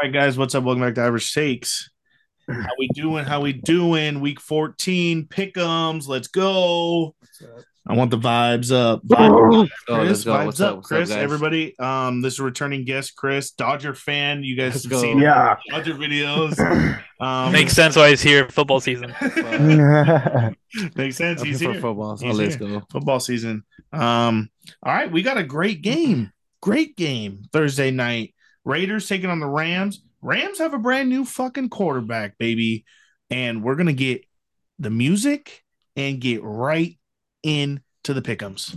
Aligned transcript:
All 0.00 0.04
right, 0.04 0.12
guys, 0.12 0.38
what's 0.38 0.54
up? 0.54 0.62
Welcome 0.62 0.82
back 0.82 0.94
to 0.94 1.02
Irish 1.02 1.32
Takes. 1.34 1.90
How 2.48 2.68
we 2.78 2.86
doing? 2.94 3.24
How 3.24 3.40
we 3.40 3.52
doing? 3.52 4.20
Week 4.20 4.40
14, 4.40 5.26
pick'ems. 5.26 6.06
Let's 6.06 6.28
go. 6.28 7.16
I 7.86 7.94
want 7.94 8.10
the 8.12 8.18
vibes 8.18 8.70
up. 8.70 9.02
Vibes, 9.04 9.68
Oh, 9.88 9.96
Chris, 10.04 10.24
vibes 10.24 10.44
What's 10.46 10.60
up, 10.60 10.68
up? 10.70 10.76
What's 10.76 10.90
up, 10.92 10.98
Chris. 10.98 11.08
guys? 11.08 11.18
everybody. 11.18 11.76
Um, 11.80 12.20
this 12.22 12.34
is 12.34 12.38
a 12.38 12.44
returning 12.44 12.84
guest, 12.84 13.16
Chris, 13.16 13.50
Dodger 13.50 13.92
fan. 13.94 14.44
You 14.44 14.56
guys 14.56 14.74
Let's 14.74 14.84
have 14.84 14.90
go. 14.92 15.00
seen 15.00 15.18
Yeah. 15.18 15.56
Dodger 15.70 15.94
videos. 15.94 17.00
Um, 17.20 17.50
Makes 17.50 17.72
sense 17.72 17.96
why 17.96 18.10
he's 18.10 18.22
here. 18.22 18.48
Football 18.48 18.78
season. 18.78 19.12
makes 20.94 21.16
sense. 21.16 21.42
He's 21.42 21.58
here 21.58 21.72
here. 21.72 21.80
for 21.80 21.88
football, 21.88 22.16
so 22.16 22.26
He's 22.26 22.38
let's 22.38 22.54
here. 22.54 22.68
go. 22.68 22.82
football 22.92 23.18
season. 23.18 23.64
Um, 23.92 24.48
all 24.84 24.94
right, 24.94 25.10
we 25.10 25.22
got 25.22 25.36
a 25.36 25.42
great 25.42 25.82
game. 25.82 26.30
Great 26.62 26.96
game 26.96 27.42
Thursday 27.52 27.90
night. 27.90 28.36
Raiders 28.68 29.08
taking 29.08 29.30
on 29.30 29.40
the 29.40 29.46
Rams. 29.46 30.02
Rams 30.20 30.58
have 30.58 30.74
a 30.74 30.78
brand 30.78 31.08
new 31.08 31.24
fucking 31.24 31.70
quarterback, 31.70 32.36
baby. 32.36 32.84
And 33.30 33.64
we're 33.64 33.76
gonna 33.76 33.94
get 33.94 34.26
the 34.78 34.90
music 34.90 35.64
and 35.96 36.20
get 36.20 36.42
right 36.42 36.98
into 37.42 37.80
the 38.04 38.20
pickums. 38.20 38.76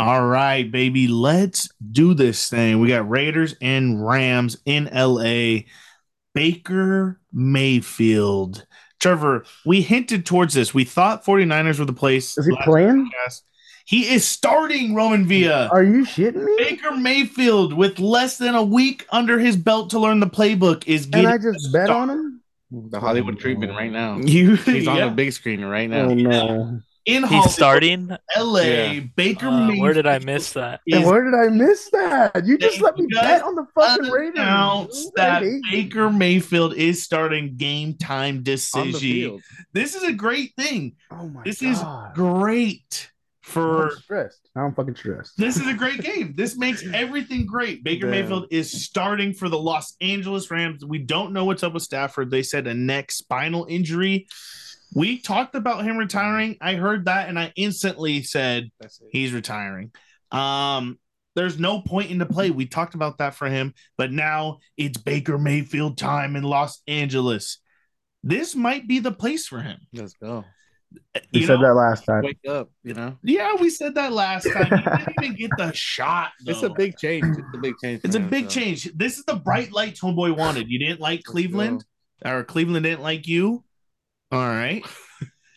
All 0.00 0.26
right, 0.26 0.68
baby. 0.68 1.06
Let's 1.06 1.68
do 1.92 2.12
this 2.12 2.48
thing. 2.48 2.80
We 2.80 2.88
got 2.88 3.08
Raiders 3.08 3.54
and 3.62 4.04
Rams 4.04 4.56
in 4.66 4.90
LA. 4.92 5.60
Baker 6.34 7.20
Mayfield. 7.32 8.66
Trevor, 9.04 9.44
we 9.66 9.82
hinted 9.82 10.24
towards 10.24 10.54
this. 10.54 10.72
We 10.72 10.84
thought 10.84 11.26
49ers 11.26 11.78
were 11.78 11.84
the 11.84 11.92
place. 11.92 12.38
Is 12.38 12.46
he 12.46 12.56
playing? 12.64 13.10
podcast. 13.28 13.42
He 13.84 14.14
is 14.14 14.26
starting 14.26 14.94
Roman 14.94 15.26
Villa. 15.26 15.68
Are 15.70 15.82
you 15.82 16.06
shitting 16.06 16.42
me? 16.42 16.54
Baker 16.56 16.92
Mayfield, 16.92 17.74
with 17.74 17.98
less 17.98 18.38
than 18.38 18.54
a 18.54 18.62
week 18.62 19.04
under 19.10 19.38
his 19.38 19.58
belt 19.58 19.90
to 19.90 19.98
learn 19.98 20.20
the 20.20 20.26
playbook, 20.26 20.86
is 20.86 21.04
And 21.04 21.12
getting 21.12 21.28
I 21.28 21.36
just 21.36 21.70
bet 21.70 21.90
on 21.90 22.08
him? 22.08 22.40
The 22.70 22.98
Hollywood 22.98 23.38
treatment 23.38 23.72
right 23.72 23.92
now. 23.92 24.20
you. 24.20 24.56
He's 24.56 24.88
on 24.88 24.96
yeah. 24.96 25.04
the 25.04 25.14
big 25.14 25.34
screen 25.34 25.62
right 25.62 25.92
oh, 25.92 26.06
now. 26.06 26.10
Oh 26.10 26.14
no. 26.14 26.80
In 27.06 27.22
He's 27.22 27.28
Hollywood, 27.30 27.50
starting. 27.50 28.16
LA. 28.36 28.60
Yeah. 28.60 29.00
Baker 29.16 29.48
Uh, 29.48 29.66
Mayfield. 29.66 29.80
where 29.82 29.92
did 29.92 30.06
I 30.06 30.18
miss 30.20 30.52
that? 30.52 30.80
is 30.86 30.96
And 30.96 31.06
where 31.06 31.22
did 31.24 31.34
I 31.34 31.48
miss 31.48 31.90
that? 31.92 32.44
You 32.46 32.56
just 32.58 32.80
let 32.80 32.96
me 32.98 33.06
bet 33.12 33.42
on 33.42 33.54
the 33.54 33.66
fucking 33.74 34.10
Raiders. 34.10 34.38
announced 34.38 35.12
that. 35.16 35.42
Baker 35.70 36.10
Mayfield 36.10 36.74
is 36.74 37.02
starting 37.02 37.56
game 37.56 37.94
time 37.94 38.42
decision. 38.42 39.40
This 39.72 39.94
is 39.94 40.02
a 40.02 40.12
great 40.12 40.52
thing. 40.56 40.96
Oh 41.10 41.28
my 41.28 41.42
This 41.44 41.62
is 41.62 41.82
great 42.14 43.10
for 43.42 43.88
I'm 43.90 43.96
stressed. 43.98 44.48
I'm 44.56 44.74
fucking 44.74 44.96
stressed. 44.96 45.36
this 45.36 45.58
is 45.58 45.66
a 45.66 45.74
great 45.74 46.00
game. 46.00 46.32
This 46.34 46.56
makes 46.56 46.82
everything 46.94 47.44
great. 47.44 47.84
Baker 47.84 48.10
Damn. 48.10 48.22
Mayfield 48.22 48.46
is 48.50 48.84
starting 48.84 49.34
for 49.34 49.50
the 49.50 49.58
Los 49.58 49.94
Angeles 50.00 50.50
Rams. 50.50 50.82
We 50.84 50.98
don't 50.98 51.32
know 51.34 51.44
what's 51.44 51.62
up 51.62 51.74
with 51.74 51.82
Stafford. 51.82 52.30
They 52.30 52.42
said 52.42 52.66
a 52.66 52.72
neck 52.72 53.12
spinal 53.12 53.66
injury. 53.68 54.26
We 54.94 55.18
talked 55.18 55.54
about 55.54 55.84
him 55.84 55.96
retiring. 55.96 56.56
I 56.60 56.74
heard 56.74 57.06
that 57.06 57.28
and 57.28 57.38
I 57.38 57.52
instantly 57.56 58.22
said 58.22 58.70
he's 59.10 59.32
retiring. 59.32 59.90
Um, 60.30 60.98
there's 61.34 61.58
no 61.58 61.80
point 61.80 62.10
in 62.10 62.18
the 62.18 62.26
play. 62.26 62.50
We 62.50 62.66
talked 62.66 62.94
about 62.94 63.18
that 63.18 63.34
for 63.34 63.48
him, 63.48 63.74
but 63.98 64.12
now 64.12 64.58
it's 64.76 64.96
Baker 64.98 65.36
Mayfield 65.36 65.98
time 65.98 66.36
in 66.36 66.44
Los 66.44 66.80
Angeles. 66.86 67.58
This 68.22 68.54
might 68.54 68.86
be 68.86 69.00
the 69.00 69.12
place 69.12 69.46
for 69.46 69.60
him. 69.60 69.78
Let's 69.92 70.14
go. 70.14 70.44
You, 71.32 71.40
You 71.40 71.46
said 71.46 71.56
know? 71.60 71.66
that 71.66 71.74
last 71.74 72.04
time. 72.04 72.22
Wake 72.22 72.38
up, 72.48 72.70
you 72.84 72.94
know. 72.94 73.18
Yeah, 73.24 73.56
we 73.56 73.68
said 73.70 73.96
that 73.96 74.12
last 74.12 74.44
time. 74.50 74.66
He 74.66 74.76
didn't 74.76 75.24
even 75.24 75.36
get 75.36 75.50
the 75.58 75.72
shot. 75.74 76.30
It's 76.46 76.62
a 76.62 76.70
big 76.70 76.96
change. 76.96 77.26
It's 77.36 77.48
a 77.54 77.58
big 77.58 77.74
change. 77.82 78.00
for 78.00 78.06
It's 78.06 78.16
a 78.16 78.20
big 78.20 78.44
so. 78.44 78.60
change. 78.60 78.84
This 78.94 79.18
is 79.18 79.24
the 79.24 79.34
bright 79.36 79.72
lights 79.72 80.00
homeboy 80.00 80.36
wanted. 80.36 80.68
You 80.68 80.78
didn't 80.78 81.00
like 81.00 81.24
Cleveland, 81.24 81.84
or 82.24 82.44
Cleveland 82.44 82.84
didn't 82.84 83.02
like 83.02 83.26
you. 83.26 83.64
All 84.34 84.48
right. 84.48 84.84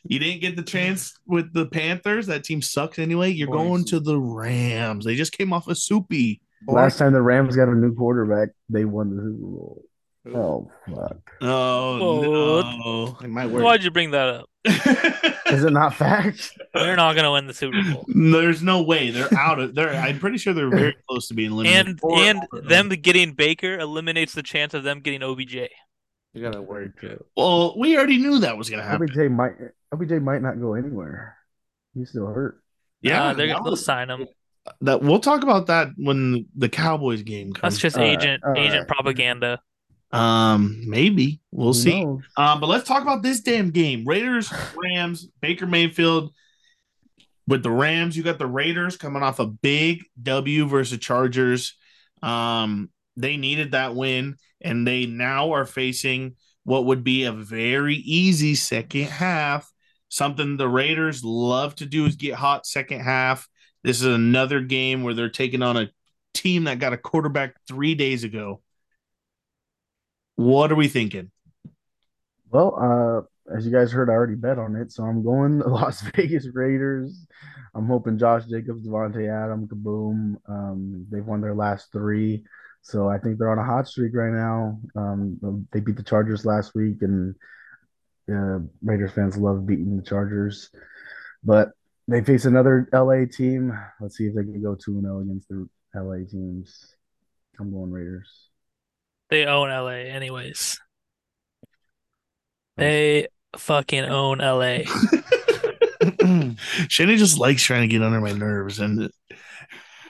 You 0.09 0.19
didn't 0.19 0.39
get 0.39 0.55
the 0.55 0.63
chance 0.63 1.19
with 1.25 1.51
the 1.53 1.65
Panthers. 1.65 2.27
That 2.27 2.45
team 2.45 2.61
sucks 2.61 2.97
anyway. 2.97 3.29
You're 3.29 3.49
Boring 3.49 3.67
going 3.67 3.85
to 3.87 3.99
the 3.99 4.17
Rams. 4.17 5.03
They 5.03 5.15
just 5.17 5.33
came 5.33 5.51
off 5.51 5.67
a 5.67 5.75
soupy. 5.75 6.39
Last 6.65 6.97
time 6.97 7.11
the 7.11 7.21
Rams 7.21 7.57
got 7.57 7.67
a 7.67 7.75
new 7.75 7.93
quarterback, 7.93 8.49
they 8.69 8.85
won 8.85 9.09
the 9.17 9.21
Super 9.21 9.37
Bowl. 9.37 9.83
Oh 10.33 10.71
fuck. 10.87 11.17
Oh 11.41 12.21
no. 13.11 13.17
It 13.25 13.29
might 13.29 13.47
work. 13.47 13.63
Why'd 13.63 13.83
you 13.83 13.91
bring 13.91 14.11
that 14.11 14.29
up? 14.29 14.49
Is 15.51 15.65
it 15.65 15.73
not 15.73 15.93
fact? 15.93 16.57
They're 16.73 16.95
not 16.95 17.17
gonna 17.17 17.33
win 17.33 17.47
the 17.47 17.53
Super 17.53 17.81
Bowl. 17.91 18.05
There's 18.07 18.63
no 18.63 18.83
way 18.83 19.09
they're 19.11 19.33
out 19.37 19.59
of 19.59 19.75
there. 19.75 19.93
I'm 19.93 20.19
pretty 20.19 20.37
sure 20.37 20.53
they're 20.53 20.69
very 20.69 20.95
close 21.09 21.27
to 21.29 21.33
being 21.33 21.51
eliminated. 21.51 21.87
And 21.87 21.99
Or- 22.01 22.17
and 22.19 22.69
them 22.69 22.87
getting 22.89 23.33
Baker 23.33 23.77
eliminates 23.77 24.33
the 24.33 24.43
chance 24.43 24.73
of 24.73 24.83
them 24.83 25.01
getting 25.01 25.21
OBJ. 25.21 25.67
You 26.33 26.41
gotta 26.43 26.61
work. 26.61 27.03
it. 27.03 27.25
well, 27.35 27.73
we 27.77 27.97
already 27.97 28.17
knew 28.17 28.39
that 28.39 28.57
was 28.57 28.69
gonna 28.69 28.83
happen. 28.83 29.07
OBJ 29.09 29.31
might 29.31 29.53
OBJ 29.91 30.21
might 30.21 30.41
not 30.41 30.59
go 30.59 30.75
anywhere. 30.75 31.37
He's 31.95 32.09
still 32.09 32.27
hurt. 32.27 32.61
Yeah, 33.01 33.25
Uh, 33.29 33.33
they're 33.33 33.47
gonna 33.47 33.69
was- 33.69 33.83
sign 33.85 34.09
him. 34.09 34.27
that 34.81 35.01
we'll 35.01 35.19
talk 35.19 35.43
about 35.43 35.67
that 35.67 35.87
when 35.95 36.45
the 36.55 36.67
Cowboys 36.69 37.23
game 37.23 37.53
comes. 37.53 37.61
That's 37.75 37.81
just 37.81 37.97
All 37.97 38.03
right, 38.03 38.17
agent 38.21 38.43
all 38.45 38.53
agent 38.57 38.79
right. 38.79 38.87
propaganda. 38.87 39.59
Um, 40.11 40.83
maybe 40.87 41.41
we'll 41.51 41.67
Who 41.67 41.73
see. 41.73 42.03
knows? 42.03 42.21
Um, 42.37 42.59
but 42.59 42.67
let's 42.67 42.87
talk 42.87 43.01
about 43.01 43.23
this 43.23 43.39
damn 43.41 43.71
game: 43.71 44.03
Raiders, 44.05 44.51
Rams, 44.75 45.27
Baker 45.41 45.65
Mayfield. 45.65 46.33
With 47.47 47.63
the 47.63 47.71
Rams, 47.71 48.17
you 48.17 48.23
got 48.23 48.39
the 48.39 48.45
Raiders 48.47 48.97
coming 48.97 49.23
off 49.23 49.39
a 49.39 49.47
big 49.47 50.03
W 50.21 50.67
versus 50.67 50.99
Chargers. 50.99 51.77
Um, 52.21 52.89
they 53.15 53.37
needed 53.37 53.71
that 53.71 53.95
win, 53.95 54.35
and 54.61 54.87
they 54.87 55.05
now 55.05 55.53
are 55.53 55.65
facing 55.65 56.35
what 56.63 56.85
would 56.85 57.03
be 57.03 57.23
a 57.23 57.31
very 57.31 57.95
easy 57.95 58.55
second 58.55 59.05
half. 59.05 59.71
Something 60.09 60.57
the 60.57 60.67
Raiders 60.67 61.23
love 61.23 61.75
to 61.75 61.85
do 61.85 62.05
is 62.05 62.15
get 62.15 62.35
hot 62.35 62.65
second 62.65 63.01
half. 63.01 63.47
This 63.83 64.01
is 64.01 64.07
another 64.13 64.61
game 64.61 65.03
where 65.03 65.13
they're 65.13 65.29
taking 65.29 65.61
on 65.61 65.77
a 65.77 65.89
team 66.33 66.65
that 66.65 66.79
got 66.79 66.93
a 66.93 66.97
quarterback 66.97 67.55
three 67.67 67.95
days 67.95 68.23
ago. 68.23 68.61
What 70.35 70.71
are 70.71 70.75
we 70.75 70.87
thinking? 70.87 71.31
Well, 72.49 72.75
uh, 72.79 73.55
as 73.55 73.65
you 73.65 73.71
guys 73.71 73.91
heard, 73.91 74.09
I 74.09 74.13
already 74.13 74.35
bet 74.35 74.59
on 74.59 74.75
it, 74.75 74.91
so 74.91 75.03
I'm 75.03 75.23
going 75.23 75.59
the 75.59 75.67
Las 75.67 76.01
Vegas 76.01 76.47
Raiders. 76.53 77.25
I'm 77.75 77.87
hoping 77.87 78.17
Josh 78.17 78.45
Jacobs, 78.45 78.87
Davante 78.87 79.29
Adams, 79.29 79.69
Kaboom. 79.69 80.35
Um, 80.47 81.05
they've 81.09 81.25
won 81.25 81.41
their 81.41 81.55
last 81.55 81.91
three, 81.91 82.43
so 82.87 83.09
I 83.09 83.17
think 83.17 83.37
they're 83.37 83.51
on 83.51 83.59
a 83.59 83.65
hot 83.65 83.85
streak 83.85 84.15
right 84.15 84.31
now. 84.31 84.79
Um, 84.95 85.67
they 85.73 85.81
beat 85.81 85.97
the 85.97 86.03
Chargers 86.03 86.45
last 86.45 86.73
week, 86.73 87.01
and 87.01 87.35
uh, 88.31 88.59
Raiders 88.81 89.11
fans 89.11 89.35
love 89.35 89.65
beating 89.65 89.97
the 89.97 90.03
Chargers, 90.03 90.69
but 91.43 91.71
they 92.07 92.23
face 92.23 92.45
another 92.45 92.87
LA 92.93 93.25
team. 93.29 93.77
Let's 93.99 94.15
see 94.15 94.27
if 94.27 94.35
they 94.35 94.43
can 94.43 94.63
go 94.63 94.75
two 94.75 94.93
and 94.93 95.03
zero 95.03 95.19
against 95.19 95.49
the 95.49 95.67
LA 95.93 96.25
teams. 96.31 96.95
I'm 97.59 97.73
going 97.73 97.91
Raiders. 97.91 98.47
They 99.29 99.45
own 99.45 99.67
LA 99.67 100.07
anyways. 100.07 100.79
They 102.77 103.27
fucking 103.57 104.05
own 104.05 104.37
LA. 104.37 104.83
Shannon 106.87 107.17
just 107.17 107.37
likes 107.37 107.63
trying 107.63 107.81
to 107.81 107.87
get 107.89 108.01
under 108.01 108.21
my 108.21 108.31
nerves, 108.31 108.79
and 108.79 109.11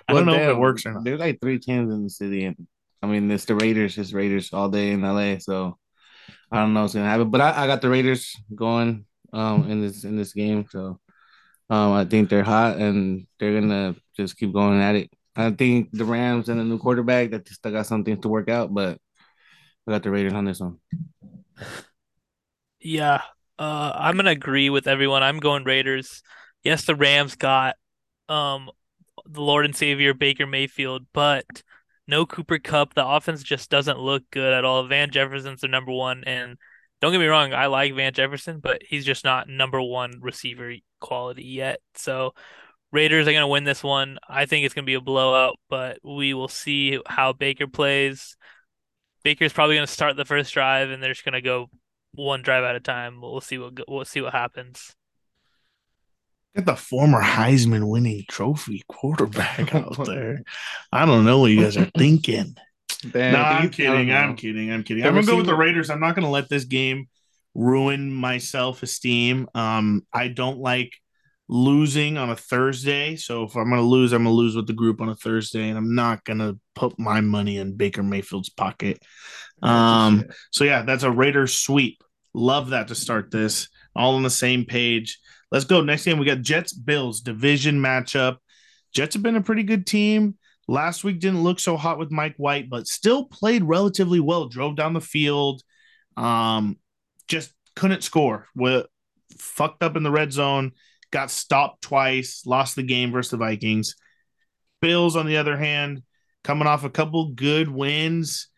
I 0.07 0.13
don't 0.13 0.25
know 0.25 0.35
if 0.35 0.49
it 0.49 0.57
works 0.57 0.85
or 0.85 0.93
not. 0.93 1.03
There's 1.03 1.19
like 1.19 1.39
three 1.41 1.59
teams 1.59 1.93
in 1.93 2.03
the 2.03 2.09
city, 2.09 2.45
and 2.45 2.67
I 3.01 3.07
mean, 3.07 3.29
it's 3.29 3.45
the 3.45 3.55
Raiders, 3.55 3.97
it's 3.97 4.13
Raiders 4.13 4.53
all 4.53 4.69
day 4.69 4.91
in 4.91 5.01
LA. 5.01 5.37
So 5.39 5.77
I 6.51 6.57
don't 6.57 6.73
know 6.73 6.81
what's 6.81 6.93
gonna 6.93 7.05
happen, 7.05 7.29
but 7.29 7.41
I, 7.41 7.63
I 7.63 7.67
got 7.67 7.81
the 7.81 7.89
Raiders 7.89 8.35
going 8.53 9.05
um 9.33 9.69
in 9.69 9.81
this 9.81 10.03
in 10.03 10.15
this 10.15 10.33
game. 10.33 10.65
So 10.69 10.99
um 11.69 11.91
I 11.93 12.05
think 12.05 12.29
they're 12.29 12.43
hot 12.43 12.77
and 12.77 13.27
they're 13.39 13.59
gonna 13.59 13.95
just 14.15 14.37
keep 14.37 14.53
going 14.53 14.81
at 14.81 14.95
it. 14.95 15.11
I 15.35 15.51
think 15.51 15.89
the 15.91 16.05
Rams 16.05 16.49
and 16.49 16.59
the 16.59 16.63
new 16.63 16.79
quarterback 16.79 17.31
that 17.31 17.47
still 17.47 17.71
got 17.71 17.85
some 17.85 18.03
things 18.03 18.21
to 18.21 18.29
work 18.29 18.49
out, 18.49 18.73
but 18.73 18.97
I 19.87 19.91
got 19.91 20.03
the 20.03 20.11
Raiders 20.11 20.33
on 20.33 20.45
this 20.45 20.59
one. 20.59 20.79
Yeah, 22.79 23.21
uh, 23.59 23.91
I'm 23.95 24.15
gonna 24.15 24.31
agree 24.31 24.69
with 24.69 24.87
everyone. 24.87 25.23
I'm 25.23 25.39
going 25.39 25.63
Raiders. 25.63 26.23
Yes, 26.63 26.85
the 26.85 26.95
Rams 26.95 27.35
got 27.35 27.75
um 28.29 28.69
the 29.29 29.41
Lord 29.41 29.65
and 29.65 29.75
Savior 29.75 30.13
Baker 30.13 30.45
Mayfield, 30.45 31.05
but 31.13 31.63
no 32.07 32.25
Cooper 32.25 32.59
Kupp. 32.59 32.93
The 32.93 33.05
offense 33.05 33.43
just 33.43 33.69
doesn't 33.69 33.99
look 33.99 34.23
good 34.31 34.53
at 34.53 34.65
all. 34.65 34.87
Van 34.87 35.11
Jefferson's 35.11 35.61
their 35.61 35.69
number 35.69 35.91
one, 35.91 36.23
and 36.25 36.57
don't 37.01 37.11
get 37.11 37.19
me 37.19 37.27
wrong, 37.27 37.53
I 37.53 37.67
like 37.67 37.95
Van 37.95 38.13
Jefferson, 38.13 38.59
but 38.59 38.81
he's 38.87 39.05
just 39.05 39.23
not 39.23 39.47
number 39.47 39.81
one 39.81 40.19
receiver 40.21 40.73
quality 40.99 41.43
yet. 41.43 41.79
So 41.95 42.33
Raiders 42.91 43.27
are 43.27 43.33
gonna 43.33 43.47
win 43.47 43.65
this 43.65 43.83
one. 43.83 44.17
I 44.27 44.45
think 44.45 44.65
it's 44.65 44.73
gonna 44.73 44.85
be 44.85 44.95
a 44.95 45.01
blowout, 45.01 45.59
but 45.69 45.99
we 46.03 46.33
will 46.33 46.47
see 46.47 46.99
how 47.05 47.33
Baker 47.33 47.67
plays. 47.67 48.35
Baker's 49.23 49.53
probably 49.53 49.75
gonna 49.75 49.87
start 49.87 50.15
the 50.15 50.25
first 50.25 50.53
drive, 50.53 50.89
and 50.89 51.03
they're 51.03 51.13
just 51.13 51.25
gonna 51.25 51.41
go 51.41 51.69
one 52.13 52.41
drive 52.41 52.63
at 52.63 52.75
a 52.75 52.79
time. 52.79 53.21
We'll 53.21 53.41
see 53.41 53.57
what 53.57 53.73
we'll 53.87 54.05
see 54.05 54.21
what 54.21 54.33
happens. 54.33 54.96
Get 56.57 56.65
the 56.65 56.75
former 56.75 57.21
Heisman 57.21 57.87
winning 57.87 58.25
trophy 58.27 58.83
quarterback 58.87 59.75
out 59.75 59.95
there. 60.07 60.41
I 60.91 61.05
don't 61.05 61.23
know 61.23 61.41
what 61.41 61.51
you 61.51 61.61
guys 61.61 61.77
are 61.77 61.91
thinking. 61.95 62.55
Damn, 63.11 63.33
no, 63.33 63.39
I 63.39 63.57
I'm 63.59 63.69
kidding. 63.69 64.11
I'm 64.11 64.35
kidding. 64.35 64.71
I'm 64.71 64.83
kidding. 64.83 65.05
I'm 65.05 65.13
gonna 65.13 65.27
go 65.27 65.37
with 65.37 65.45
the 65.45 65.55
Raiders. 65.55 65.91
I'm 65.91 65.99
not 65.99 66.15
gonna 66.15 66.31
let 66.31 66.49
this 66.49 66.63
game 66.63 67.09
ruin 67.53 68.11
my 68.11 68.39
self 68.39 68.81
esteem. 68.81 69.47
Um, 69.53 70.01
I 70.11 70.29
don't 70.29 70.57
like 70.57 70.93
losing 71.47 72.17
on 72.17 72.31
a 72.31 72.35
Thursday. 72.35 73.17
So 73.17 73.43
if 73.43 73.55
I'm 73.55 73.69
gonna 73.69 73.83
lose, 73.83 74.11
I'm 74.11 74.23
gonna 74.23 74.33
lose 74.33 74.55
with 74.55 74.65
the 74.65 74.73
group 74.73 74.99
on 74.99 75.09
a 75.09 75.15
Thursday, 75.15 75.69
and 75.69 75.77
I'm 75.77 75.93
not 75.93 76.23
gonna 76.23 76.55
put 76.73 76.97
my 76.97 77.21
money 77.21 77.59
in 77.59 77.77
Baker 77.77 78.01
Mayfield's 78.01 78.49
pocket. 78.49 78.97
Um, 79.61 80.25
so 80.49 80.63
yeah, 80.63 80.81
that's 80.81 81.03
a 81.03 81.11
Raiders 81.11 81.53
sweep. 81.53 82.01
Love 82.33 82.71
that 82.71 82.87
to 82.87 82.95
start 82.95 83.29
this. 83.29 83.69
All 83.95 84.15
on 84.15 84.23
the 84.23 84.31
same 84.31 84.65
page. 84.65 85.19
Let's 85.51 85.65
go. 85.65 85.81
Next 85.81 86.05
game, 86.05 86.17
we 86.17 86.25
got 86.25 86.41
Jets 86.41 86.73
Bills 86.73 87.21
division 87.21 87.81
matchup. 87.81 88.37
Jets 88.93 89.15
have 89.15 89.23
been 89.23 89.35
a 89.35 89.41
pretty 89.41 89.63
good 89.63 89.85
team. 89.85 90.37
Last 90.67 91.03
week 91.03 91.19
didn't 91.19 91.43
look 91.43 91.59
so 91.59 91.77
hot 91.77 91.97
with 91.97 92.11
Mike 92.11 92.35
White, 92.37 92.69
but 92.69 92.87
still 92.87 93.25
played 93.25 93.63
relatively 93.63 94.19
well. 94.19 94.47
Drove 94.47 94.75
down 94.75 94.93
the 94.93 95.01
field. 95.01 95.61
Um, 96.17 96.77
just 97.27 97.53
couldn't 97.75 98.03
score. 98.03 98.47
With 98.55 98.87
fucked 99.37 99.83
up 99.83 99.95
in 99.95 100.03
the 100.03 100.11
red 100.11 100.33
zone. 100.33 100.73
Got 101.11 101.31
stopped 101.31 101.81
twice. 101.81 102.45
Lost 102.45 102.75
the 102.75 102.83
game 102.83 103.11
versus 103.11 103.31
the 103.31 103.37
Vikings. 103.37 103.95
Bills, 104.81 105.15
on 105.15 105.25
the 105.25 105.37
other 105.37 105.57
hand, 105.57 106.03
coming 106.43 106.67
off 106.67 106.83
a 106.83 106.89
couple 106.89 107.31
good 107.31 107.69
wins. 107.69 108.49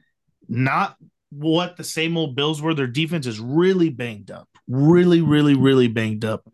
Not 0.48 0.96
what 1.30 1.78
the 1.78 1.84
same 1.84 2.18
old 2.18 2.36
Bills 2.36 2.62
were. 2.62 2.74
Their 2.74 2.88
defense 2.88 3.28
is 3.28 3.40
really 3.40 3.90
banged 3.90 4.32
up. 4.32 4.50
Really, 4.68 5.22
really, 5.22 5.54
really 5.54 5.88
banged 5.88 6.26
up. 6.26 6.50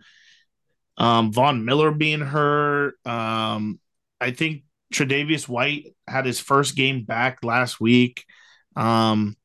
Um, 0.97 1.31
Von 1.31 1.65
Miller 1.65 1.92
being 1.92 2.21
hurt. 2.21 2.95
Um, 3.06 3.80
I 4.19 4.31
think 4.31 4.63
Tre'Davious 4.94 5.47
White 5.47 5.95
had 6.07 6.25
his 6.25 6.39
first 6.39 6.75
game 6.75 7.03
back 7.03 7.39
last 7.44 7.80
week. 7.80 8.24
Um, 8.75 9.36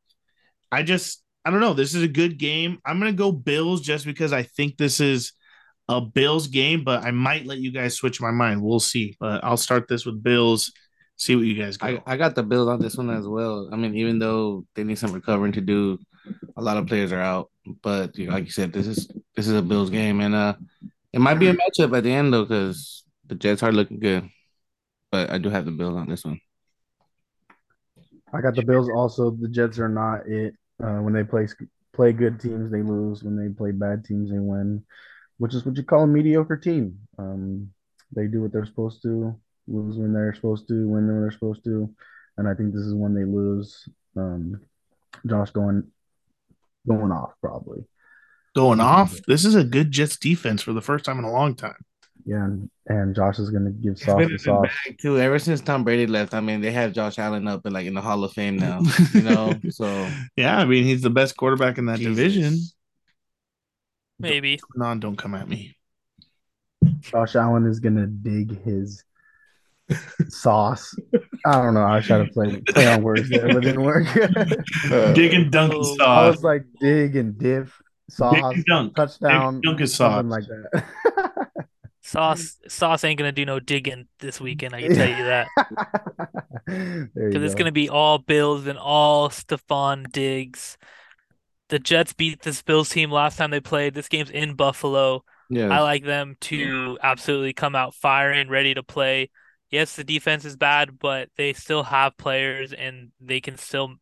I 0.70 0.82
just, 0.82 1.22
I 1.44 1.50
don't 1.50 1.60
know. 1.60 1.74
This 1.74 1.94
is 1.94 2.02
a 2.02 2.08
good 2.08 2.38
game. 2.38 2.78
I'm 2.84 2.98
gonna 2.98 3.12
go 3.12 3.32
Bills 3.32 3.80
just 3.80 4.04
because 4.04 4.32
I 4.32 4.44
think 4.44 4.76
this 4.76 5.00
is 5.00 5.32
a 5.88 6.00
Bills 6.00 6.46
game, 6.46 6.84
but 6.84 7.02
I 7.04 7.10
might 7.10 7.46
let 7.46 7.58
you 7.58 7.72
guys 7.72 7.96
switch 7.96 8.20
my 8.20 8.30
mind. 8.30 8.62
We'll 8.62 8.80
see. 8.80 9.16
But 9.18 9.42
I'll 9.42 9.56
start 9.56 9.88
this 9.88 10.06
with 10.06 10.22
Bills. 10.22 10.72
See 11.16 11.34
what 11.36 11.44
you 11.44 11.60
guys 11.60 11.76
go. 11.76 11.86
I, 11.86 12.14
I 12.14 12.16
got 12.16 12.34
the 12.34 12.42
Bills 12.42 12.68
on 12.68 12.80
this 12.80 12.96
one 12.96 13.10
as 13.10 13.26
well. 13.26 13.68
I 13.72 13.76
mean, 13.76 13.94
even 13.96 14.18
though 14.18 14.64
they 14.74 14.84
need 14.84 14.98
some 14.98 15.12
recovering 15.12 15.52
to 15.52 15.60
do, 15.60 15.98
a 16.56 16.62
lot 16.62 16.76
of 16.76 16.86
players 16.86 17.12
are 17.12 17.20
out. 17.20 17.50
But 17.82 18.16
you 18.16 18.26
know, 18.26 18.34
like 18.34 18.44
you 18.44 18.50
said, 18.50 18.72
this 18.72 18.86
is 18.86 19.10
this 19.34 19.48
is 19.48 19.54
a 19.54 19.62
Bills 19.62 19.90
game, 19.90 20.20
and 20.20 20.34
uh, 20.34 20.54
it 21.12 21.20
might 21.20 21.38
be 21.38 21.48
a 21.48 21.54
matchup 21.54 21.96
at 21.96 22.04
the 22.04 22.12
end 22.12 22.32
though, 22.32 22.44
because 22.44 23.04
the 23.26 23.34
Jets 23.34 23.62
are 23.62 23.72
looking 23.72 23.98
good. 23.98 24.28
But 25.10 25.30
I 25.30 25.38
do 25.38 25.50
have 25.50 25.64
the 25.64 25.72
Bills 25.72 25.96
on 25.96 26.08
this 26.08 26.24
one. 26.24 26.40
I 28.32 28.40
got 28.40 28.54
the 28.54 28.62
Bills. 28.62 28.88
Also, 28.94 29.30
the 29.30 29.48
Jets 29.48 29.78
are 29.78 29.88
not 29.88 30.26
it. 30.26 30.54
Uh, 30.82 30.98
when 30.98 31.12
they 31.12 31.24
play 31.24 31.48
play 31.92 32.12
good 32.12 32.40
teams, 32.40 32.70
they 32.70 32.82
lose. 32.82 33.24
When 33.24 33.36
they 33.36 33.52
play 33.52 33.72
bad 33.72 34.04
teams, 34.04 34.30
they 34.30 34.38
win, 34.38 34.84
which 35.38 35.54
is 35.54 35.66
what 35.66 35.76
you 35.76 35.82
call 35.82 36.04
a 36.04 36.06
mediocre 36.06 36.56
team. 36.56 36.98
Um, 37.18 37.70
they 38.14 38.26
do 38.26 38.42
what 38.42 38.52
they're 38.52 38.66
supposed 38.66 39.02
to, 39.02 39.34
lose 39.66 39.96
when 39.96 40.12
they're 40.12 40.34
supposed 40.34 40.68
to, 40.68 40.88
win 40.88 41.06
when 41.06 41.20
they're 41.20 41.30
supposed 41.30 41.64
to, 41.64 41.92
and 42.38 42.48
I 42.48 42.54
think 42.54 42.72
this 42.72 42.82
is 42.82 42.94
when 42.94 43.14
they 43.14 43.24
lose. 43.24 43.88
Um, 44.16 44.60
Josh 45.26 45.50
going 45.50 45.88
going 46.88 47.12
off 47.12 47.32
probably. 47.40 47.84
Going 48.56 48.80
off. 48.80 49.16
This 49.26 49.44
is 49.44 49.54
a 49.54 49.62
good 49.64 49.90
Jets 49.92 50.16
defense 50.16 50.60
for 50.62 50.72
the 50.72 50.80
first 50.80 51.04
time 51.04 51.18
in 51.18 51.24
a 51.24 51.30
long 51.30 51.54
time. 51.54 51.76
Yeah, 52.26 52.44
and, 52.44 52.70
and 52.86 53.14
Josh 53.14 53.38
is 53.38 53.48
gonna 53.50 53.70
give 53.70 53.92
It's 53.92 54.04
sauce 54.04 54.18
been 54.18 54.28
to 54.28 54.34
in 54.34 54.38
sauce. 54.38 54.68
too. 55.00 55.18
Ever 55.18 55.38
since 55.38 55.60
Tom 55.60 55.84
Brady 55.84 56.06
left, 56.06 56.34
I 56.34 56.40
mean, 56.40 56.60
they 56.60 56.70
have 56.72 56.92
Josh 56.92 57.18
Allen 57.18 57.46
up 57.48 57.64
in 57.64 57.72
like 57.72 57.86
in 57.86 57.94
the 57.94 58.00
Hall 58.02 58.22
of 58.24 58.32
Fame 58.32 58.56
now. 58.58 58.80
You 59.14 59.22
know, 59.22 59.54
so 59.70 60.08
yeah, 60.36 60.58
I 60.58 60.64
mean 60.64 60.84
he's 60.84 61.00
the 61.02 61.10
best 61.10 61.36
quarterback 61.36 61.78
in 61.78 61.86
that 61.86 61.98
Jesus. 61.98 62.16
division. 62.16 62.58
Maybe. 64.18 64.60
Non, 64.74 65.00
don't 65.00 65.16
come 65.16 65.34
at 65.34 65.48
me. 65.48 65.76
Josh 67.00 67.36
Allen 67.36 67.66
is 67.66 67.80
gonna 67.80 68.06
dig 68.06 68.62
his 68.64 69.02
sauce. 70.28 70.94
I 71.46 71.52
don't 71.52 71.74
know. 71.74 71.82
I 71.82 71.96
was 71.96 72.06
trying 72.06 72.26
to 72.26 72.32
play 72.32 72.60
play 72.68 72.86
on 72.92 73.02
words 73.02 73.28
there, 73.30 73.46
but 73.48 73.56
it 73.56 73.60
didn't 73.62 73.82
work. 73.82 74.06
Dig 75.14 75.32
and 75.34 75.50
dunk 75.50 75.72
and 75.72 75.82
Oh. 75.84 75.92
I 75.92 75.96
sauce. 75.96 76.36
was 76.36 76.44
like 76.44 76.64
dig 76.80 77.16
and 77.16 77.36
diff 77.38 77.80
Dig 78.30 78.44
sauce 78.44 78.54
and 78.54 78.64
dunk. 78.66 78.94
Dig 78.94 78.94
touchdown 78.94 79.54
and 79.54 79.62
dunk 79.62 79.80
is 79.80 79.94
something 79.94 80.30
sauce. 80.30 80.30
like 80.30 80.44
that. 80.48 81.48
Sauce 82.02 82.56
Sauce 82.68 83.04
ain't 83.04 83.18
gonna 83.18 83.30
do 83.32 83.44
no 83.44 83.60
digging 83.60 84.08
this 84.20 84.40
weekend. 84.40 84.74
I 84.74 84.82
can 84.82 84.92
tell 84.92 85.08
you 85.08 85.24
that 85.24 85.52
there 86.66 87.10
you 87.14 87.28
because 87.28 87.42
it's 87.42 87.54
gonna 87.54 87.72
be 87.72 87.88
all 87.88 88.18
Bills 88.18 88.66
and 88.66 88.78
all 88.78 89.28
Stefon 89.28 90.10
Diggs. 90.10 90.78
The 91.68 91.78
Jets 91.78 92.12
beat 92.14 92.42
this 92.42 92.62
Bills 92.62 92.88
team 92.88 93.10
last 93.10 93.36
time 93.36 93.50
they 93.50 93.60
played. 93.60 93.94
This 93.94 94.08
game's 94.08 94.30
in 94.30 94.54
Buffalo. 94.54 95.24
yeah. 95.50 95.68
I 95.68 95.80
like 95.82 96.04
them 96.04 96.36
to 96.42 96.98
absolutely 97.02 97.52
come 97.52 97.76
out 97.76 97.94
firing, 97.94 98.48
ready 98.48 98.74
to 98.74 98.82
play. 98.82 99.30
Yes, 99.70 99.94
the 99.94 100.02
defense 100.02 100.44
is 100.44 100.56
bad, 100.56 100.98
but 100.98 101.28
they 101.36 101.52
still 101.52 101.84
have 101.84 102.16
players 102.16 102.72
and 102.72 103.12
they 103.20 103.40
can 103.40 103.56
still 103.56 103.94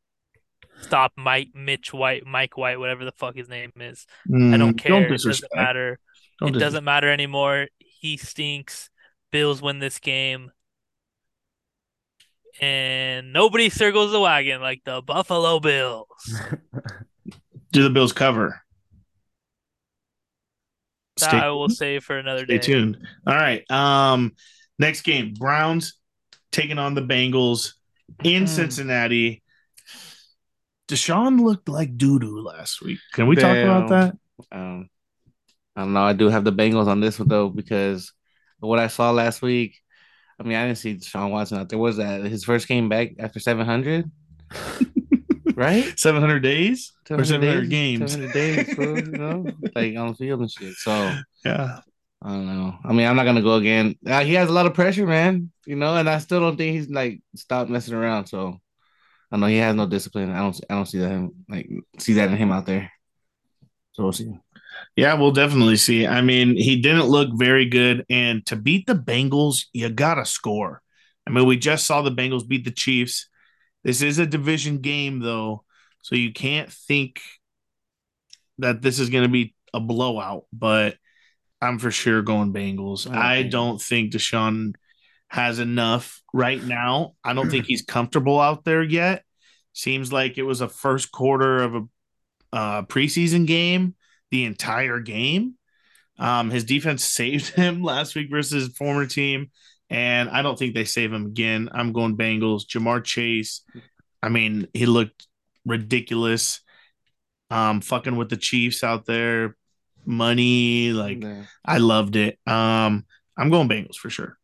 stop 0.80 1.12
Mike 1.16 1.50
Mitch 1.54 1.92
White, 1.92 2.26
Mike 2.26 2.56
White, 2.56 2.78
whatever 2.78 3.04
the 3.04 3.12
fuck 3.12 3.34
his 3.36 3.48
name 3.48 3.72
is. 3.76 4.06
I 4.26 4.56
don't 4.56 4.74
Mm, 4.74 4.78
care. 4.78 5.12
It 5.12 5.22
doesn't 5.22 5.50
matter. 5.54 5.98
Don't 6.40 6.50
it 6.50 6.52
dis- 6.52 6.60
doesn't 6.62 6.84
matter 6.84 7.10
anymore. 7.10 7.68
He 7.78 8.16
stinks. 8.16 8.90
Bills 9.30 9.60
win 9.60 9.78
this 9.78 9.98
game. 9.98 10.52
And 12.60 13.32
nobody 13.32 13.68
circles 13.68 14.10
the 14.10 14.20
wagon 14.20 14.60
like 14.60 14.82
the 14.84 15.00
Buffalo 15.02 15.60
Bills. 15.60 16.06
Do 17.72 17.82
the 17.82 17.90
Bills 17.90 18.12
cover? 18.12 18.62
That 21.18 21.28
Stay, 21.30 21.36
I 21.38 21.50
will 21.50 21.68
save 21.68 22.04
for 22.04 22.16
another 22.18 22.44
stay 22.44 22.56
day. 22.56 22.62
Stay 22.62 22.72
tuned. 22.72 22.98
All 23.26 23.34
right. 23.34 23.68
Um, 23.70 24.34
next 24.78 25.02
game: 25.02 25.34
Browns 25.34 25.94
taking 26.52 26.78
on 26.78 26.94
the 26.94 27.02
Bengals 27.02 27.74
in 28.24 28.44
Mm. 28.44 28.48
Cincinnati. 28.48 29.42
Deshaun 30.88 31.40
looked 31.40 31.68
like 31.68 31.96
doo 31.96 32.18
doo 32.18 32.40
last 32.40 32.82
week. 32.82 32.98
Can 33.12 33.26
we 33.26 33.36
talk 33.36 33.56
about 33.56 33.88
that? 33.90 34.16
Um, 34.50 34.88
I 35.76 35.82
don't 35.82 35.92
know. 35.92 36.02
I 36.02 36.12
do 36.12 36.28
have 36.28 36.44
the 36.44 36.52
Bengals 36.52 36.86
on 36.86 37.00
this 37.00 37.18
one 37.18 37.28
though 37.28 37.48
because 37.48 38.12
what 38.58 38.78
I 38.78 38.88
saw 38.88 39.10
last 39.10 39.42
week. 39.42 39.76
I 40.40 40.44
mean, 40.44 40.56
I 40.56 40.66
didn't 40.66 40.78
see 40.78 40.96
Deshaun 40.96 41.30
Watson 41.30 41.58
out 41.58 41.68
there. 41.68 41.78
Was 41.78 41.96
that 41.96 42.22
his 42.22 42.44
first 42.44 42.68
game 42.68 42.88
back 42.88 43.10
after 43.18 43.40
seven 43.40 43.66
hundred? 43.66 44.10
right? 45.54 45.98
Seven 45.98 46.20
hundred 46.20 46.40
days 46.40 46.92
or 47.10 47.24
seven 47.24 47.48
hundred 47.48 47.70
days, 47.70 47.98
games? 47.98 48.12
700 48.12 48.32
days, 48.32 48.74
bro, 48.74 48.96
you 48.96 49.02
know, 49.02 49.46
like 49.74 49.96
on 49.96 50.08
the 50.08 50.14
field 50.14 50.40
and 50.40 50.50
shit. 50.50 50.74
So 50.74 51.16
Yeah. 51.44 51.80
I 52.20 52.30
don't 52.30 52.46
know. 52.46 52.76
I 52.84 52.92
mean, 52.92 53.06
I'm 53.06 53.14
not 53.14 53.24
gonna 53.24 53.42
go 53.42 53.54
again. 53.54 53.94
Uh, 54.04 54.24
he 54.24 54.34
has 54.34 54.48
a 54.48 54.52
lot 54.52 54.66
of 54.66 54.74
pressure, 54.74 55.06
man. 55.06 55.52
You 55.66 55.76
know, 55.76 55.96
and 55.96 56.08
I 56.08 56.18
still 56.18 56.40
don't 56.40 56.56
think 56.56 56.74
he's 56.74 56.88
like 56.88 57.20
stopped 57.36 57.70
messing 57.70 57.94
around. 57.94 58.26
So 58.26 58.58
I 59.30 59.36
know 59.36 59.46
he 59.46 59.58
has 59.58 59.74
no 59.74 59.86
discipline. 59.86 60.30
I 60.30 60.38
don't. 60.38 60.60
I 60.70 60.74
don't 60.74 60.86
see 60.86 60.98
that 60.98 61.10
him 61.10 61.44
like 61.48 61.68
see 61.98 62.14
that 62.14 62.30
in 62.30 62.36
him 62.36 62.52
out 62.52 62.66
there. 62.66 62.90
So 63.92 64.04
we'll 64.04 64.12
see. 64.12 64.32
Yeah, 64.96 65.14
we'll 65.14 65.32
definitely 65.32 65.76
see. 65.76 66.06
I 66.06 66.20
mean, 66.22 66.56
he 66.56 66.80
didn't 66.80 67.06
look 67.06 67.30
very 67.34 67.66
good. 67.66 68.06
And 68.08 68.44
to 68.46 68.56
beat 68.56 68.86
the 68.86 68.94
Bengals, 68.94 69.66
you 69.72 69.88
got 69.88 70.14
to 70.14 70.24
score. 70.24 70.82
I 71.26 71.30
mean, 71.30 71.46
we 71.46 71.56
just 71.56 71.86
saw 71.86 72.02
the 72.02 72.10
Bengals 72.10 72.46
beat 72.46 72.64
the 72.64 72.70
Chiefs. 72.70 73.28
This 73.84 74.02
is 74.02 74.18
a 74.18 74.26
division 74.26 74.78
game, 74.78 75.20
though. 75.20 75.64
So 76.02 76.14
you 76.14 76.32
can't 76.32 76.72
think 76.72 77.20
that 78.58 78.82
this 78.82 78.98
is 78.98 79.10
going 79.10 79.24
to 79.24 79.28
be 79.28 79.54
a 79.74 79.80
blowout, 79.80 80.46
but 80.52 80.96
I'm 81.60 81.78
for 81.78 81.90
sure 81.90 82.22
going 82.22 82.52
Bengals. 82.52 83.10
I 83.10 83.38
I 83.38 83.42
don't 83.42 83.80
think 83.80 84.12
Deshaun 84.12 84.74
has 85.28 85.58
enough 85.58 86.22
right 86.32 86.62
now. 86.62 87.14
I 87.22 87.34
don't 87.34 87.50
think 87.50 87.66
he's 87.68 87.82
comfortable 87.82 88.40
out 88.40 88.64
there 88.64 88.82
yet. 88.82 89.24
Seems 89.72 90.12
like 90.12 90.38
it 90.38 90.42
was 90.42 90.60
a 90.60 90.68
first 90.68 91.12
quarter 91.12 91.62
of 91.62 91.74
a 91.74 91.82
uh, 92.52 92.82
preseason 92.82 93.46
game, 93.46 93.94
the 94.30 94.44
entire 94.44 95.00
game. 95.00 95.54
Um, 96.18 96.50
his 96.50 96.64
defense 96.64 97.04
saved 97.18 97.48
him 97.54 97.82
last 97.82 98.14
week 98.14 98.28
versus 98.30 98.66
his 98.66 98.76
former 98.76 99.06
team, 99.06 99.50
and 99.90 100.28
I 100.30 100.42
don't 100.42 100.58
think 100.58 100.74
they 100.74 100.84
save 100.84 101.12
him 101.12 101.26
again. 101.26 101.68
I'm 101.72 101.92
going 101.92 102.16
Bengals. 102.16 102.66
Ja'Marr 102.66 103.04
Chase, 103.04 103.62
I 104.22 104.30
mean, 104.30 104.66
he 104.72 104.86
looked 104.86 105.26
ridiculous. 105.64 106.60
Um, 107.50 107.80
fucking 107.80 108.16
with 108.16 108.28
the 108.28 108.36
Chiefs 108.36 108.84
out 108.84 109.06
there, 109.06 109.56
money, 110.04 110.92
like 110.92 111.22
Yeah. 111.22 111.44
I 111.64 111.78
loved 111.78 112.16
it. 112.16 112.38
Um, 112.46 113.06
I'm 113.38 113.50
going 113.50 113.68
Bengals 113.68 113.96
for 113.96 114.10
sure. 114.10 114.38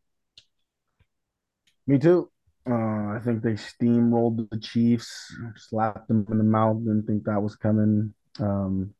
Me 1.87 1.99
too. 1.99 2.29
Uh, 2.67 3.13
I 3.15 3.19
think 3.23 3.43
they 3.43 3.53
steamrolled 3.53 4.49
the 4.49 4.59
Chiefs, 4.59 5.33
slapped 5.55 6.07
them 6.07 6.25
in 6.29 6.37
the 6.39 6.43
mouth, 6.43 6.79
didn't 6.79 7.05
think 7.05 7.23
that 7.25 7.41
was 7.41 7.55
coming. 7.55 8.13
Um, 8.39 8.93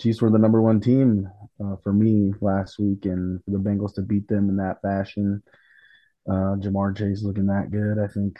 Chiefs 0.00 0.22
were 0.22 0.30
the 0.30 0.38
number 0.38 0.62
one 0.62 0.80
team 0.80 1.28
uh, 1.62 1.76
for 1.82 1.92
me 1.92 2.32
last 2.40 2.78
week, 2.78 3.04
and 3.04 3.42
for 3.44 3.50
the 3.50 3.58
Bengals 3.58 3.94
to 3.94 4.02
beat 4.02 4.28
them 4.28 4.48
in 4.48 4.56
that 4.56 4.80
fashion, 4.80 5.42
uh, 6.28 6.56
Ja'Marr 6.56 6.96
Chase 6.96 7.22
looking 7.22 7.46
that 7.46 7.70
good. 7.70 7.98
I 7.98 8.06
think 8.06 8.38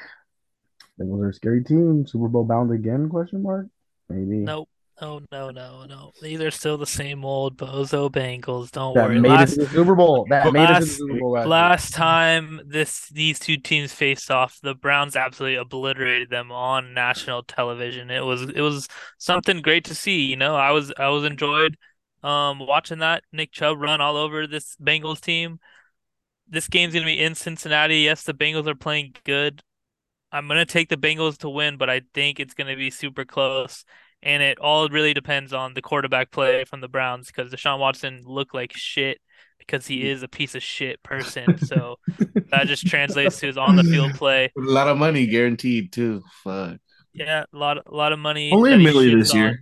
Bengals 0.99 1.23
are 1.23 1.30
a 1.30 1.35
scary 1.35 1.62
team. 1.62 2.07
Super 2.07 2.28
Bowl 2.28 2.45
bound 2.45 2.73
again? 2.73 3.11
Question 3.11 3.42
mark. 3.42 3.66
Maybe. 4.09 4.45
Nope. 4.45 4.70
No, 5.00 5.21
no, 5.33 5.50
no, 5.50 5.85
no. 5.87 6.12
These 6.21 6.40
are 6.42 6.50
still 6.50 6.76
the 6.76 6.87
same 6.87 7.25
old 7.25 7.57
bozo 7.57 8.11
Bengals. 8.11 8.71
Don't 8.71 8.95
That 8.95 9.09
worry. 9.09 9.19
made 9.19 9.30
Last, 9.30 9.52
it 9.52 9.61
to 9.61 9.64
the 9.64 9.69
Super 9.71 9.95
Bowl. 9.95 10.26
That 10.28 10.52
made 10.52 10.69
it 10.69 10.78
to 10.78 10.85
the 10.85 10.87
last- 10.87 10.97
Super 10.97 11.19
Bowl 11.19 11.30
last, 11.33 11.47
last 11.47 11.95
time 11.95 12.61
this 12.66 13.09
these 13.09 13.38
two 13.38 13.57
teams 13.57 13.95
faced 13.95 14.30
off, 14.30 14.59
the 14.62 14.75
Browns 14.75 15.16
absolutely 15.16 15.57
obliterated 15.57 16.28
them 16.28 16.52
on 16.52 16.92
national 16.92 17.42
television. 17.45 18.11
It 18.11 18.21
was 18.25 18.42
it 18.42 18.61
was 18.61 18.88
something 19.16 19.62
great 19.62 19.85
to 19.87 19.95
see. 19.95 20.26
You 20.26 20.37
know, 20.37 20.54
I 20.54 20.73
was 20.73 20.92
I 20.99 21.09
was 21.09 21.25
enjoyed 21.25 21.78
um 22.23 22.59
watching 22.59 22.99
that 22.99 23.25
Nick 23.33 23.52
Chubb 23.52 23.78
run 23.80 24.02
all 24.02 24.16
over 24.19 24.47
this 24.47 24.76
Bengals 24.76 25.21
team. 25.23 25.61
This 26.47 26.69
game's 26.69 26.92
gonna 26.92 27.07
be 27.07 27.19
in 27.19 27.35
Cincinnati. 27.35 28.00
Yes, 28.00 28.25
the 28.25 28.35
Bengals 28.35 28.66
are 28.66 28.75
playing 28.75 29.14
good. 29.25 29.62
I'm 30.30 30.47
gonna 30.47 30.66
take 30.66 30.90
the 30.90 30.97
Bengals 30.99 31.38
to 31.38 31.49
win, 31.49 31.78
but 31.78 31.88
I 31.88 32.02
think 32.12 32.38
it's 32.38 32.52
gonna 32.54 32.76
be 32.76 32.90
super 32.90 33.25
close. 33.25 33.85
And 34.23 34.43
it 34.43 34.59
all 34.59 34.89
really 34.89 35.15
depends 35.15 35.53
on 35.53 35.75
the 35.75 35.83
quarterback 35.83 36.31
play 36.31 36.65
from 36.65 36.81
the 36.81 36.89
Browns 36.89 37.29
because 37.29 37.53
Deshaun 37.53 37.79
Watson 37.79 38.23
looked 38.27 38.55
like 38.55 38.73
shit 38.75 39.19
because 39.59 39.87
he 39.87 40.00
mm. 40.00 40.07
is 40.07 40.23
a 40.23 40.29
piece 40.29 40.55
of 40.55 40.62
shit 40.62 41.03
person. 41.03 41.59
So 41.59 41.97
that 42.50 42.67
just 42.67 42.87
translates 42.87 43.39
to 43.41 43.47
his 43.47 43.57
on 43.57 43.77
the 43.77 43.85
field 43.85 44.15
play. 44.15 44.53
A 44.59 44.61
lot 44.61 44.89
of 44.89 44.99
money 44.99 45.27
guaranteed 45.27 45.93
too. 45.93 46.23
Fuck. 46.45 46.79
Yeah, 47.12 47.45
a 47.53 47.57
lot 47.57 47.79
a 47.87 47.95
lot 47.95 48.12
of 48.12 48.19
money. 48.19 48.53
Only 48.53 48.75
a 48.75 48.79
million 48.79 49.19
shits 49.19 49.21
this 49.21 49.35
year. 49.35 49.49
on. 49.49 49.59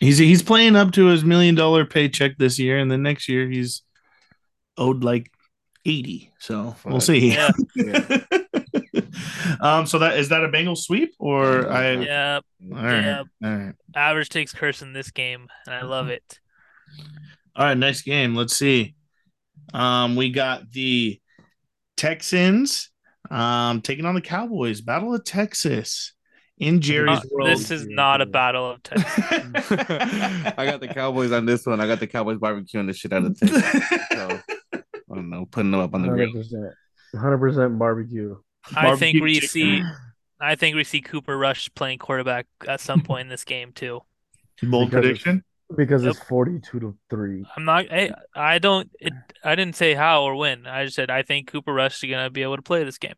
He's 0.00 0.18
he's 0.18 0.42
playing 0.42 0.76
up 0.76 0.92
to 0.92 1.06
his 1.06 1.24
million 1.24 1.54
dollar 1.54 1.84
paycheck 1.84 2.36
this 2.38 2.58
year, 2.58 2.78
and 2.78 2.90
then 2.90 3.02
next 3.02 3.28
year 3.28 3.48
he's 3.48 3.82
owed 4.76 5.04
like 5.04 5.30
eighty. 5.84 6.32
So 6.38 6.76
we'll 6.84 7.00
see. 7.00 7.32
Yeah. 7.32 7.50
Yeah. 7.74 8.18
um. 9.60 9.86
So 9.86 9.98
that 10.00 10.18
is 10.18 10.28
that 10.30 10.44
a 10.44 10.48
Bengal 10.48 10.76
sweep 10.76 11.14
or 11.18 11.70
I? 11.70 11.92
Yeah, 11.92 12.40
All 12.70 12.76
right. 12.82 13.00
yeah. 13.04 13.22
All 13.44 13.50
right. 13.56 13.74
average 13.94 14.28
takes 14.28 14.52
curse 14.52 14.82
in 14.82 14.92
this 14.92 15.10
game, 15.10 15.48
and 15.66 15.74
I 15.74 15.82
love 15.82 16.08
it. 16.08 16.38
All 17.56 17.64
right. 17.66 17.76
Nice 17.76 18.02
game. 18.02 18.34
Let's 18.34 18.54
see. 18.56 18.94
Um. 19.74 20.16
We 20.16 20.30
got 20.30 20.70
the 20.72 21.20
Texans. 21.96 22.90
Um. 23.30 23.80
Taking 23.80 24.04
on 24.04 24.14
the 24.14 24.20
Cowboys. 24.20 24.80
Battle 24.80 25.14
of 25.14 25.24
Texas 25.24 26.12
in 26.58 26.80
Jerry's 26.80 27.18
Uh, 27.18 27.22
world. 27.30 27.48
this 27.48 27.70
is 27.70 27.86
not 27.86 28.20
a 28.20 28.26
battle 28.26 28.70
of 28.72 28.82
Texas. 28.82 29.14
I 29.70 30.66
got 30.66 30.80
the 30.80 30.88
Cowboys 30.92 31.32
on 31.32 31.46
this 31.46 31.64
one. 31.66 31.80
I 31.80 31.86
got 31.86 31.98
the 32.00 32.06
Cowboys 32.06 32.38
barbecuing 32.38 32.86
the 32.86 32.92
shit 32.92 33.12
out 33.12 33.24
of 33.24 33.38
Texas. 33.38 33.62
So 34.12 34.38
I 34.74 35.14
don't 35.16 35.30
know, 35.30 35.46
putting 35.46 35.70
them 35.70 35.80
up 35.80 35.94
on 35.94 36.02
the 36.02 36.08
grill. 36.08 36.28
Hundred 36.28 36.42
percent. 36.42 36.74
Hundred 37.16 37.38
percent 37.38 37.78
barbecue. 37.78 38.36
I 38.74 38.96
think 38.96 39.22
we 39.22 39.34
chicken. 39.34 39.48
see. 39.48 39.82
I 40.40 40.54
think 40.56 40.76
we 40.76 40.84
see 40.84 41.00
Cooper 41.00 41.36
Rush 41.38 41.72
playing 41.74 41.98
quarterback 41.98 42.46
at 42.66 42.80
some 42.80 43.00
point 43.04 43.22
in 43.22 43.28
this 43.28 43.44
game 43.44 43.72
too. 43.72 44.00
Bold 44.62 44.90
Because 44.90 45.02
prediction. 45.02 45.44
Because 45.76 46.04
Yep. 46.04 46.10
it's 46.16 46.24
forty-two 46.24 46.80
to 46.80 46.96
three. 47.08 47.46
I'm 47.56 47.64
not. 47.64 47.86
I, 47.90 48.10
I 48.34 48.58
don't. 48.58 48.90
It, 49.00 49.14
I 49.42 49.54
didn't 49.54 49.74
say 49.76 49.94
how 49.94 50.24
or 50.24 50.34
when. 50.36 50.66
I 50.66 50.84
just 50.84 50.96
said 50.96 51.10
I 51.10 51.22
think 51.22 51.48
Cooper 51.50 51.72
Rush 51.72 52.02
is 52.04 52.10
gonna 52.10 52.28
be 52.30 52.42
able 52.42 52.56
to 52.56 52.62
play 52.62 52.84
this 52.84 52.98
game. 52.98 53.14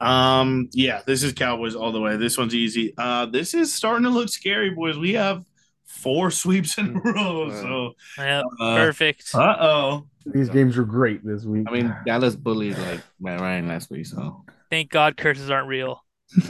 Um, 0.00 0.68
yeah, 0.72 1.02
this 1.06 1.22
is 1.22 1.32
Cowboys 1.34 1.74
all 1.74 1.92
the 1.92 2.00
way. 2.00 2.16
This 2.16 2.38
one's 2.38 2.54
easy. 2.54 2.94
Uh, 2.96 3.26
this 3.26 3.52
is 3.54 3.72
starting 3.72 4.04
to 4.04 4.10
look 4.10 4.28
scary, 4.30 4.70
boys. 4.70 4.96
We 4.98 5.12
have 5.12 5.44
four 5.90 6.30
sweeps 6.30 6.78
in 6.78 6.96
a 6.96 7.00
row. 7.12 7.50
So, 7.50 7.92
Yep, 8.22 8.44
uh 8.60 8.76
perfect. 8.76 9.30
oh. 9.34 10.06
These 10.26 10.50
games 10.50 10.76
are 10.78 10.84
great 10.84 11.24
this 11.24 11.44
week. 11.44 11.66
I 11.68 11.72
mean, 11.72 11.94
Dallas 12.06 12.36
bullied 12.36 12.76
like 12.78 13.00
Matt 13.20 13.40
Ryan 13.40 13.68
last 13.68 13.90
week, 13.90 14.06
so 14.06 14.44
Thank 14.70 14.90
God 14.90 15.16
curses 15.16 15.50
aren't 15.50 15.66
real. 15.68 16.04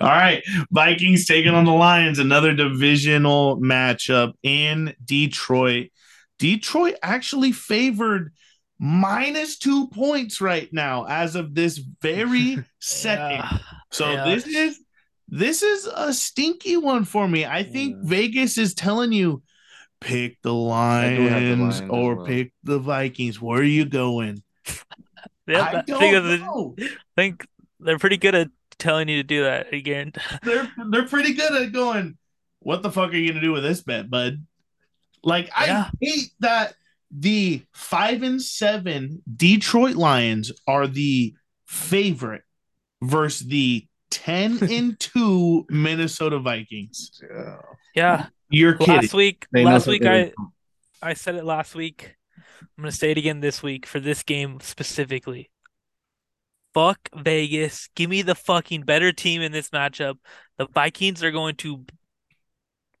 all 0.00 0.08
right, 0.08 0.42
Vikings 0.70 1.26
taking 1.26 1.54
on 1.54 1.64
the 1.64 1.72
Lions. 1.72 2.18
Another 2.18 2.52
divisional 2.54 3.58
matchup 3.60 4.34
in 4.42 4.94
Detroit. 5.04 5.88
Detroit 6.38 6.94
actually 7.02 7.52
favored 7.52 8.32
minus 8.78 9.58
two 9.58 9.88
points 9.88 10.40
right 10.40 10.72
now 10.72 11.04
as 11.08 11.34
of 11.36 11.54
this 11.54 11.78
very 12.00 12.58
second. 12.80 13.30
Yeah. 13.44 13.58
So 13.90 14.12
Yeah. 14.12 14.24
this 14.26 14.46
is 14.46 14.78
this 15.30 15.62
is 15.62 15.86
a 15.86 16.12
stinky 16.12 16.76
one 16.76 17.04
for 17.04 17.26
me. 17.28 17.46
I 17.46 17.62
think 17.62 17.96
Yeah. 17.96 18.08
Vegas 18.08 18.58
is 18.58 18.74
telling 18.74 19.12
you 19.12 19.42
pick 20.00 20.40
the 20.42 20.50
do 20.50 20.54
have 20.56 21.42
the 21.42 21.56
Lions 21.56 21.80
Lions 21.80 21.90
or 21.90 22.14
well. 22.16 22.26
pick 22.26 22.52
the 22.64 22.78
Vikings. 22.78 23.40
Where 23.40 23.60
are 23.60 23.64
you 23.64 23.84
going? 23.84 24.42
Yep, 25.46 25.60
I 25.62 25.78
I 25.78 25.82
don't 25.82 25.98
think, 25.98 26.14
of 26.16 26.24
the- 26.24 26.38
know. 26.38 26.76
Think 27.16 27.44
they're 27.80 27.98
pretty 27.98 28.18
good 28.18 28.36
at 28.36 28.50
telling 28.78 29.08
you 29.08 29.16
to 29.16 29.24
do 29.24 29.42
that 29.44 29.72
again. 29.74 30.12
They're 30.44 30.70
they're 30.90 31.08
pretty 31.08 31.34
good 31.34 31.52
at 31.52 31.72
going. 31.72 32.16
What 32.60 32.82
the 32.82 32.92
fuck 32.92 33.10
are 33.10 33.16
you 33.16 33.28
gonna 33.32 33.40
do 33.40 33.50
with 33.50 33.64
this 33.64 33.80
bet, 33.82 34.08
bud? 34.08 34.46
Like 35.24 35.50
I 35.56 35.90
hate 36.00 36.30
that 36.38 36.74
the 37.10 37.62
five 37.72 38.22
and 38.22 38.40
seven 38.40 39.22
Detroit 39.36 39.96
Lions 39.96 40.52
are 40.68 40.86
the 40.86 41.34
favorite 41.66 42.42
versus 43.02 43.46
the 43.48 43.88
ten 44.10 44.58
and 44.70 44.98
two 44.98 45.66
Minnesota 45.68 46.38
Vikings. 46.38 47.20
Yeah, 47.94 48.26
You're 48.48 48.74
kidding. 48.74 48.94
last 48.96 49.14
week, 49.14 49.46
They 49.52 49.64
last 49.64 49.86
week 49.86 50.02
something. 50.02 50.32
I 51.02 51.10
I 51.10 51.14
said 51.14 51.34
it 51.36 51.44
last 51.44 51.74
week. 51.74 52.16
I'm 52.60 52.82
gonna 52.84 52.92
say 52.92 53.10
it 53.10 53.18
again 53.18 53.40
this 53.40 53.62
week 53.62 53.86
for 53.86 54.00
this 54.00 54.22
game 54.22 54.58
specifically. 54.60 55.50
Fuck 56.72 57.08
Vegas. 57.14 57.88
Give 57.96 58.08
me 58.08 58.22
the 58.22 58.34
fucking 58.34 58.82
better 58.82 59.12
team 59.12 59.42
in 59.42 59.50
this 59.52 59.70
matchup. 59.70 60.18
The 60.56 60.66
Vikings 60.72 61.24
are 61.24 61.32
going 61.32 61.56
to 61.56 61.84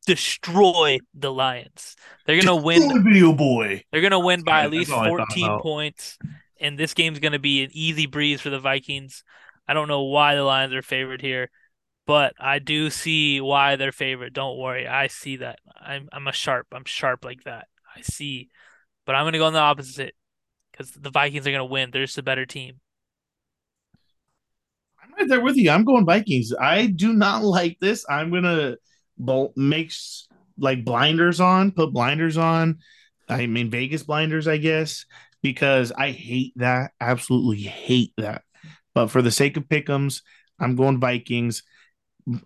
destroy 0.06 0.98
the 1.14 1.32
Lions. 1.32 1.96
They're 2.26 2.40
gonna 2.40 2.56
win. 2.56 3.04
Video 3.04 3.28
oh 3.28 3.32
boy. 3.32 3.84
They're 3.92 4.00
gonna 4.00 4.18
win 4.18 4.42
by 4.42 4.60
Yeah, 4.60 4.64
at 4.64 4.70
least 4.70 4.90
that's 4.90 4.98
all 4.98 5.04
I 5.04 5.18
thought 5.18 5.32
14 5.32 5.60
points, 5.60 6.18
and 6.60 6.78
this 6.78 6.94
game's 6.94 7.20
gonna 7.20 7.38
be 7.38 7.62
an 7.62 7.70
easy 7.72 8.06
breeze 8.06 8.40
for 8.40 8.50
the 8.50 8.60
Vikings. 8.60 9.22
I 9.70 9.72
don't 9.72 9.86
know 9.86 10.02
why 10.02 10.34
the 10.34 10.42
Lions 10.42 10.74
are 10.74 10.82
favored 10.82 11.20
here, 11.20 11.48
but 12.04 12.34
I 12.40 12.58
do 12.58 12.90
see 12.90 13.40
why 13.40 13.76
they're 13.76 13.92
favored. 13.92 14.32
Don't 14.32 14.58
worry, 14.58 14.88
I 14.88 15.06
see 15.06 15.36
that. 15.36 15.60
I'm 15.80 16.08
I'm 16.12 16.26
a 16.26 16.32
sharp. 16.32 16.66
I'm 16.72 16.84
sharp 16.84 17.24
like 17.24 17.44
that. 17.44 17.68
I 17.96 18.00
see, 18.00 18.48
but 19.06 19.14
I'm 19.14 19.24
gonna 19.24 19.38
go 19.38 19.46
on 19.46 19.52
the 19.52 19.60
opposite 19.60 20.16
because 20.72 20.90
the 20.90 21.10
Vikings 21.10 21.46
are 21.46 21.52
gonna 21.52 21.64
win. 21.64 21.92
They're 21.92 22.02
just 22.02 22.18
a 22.18 22.22
better 22.24 22.46
team. 22.46 22.80
I'm 25.00 25.12
right 25.16 25.28
there 25.28 25.40
with 25.40 25.56
you. 25.56 25.70
I'm 25.70 25.84
going 25.84 26.04
Vikings. 26.04 26.52
I 26.60 26.86
do 26.86 27.12
not 27.12 27.44
like 27.58 27.78
this. 27.80 28.04
I'm 28.10 28.32
gonna 28.32 28.74
make 29.54 29.92
like 30.58 30.84
blinders 30.84 31.38
on, 31.40 31.70
put 31.70 31.92
blinders 31.92 32.36
on. 32.36 32.80
I 33.28 33.46
mean 33.46 33.70
Vegas 33.70 34.02
blinders, 34.02 34.48
I 34.48 34.56
guess, 34.56 35.06
because 35.42 35.92
I 35.92 36.10
hate 36.10 36.54
that. 36.56 36.90
Absolutely 37.00 37.62
hate 37.62 38.14
that. 38.16 38.42
But 39.00 39.10
for 39.10 39.22
the 39.22 39.30
sake 39.30 39.56
of 39.56 39.64
pickums, 39.64 40.20
I'm 40.58 40.76
going 40.76 41.00
Vikings. 41.00 41.62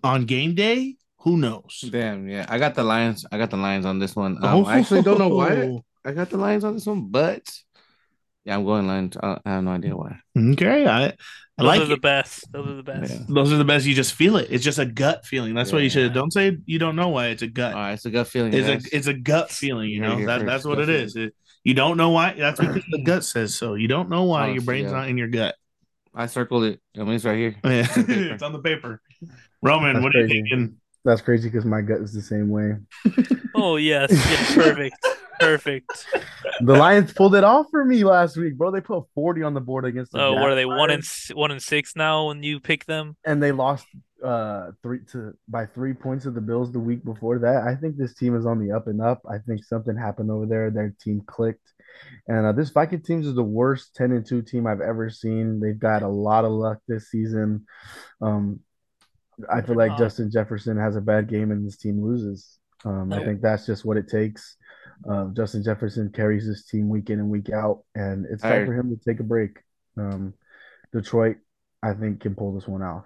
On 0.05 0.23
game 0.23 0.55
day, 0.55 0.95
who 1.19 1.35
knows? 1.35 1.83
Damn, 1.91 2.29
yeah. 2.29 2.45
I 2.47 2.57
got 2.59 2.75
the 2.75 2.83
Lions. 2.83 3.25
I 3.29 3.37
got 3.37 3.49
the 3.49 3.57
Lions 3.57 3.85
on 3.85 3.99
this 3.99 4.15
one. 4.15 4.41
Um, 4.41 4.65
I 4.65 4.79
actually 4.79 5.01
don't 5.01 5.19
know 5.19 5.27
why 5.27 5.81
I 6.05 6.13
got 6.13 6.29
the 6.29 6.37
Lions 6.37 6.63
on 6.63 6.75
this 6.75 6.85
one, 6.85 7.07
but 7.09 7.43
yeah, 8.45 8.55
I'm 8.55 8.63
going 8.63 8.87
Lions. 8.87 9.17
I 9.21 9.37
I 9.45 9.51
have 9.51 9.65
no 9.65 9.71
idea 9.71 9.97
why. 9.97 10.17
Okay, 10.37 10.87
I, 10.87 11.07
I 11.07 11.13
Those 11.57 11.67
like 11.67 11.81
are 11.81 11.85
the 11.87 11.93
it. 11.95 12.01
best. 12.01 12.49
Those 12.53 12.67
are 12.69 12.75
the 12.75 12.83
best. 12.83 13.13
Yeah. 13.13 13.25
Those 13.27 13.51
are 13.51 13.57
the 13.57 13.65
best. 13.65 13.85
You 13.85 13.93
just 13.93 14.13
feel 14.13 14.37
it. 14.37 14.47
It's 14.49 14.63
just 14.63 14.79
a 14.79 14.85
gut 14.85 15.25
feeling. 15.25 15.55
That's 15.55 15.73
what 15.73 15.83
you 15.83 15.89
should. 15.89 16.13
Don't 16.13 16.31
say 16.31 16.57
you 16.65 16.79
don't 16.79 16.95
know 16.95 17.09
why. 17.09 17.27
It's 17.27 17.41
a 17.41 17.47
gut. 17.47 17.73
All 17.73 17.81
right, 17.81 17.93
it's 17.93 18.05
a 18.05 18.11
gut 18.11 18.27
feeling. 18.29 18.53
it's 18.53 18.65
guys. 18.65 18.85
a 18.85 18.95
it's 18.95 19.07
a 19.07 19.13
gut 19.13 19.51
feeling, 19.51 19.89
you 19.89 19.99
know. 19.99 20.25
That 20.25 20.45
that's 20.45 20.63
what 20.63 20.79
it 20.79 20.87
is. 20.87 21.17
It, 21.17 21.35
you 21.65 21.73
don't 21.73 21.97
know 21.97 22.11
why. 22.11 22.33
That's 22.33 22.61
because 22.61 22.85
the 22.89 23.03
gut 23.05 23.25
says 23.25 23.55
so. 23.55 23.73
You 23.73 23.89
don't 23.89 24.09
know 24.09 24.23
why. 24.23 24.51
Your 24.51 24.61
brain's 24.61 24.91
yeah. 24.91 24.99
not 24.99 25.09
in 25.09 25.17
your 25.17 25.27
gut. 25.27 25.55
I 26.15 26.27
circled 26.27 26.63
it. 26.63 26.79
I 26.97 26.99
mean, 27.03 27.13
it's 27.13 27.25
right 27.25 27.37
here. 27.37 27.55
it's 27.63 28.41
on 28.43 28.53
the 28.53 28.59
paper. 28.59 29.01
Roman, 29.61 29.93
That's 29.95 30.03
what 30.03 30.15
are 30.15 30.19
you 30.21 30.27
crazy. 30.27 30.41
thinking? 30.41 30.77
That's 31.03 31.21
crazy 31.21 31.49
because 31.49 31.65
my 31.65 31.81
gut 31.81 31.99
is 31.99 32.13
the 32.13 32.21
same 32.21 32.49
way. 32.49 32.75
Oh 33.57 33.77
yes, 33.77 34.11
yeah, 34.11 34.63
perfect, 34.63 34.97
perfect. 35.39 36.05
The 36.59 36.73
Lions 36.73 37.13
pulled 37.13 37.35
it 37.35 37.45
off 37.45 37.67
for 37.71 37.85
me 37.85 38.03
last 38.03 38.35
week, 38.35 38.57
bro. 38.57 38.69
They 38.69 38.81
put 38.81 39.05
40 39.15 39.43
on 39.43 39.53
the 39.53 39.61
board 39.61 39.85
against 39.85 40.11
the 40.11 40.21
Oh, 40.21 40.33
what 40.33 40.49
are 40.49 40.55
they 40.55 40.65
one 40.65 40.89
and 40.91 41.01
one 41.33 41.51
and 41.51 41.63
six 41.63 41.95
now 41.95 42.27
when 42.27 42.43
you 42.43 42.59
pick 42.59 42.83
them? 42.85 43.15
and 43.23 43.41
they 43.41 43.53
lost 43.53 43.87
uh 44.21 44.71
three 44.83 44.99
to 45.13 45.33
by 45.47 45.65
three 45.67 45.93
points 45.93 46.25
to 46.25 46.31
the 46.31 46.41
Bills 46.41 46.73
the 46.73 46.81
week 46.81 47.05
before 47.05 47.39
that. 47.39 47.63
I 47.65 47.75
think 47.75 47.95
this 47.95 48.13
team 48.13 48.35
is 48.35 48.45
on 48.45 48.59
the 48.59 48.73
up 48.75 48.87
and 48.87 49.01
up. 49.01 49.21
I 49.29 49.37
think 49.37 49.63
something 49.63 49.95
happened 49.95 50.31
over 50.31 50.45
there. 50.45 50.69
Their 50.69 50.93
team 50.99 51.21
clicked. 51.25 51.71
And 52.27 52.45
uh, 52.45 52.51
this 52.51 52.69
Viking 52.71 53.01
teams 53.01 53.27
is 53.27 53.35
the 53.35 53.43
worst 53.43 53.95
10 53.95 54.11
and 54.11 54.25
2 54.25 54.41
team 54.41 54.65
I've 54.67 54.81
ever 54.81 55.09
seen. 55.09 55.59
They've 55.59 55.77
got 55.77 56.01
a 56.01 56.07
lot 56.07 56.45
of 56.45 56.51
luck 56.51 56.79
this 56.87 57.09
season. 57.09 57.65
Um 58.21 58.59
I 59.51 59.61
feel 59.61 59.75
like 59.75 59.97
Justin 59.97 60.31
Jefferson 60.31 60.77
has 60.77 60.95
a 60.95 61.01
bad 61.01 61.27
game 61.27 61.51
and 61.51 61.67
this 61.67 61.75
team 61.77 62.01
loses. 62.01 62.57
Um, 62.85 63.11
I 63.11 63.23
think 63.23 63.41
that's 63.41 63.65
just 63.65 63.83
what 63.83 63.97
it 63.97 64.07
takes. 64.07 64.55
Um, 65.09 65.33
Justin 65.35 65.61
Jefferson 65.63 66.09
carries 66.09 66.47
this 66.47 66.65
team 66.65 66.87
week 66.87 67.09
in 67.09 67.19
and 67.19 67.29
week 67.29 67.49
out, 67.49 67.83
and 67.95 68.25
it's 68.29 68.41
time 68.41 68.65
for 68.65 68.73
him 68.73 68.89
to 68.89 69.03
take 69.03 69.19
a 69.19 69.23
break. 69.23 69.59
Um, 69.97 70.35
Detroit, 70.93 71.37
I 71.83 71.93
think, 71.93 72.21
can 72.21 72.33
pull 72.35 72.53
this 72.53 72.67
one 72.67 72.81
off. 72.81 73.03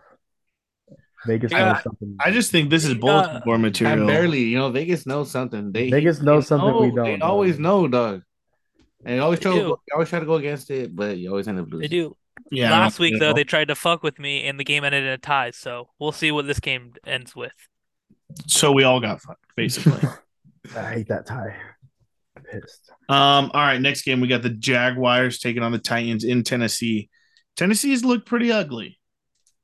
Vegas 1.25 1.51
Yeah, 1.51 1.73
knows 1.73 1.83
something. 1.83 2.15
I 2.19 2.31
just 2.31 2.51
think 2.51 2.69
this 2.69 2.85
is 2.85 2.93
Yeah. 2.93 2.99
bulletin 2.99 3.41
board 3.43 3.55
And 3.55 3.61
material. 3.61 4.07
barely, 4.07 4.43
you 4.43 4.57
know, 4.57 4.69
Vegas 4.69 5.05
knows 5.05 5.31
something. 5.31 5.71
They 5.71 5.89
Vegas 5.89 6.21
knows 6.21 6.43
they 6.45 6.55
something 6.55 6.79
we 6.79 6.91
don't, 6.91 7.19
They 7.19 7.25
always 7.25 7.57
know, 7.59 7.87
dog. 7.87 8.21
And 9.05 9.15
they 9.15 9.19
always 9.19 9.39
They 9.39 9.43
try, 9.43 9.53
do. 9.53 9.59
to, 9.61 9.67
go- 9.69 9.81
always 9.93 10.09
try 10.09 10.19
to 10.19 10.25
go 10.25 10.35
against 10.35 10.69
it, 10.71 10.95
but 10.95 11.17
you 11.17 11.29
always 11.29 11.47
end 11.47 11.59
up 11.59 11.65
losing. 11.67 11.79
They 11.81 11.87
do. 11.87 12.17
yeah, 12.51 12.71
Last 12.71 12.99
week 12.99 13.15
though, 13.19 13.33
they 13.33 13.43
tried 13.43 13.69
to 13.69 13.75
fuck 13.75 14.03
with 14.03 14.19
me, 14.19 14.45
and 14.47 14.59
the 14.59 14.63
game 14.63 14.83
ended 14.83 15.03
in 15.03 15.09
a 15.09 15.17
tie. 15.17 15.51
So 15.51 15.89
we'll 15.99 16.11
see 16.11 16.31
what 16.31 16.47
this 16.47 16.59
game 16.59 16.93
ends 17.05 17.35
with. 17.35 17.53
so 18.47 18.71
we 18.71 18.83
all 18.83 18.99
got 18.99 19.21
fucked 19.21 19.43
basically. 19.55 20.07
I 20.75 20.93
hate 20.93 21.07
that 21.07 21.25
tie. 21.25 21.55
Pissed. 22.51 22.91
Um, 23.09 23.51
all 23.53 23.61
right, 23.61 23.79
next 23.81 24.01
game 24.03 24.21
we 24.21 24.27
got 24.27 24.41
the 24.41 24.49
Jaguars 24.49 25.39
taking 25.39 25.61
on 25.63 25.71
the 25.71 25.77
Titans 25.79 26.23
in 26.23 26.43
Tennessee. 26.43 27.09
Tennessee's 27.55 28.03
looked 28.03 28.25
pretty 28.27 28.51
ugly. 28.51 28.97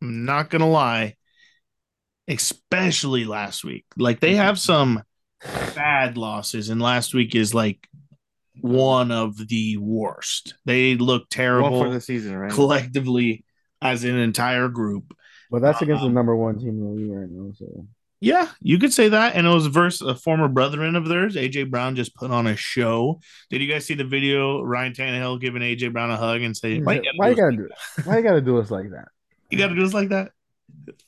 I'm 0.01 0.25
not 0.25 0.49
gonna 0.49 0.69
lie, 0.69 1.15
especially 2.27 3.25
last 3.25 3.63
week. 3.63 3.85
Like 3.97 4.19
they 4.19 4.35
have 4.35 4.59
some 4.59 5.03
bad 5.75 6.17
losses, 6.17 6.69
and 6.69 6.81
last 6.81 7.13
week 7.13 7.35
is 7.35 7.53
like 7.53 7.87
one 8.61 9.11
of 9.11 9.47
the 9.47 9.77
worst. 9.77 10.55
They 10.65 10.95
look 10.95 11.23
One 11.23 11.27
terrible 11.29 11.83
for 11.83 11.89
the 11.89 12.01
season, 12.01 12.35
right? 12.35 12.51
collectively 12.51 13.43
as 13.81 14.03
an 14.03 14.15
entire 14.15 14.67
group. 14.69 15.15
Well, 15.51 15.61
that's 15.61 15.81
against 15.81 16.01
the 16.01 16.07
Um, 16.07 16.13
number 16.13 16.35
one 16.35 16.57
team 16.57 16.69
in 16.69 16.79
the 16.79 16.89
league 16.89 17.11
right 17.11 17.29
now. 17.29 17.51
So 17.53 17.87
Yeah, 18.19 18.49
you 18.59 18.79
could 18.79 18.93
say 18.93 19.09
that. 19.09 19.35
And 19.35 19.45
it 19.45 19.49
was 19.49 19.67
versus 19.67 20.07
a 20.07 20.15
former 20.15 20.47
brethren 20.47 20.95
of 20.95 21.07
theirs. 21.07 21.35
AJ 21.35 21.69
Brown 21.69 21.95
just 21.95 22.15
put 22.15 22.31
on 22.31 22.47
a 22.47 22.55
show. 22.55 23.19
Did 23.51 23.61
you 23.61 23.71
guys 23.71 23.85
see 23.85 23.93
the 23.93 24.03
video? 24.05 24.63
Ryan 24.63 24.93
Tannehill 24.93 25.39
giving 25.39 25.61
AJ 25.61 25.93
Brown 25.93 26.09
a 26.09 26.17
hug 26.17 26.41
and 26.41 26.57
say, 26.57 26.79
"Why, 26.79 27.01
why 27.17 27.29
you 27.29 27.35
gotta 27.35 27.55
do 27.55 27.65
it? 27.65 28.05
Why 28.05 28.17
you 28.17 28.23
gotta 28.23 28.41
do 28.41 28.57
us 28.57 28.71
like 28.71 28.89
that? 28.91 29.09
you 29.51 29.57
got 29.59 29.67
to 29.67 29.75
do 29.75 29.85
us 29.85 29.93
like 29.93 30.09
that?" 30.09 30.31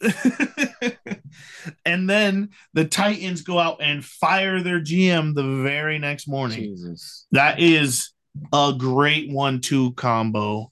and 1.85 2.09
then 2.09 2.49
the 2.73 2.85
Titans 2.85 3.41
go 3.41 3.59
out 3.59 3.81
and 3.81 4.03
fire 4.03 4.61
their 4.61 4.79
GM 4.79 5.35
the 5.35 5.63
very 5.63 5.99
next 5.99 6.27
morning. 6.27 6.59
Jesus. 6.59 7.25
That 7.31 7.59
is 7.59 8.11
a 8.53 8.73
great 8.77 9.31
one-two 9.31 9.93
combo. 9.93 10.71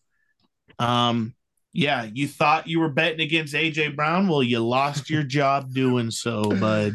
Um, 0.80 1.34
yeah, 1.74 2.08
you 2.12 2.28
thought 2.28 2.68
you 2.68 2.80
were 2.80 2.90
betting 2.90 3.22
against 3.22 3.54
AJ 3.54 3.96
Brown. 3.96 4.28
Well, 4.28 4.44
you 4.44 4.60
lost 4.60 5.10
your 5.10 5.24
job 5.24 5.74
doing 5.74 6.12
so, 6.12 6.44
bud. 6.44 6.94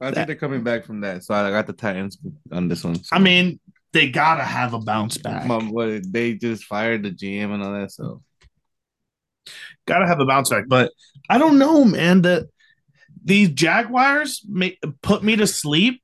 I 0.00 0.10
think 0.10 0.26
they're 0.26 0.36
coming 0.36 0.64
back 0.64 0.84
from 0.84 1.00
that. 1.02 1.24
So 1.24 1.34
I 1.34 1.50
got 1.50 1.66
the 1.66 1.72
Titans 1.72 2.18
on 2.50 2.68
this 2.68 2.84
one. 2.84 2.96
So. 2.96 3.14
I 3.14 3.20
mean, 3.20 3.60
they 3.92 4.10
gotta 4.10 4.42
have 4.42 4.74
a 4.74 4.80
bounce 4.80 5.16
back. 5.16 5.46
Mom, 5.46 5.70
what, 5.70 6.02
they 6.12 6.34
just 6.34 6.64
fired 6.64 7.04
the 7.04 7.10
GM 7.10 7.52
and 7.54 7.62
all 7.62 7.72
that. 7.72 7.92
So 7.92 8.22
Gotta 9.86 10.06
have 10.06 10.20
a 10.20 10.26
bounce 10.26 10.50
back. 10.50 10.64
But 10.68 10.92
I 11.28 11.38
don't 11.38 11.58
know, 11.58 11.84
man. 11.84 12.22
That 12.22 12.48
these 13.24 13.50
Jaguars 13.50 14.42
make, 14.48 14.78
put 15.02 15.22
me 15.22 15.36
to 15.36 15.46
sleep 15.46 16.02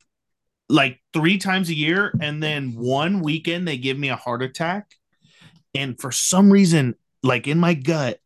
like 0.69 1.01
three 1.13 1.39
times 1.39 1.69
a 1.71 1.75
year, 1.75 2.13
and 2.21 2.43
then 2.43 2.75
one 2.75 3.21
weekend 3.21 3.67
they 3.67 3.79
give 3.79 3.99
me 3.99 4.09
a 4.09 4.17
heart 4.17 4.43
attack. 4.43 4.91
And 5.75 5.99
for 6.01 6.11
some 6.13 6.51
reason, 6.51 6.95
like 7.23 7.47
in 7.47 7.59
my 7.59 7.75
gut, 7.75 8.19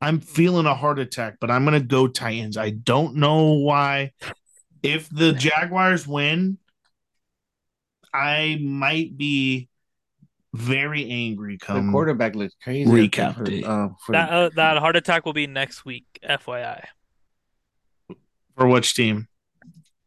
I'm 0.00 0.20
feeling 0.20 0.66
a 0.66 0.74
heart 0.74 0.98
attack, 0.98 1.38
but 1.40 1.50
I'm 1.50 1.64
gonna 1.64 1.80
go 1.80 2.06
Titans. 2.06 2.56
I 2.56 2.70
don't 2.70 3.16
know 3.16 3.54
why. 3.54 4.12
If 4.82 5.08
the 5.08 5.32
Jaguars 5.32 6.06
win, 6.06 6.58
I 8.14 8.58
might 8.62 9.16
be 9.16 9.68
very 10.58 11.08
angry 11.10 11.56
the 11.56 11.88
quarterback 11.90 12.34
looks 12.34 12.54
crazy. 12.62 12.88
recap 12.90 13.36
for, 13.36 13.44
day. 13.44 13.62
uh, 13.62 13.88
for 14.04 14.12
That 14.12 14.30
uh, 14.30 14.50
that 14.56 14.78
heart 14.78 14.96
attack 14.96 15.24
will 15.24 15.32
be 15.32 15.46
next 15.46 15.84
week. 15.84 16.04
FYI, 16.22 16.84
for 18.56 18.66
which 18.68 18.94
team? 18.94 19.28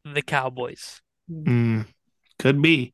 the 0.04 0.22
Cowboys. 0.22 1.02
Mm, 1.32 1.86
could 2.40 2.62
be. 2.62 2.94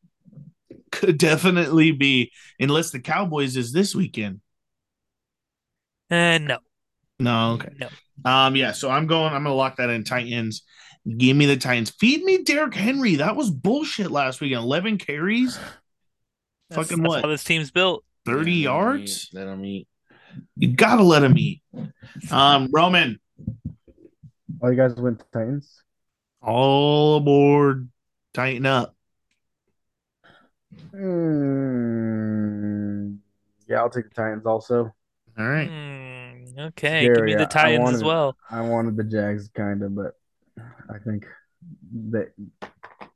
Could 0.92 1.18
definitely 1.18 1.92
be. 1.92 2.32
Unless 2.60 2.92
the 2.92 3.00
Cowboys 3.00 3.56
is 3.58 3.72
this 3.72 3.96
weekend. 3.96 4.42
And 6.10 6.48
no, 6.48 6.60
No, 7.20 7.52
okay. 7.54 7.74
no. 7.80 7.90
Um, 8.30 8.56
yeah, 8.56 8.72
so 8.72 8.90
I'm 8.90 9.08
going, 9.08 9.34
I'm 9.34 9.44
gonna 9.44 9.54
lock 9.56 9.78
that 9.78 9.90
in 9.90 10.04
Titans. 10.04 10.64
Give 11.18 11.36
me 11.38 11.46
the 11.46 11.58
Titans. 11.58 11.90
Feed 11.92 12.24
me 12.24 12.44
Derrick 12.44 12.74
Henry. 12.74 13.16
That 13.16 13.36
was 13.36 13.50
bullshit 13.52 14.12
last 14.12 14.42
week. 14.42 14.52
11 14.54 14.98
carries, 14.98 15.58
That's, 16.70 16.90
Fucking 16.90 17.04
that's 17.04 17.10
what? 17.10 17.22
how 17.24 17.30
this 17.30 17.44
team's 17.44 17.72
built. 17.72 18.04
30 18.26 18.52
Yeah, 18.52 18.64
yards. 18.64 19.30
eat, 19.32 19.38
Let 19.38 19.46
them 19.46 19.64
eat. 19.66 19.88
You 20.58 20.74
gotta 20.74 21.04
let 21.04 21.24
him 21.24 21.38
eat. 21.38 21.62
Um, 22.30 22.70
Roman, 22.72 23.20
All 24.62 24.72
you 24.72 24.78
guys 24.78 24.94
went 24.96 25.24
Titans. 25.32 25.82
all 26.42 27.18
aboard. 27.18 27.90
Tighten 28.34 28.66
up. 28.66 28.96
Mm, 31.88 33.18
yeah, 33.68 33.78
I'll 33.78 33.90
take 33.90 34.10
the 34.10 34.16
Titans 34.16 34.46
also. 34.46 34.94
All 35.40 35.48
right. 35.48 35.68
Hmm, 35.70 36.60
okay, 36.60 37.08
give 37.08 37.24
me 37.24 37.36
the 37.36 37.44
I 37.44 37.46
Titans 37.46 37.92
as 37.94 38.04
well. 38.04 38.36
I 38.50 38.62
wanted 38.62 38.98
the 38.98 39.04
Jags 39.04 39.50
kind 39.56 39.82
of, 39.84 39.96
but 39.96 40.14
I 40.90 40.98
think 41.06 41.26
that 42.12 42.32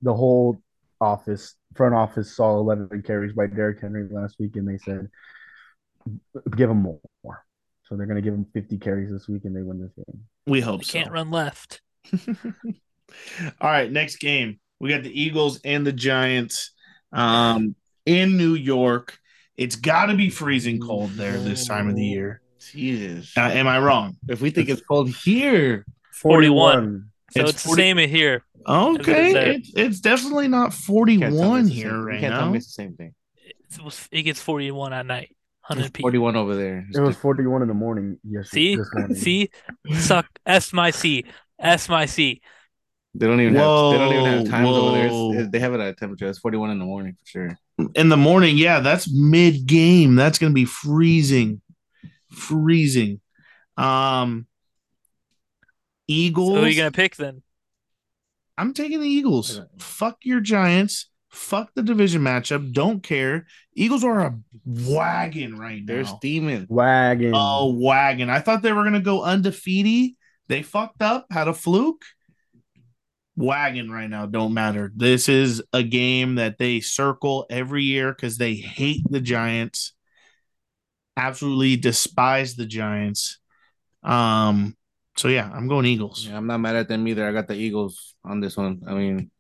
the 0.01 0.13
whole 0.13 0.61
office 1.01 1.55
front 1.75 1.95
office 1.95 2.35
saw 2.35 2.57
11 2.59 3.03
carries 3.05 3.33
by 3.33 3.47
Derrick 3.47 3.81
Henry 3.81 4.07
last 4.11 4.35
week, 4.39 4.55
and 4.55 4.67
they 4.67 4.77
said 4.77 5.09
give 6.55 6.69
him 6.69 6.77
more. 6.81 6.99
So 7.83 7.97
they're 7.97 8.05
going 8.05 8.15
to 8.15 8.21
give 8.21 8.33
him 8.33 8.45
50 8.53 8.77
carries 8.77 9.11
this 9.11 9.27
week, 9.27 9.43
and 9.45 9.55
they 9.55 9.61
win 9.61 9.81
this 9.81 9.91
game. 9.95 10.23
We 10.47 10.61
hope 10.61 10.81
They 10.81 10.85
so. 10.85 10.93
can't 10.99 11.11
run 11.11 11.29
left. 11.29 11.81
All 12.17 13.69
right, 13.69 13.91
next 13.91 14.17
game. 14.17 14.59
We 14.79 14.89
got 14.89 15.03
the 15.03 15.21
Eagles 15.21 15.59
and 15.65 15.85
the 15.85 15.91
Giants 15.91 16.71
um, 17.11 17.75
in 18.05 18.37
New 18.37 18.55
York. 18.55 19.17
It's 19.57 19.75
got 19.75 20.05
to 20.07 20.15
be 20.15 20.29
freezing 20.29 20.79
cold 20.79 21.11
there 21.11 21.37
this 21.37 21.67
time 21.67 21.89
of 21.89 21.95
the 21.95 22.05
year. 22.05 22.41
Jesus. 22.71 23.37
Uh, 23.37 23.41
am 23.41 23.67
I 23.67 23.79
wrong? 23.79 24.15
if 24.29 24.41
we 24.41 24.49
think 24.51 24.69
it's 24.69 24.81
cold 24.81 25.09
here, 25.09 25.85
41. 26.13 27.09
So 27.31 27.41
It's 27.41 27.49
it's, 27.51 27.63
40 27.63 27.81
the 27.81 27.81
same 27.83 28.09
here. 28.09 28.43
Okay, 28.67 29.33
there. 29.33 29.51
it's, 29.51 29.71
it's 29.75 29.99
definitely 29.99 30.47
not 30.47 30.73
you 30.87 31.19
can't 31.19 31.19
tell 31.21 31.31
me 31.31 31.37
41 31.63 31.67
here 31.67 31.89
same- 31.89 31.95
you 31.95 32.01
right 32.03 32.19
can't 32.19 32.33
tell 32.33 32.45
now. 32.45 32.51
me 32.51 32.57
it's 32.57 32.67
the 32.67 32.71
same 32.71 32.95
thing. 32.95 33.13
It's, 33.69 34.07
it 34.11 34.23
gets 34.23 34.41
41 34.41 34.93
at 34.93 35.05
night. 35.05 35.35
100 35.67 35.93
people. 35.93 36.03
41 36.09 36.35
over 36.35 36.55
there. 36.55 36.85
It 36.93 36.99
was 36.99 37.15
41 37.17 37.61
in 37.61 37.67
the 37.67 37.73
morning. 37.73 38.17
Yes, 38.23 38.49
See, 38.49 38.77
morning. 38.93 39.15
see, 39.15 39.49
suck. 39.93 40.27
S 40.45 40.73
my 40.73 40.89
C. 40.91 41.23
S 41.59 41.87
my 41.87 42.05
C. 42.05 42.41
They 43.13 43.27
don't 43.27 43.39
even 43.39 43.55
have. 43.55 43.91
They 43.91 43.97
don't 43.97 44.13
even 44.13 44.25
have 44.25 44.49
times 44.49 44.67
over 44.69 44.97
there. 44.97 45.09
whoa. 45.09 45.33
It's- 45.33 45.49
they 45.51 45.59
have 45.59 45.73
it 45.73 45.79
at 45.79 45.97
temperature. 45.97 46.27
It's 46.27 46.39
41 46.39 46.71
in 46.71 46.79
the 46.79 46.85
morning 46.85 47.15
for 47.19 47.25
sure. 47.27 47.57
In 47.95 48.09
the 48.09 48.17
morning, 48.17 48.57
yeah, 48.57 48.79
that's 48.79 49.11
mid 49.13 49.65
game. 49.65 50.15
That's 50.15 50.37
going 50.37 50.51
to 50.51 50.55
be 50.55 50.65
freezing. 50.65 51.61
Freezing. 52.31 53.21
Um, 53.77 54.47
Eagles. 56.07 56.49
So 56.53 56.55
who 56.59 56.63
are 56.65 56.67
you 56.67 56.77
gonna 56.77 56.91
pick 56.91 57.15
then? 57.15 57.41
I'm 58.61 58.75
taking 58.75 59.01
the 59.01 59.09
Eagles. 59.09 59.59
Fuck 59.79 60.19
your 60.21 60.39
Giants. 60.39 61.09
Fuck 61.29 61.71
the 61.73 61.81
division 61.81 62.21
matchup. 62.21 62.73
Don't 62.73 63.01
care. 63.01 63.47
Eagles 63.73 64.03
are 64.03 64.19
a 64.19 64.37
wagon 64.63 65.57
right 65.57 65.81
They're 65.83 66.03
now. 66.03 66.17
steaming. 66.17 66.67
Wagon. 66.69 67.33
A 67.33 67.65
wagon. 67.65 68.29
I 68.29 68.39
thought 68.39 68.61
they 68.61 68.71
were 68.71 68.83
gonna 68.83 68.99
go 68.99 69.23
undefeated. 69.23 70.15
They 70.47 70.61
fucked 70.61 71.01
up. 71.01 71.25
Had 71.31 71.47
a 71.47 71.55
fluke. 71.55 72.03
Wagon 73.35 73.89
right 73.89 74.09
now. 74.09 74.27
Don't 74.27 74.53
matter. 74.53 74.91
This 74.95 75.27
is 75.27 75.63
a 75.73 75.81
game 75.81 76.35
that 76.35 76.59
they 76.59 76.81
circle 76.81 77.47
every 77.49 77.81
year 77.81 78.13
because 78.13 78.37
they 78.37 78.53
hate 78.53 79.01
the 79.09 79.21
Giants. 79.21 79.93
Absolutely 81.17 81.77
despise 81.77 82.55
the 82.55 82.67
Giants. 82.67 83.39
Um. 84.03 84.77
So 85.17 85.29
yeah, 85.29 85.49
I'm 85.51 85.67
going 85.67 85.87
Eagles. 85.87 86.27
Yeah, 86.27 86.37
I'm 86.37 86.45
not 86.45 86.59
mad 86.59 86.75
at 86.75 86.87
them 86.89 87.07
either. 87.07 87.27
I 87.27 87.31
got 87.31 87.47
the 87.47 87.55
Eagles 87.55 88.10
on 88.23 88.39
this 88.39 88.57
one. 88.57 88.81
I 88.87 88.93
mean, 88.93 89.31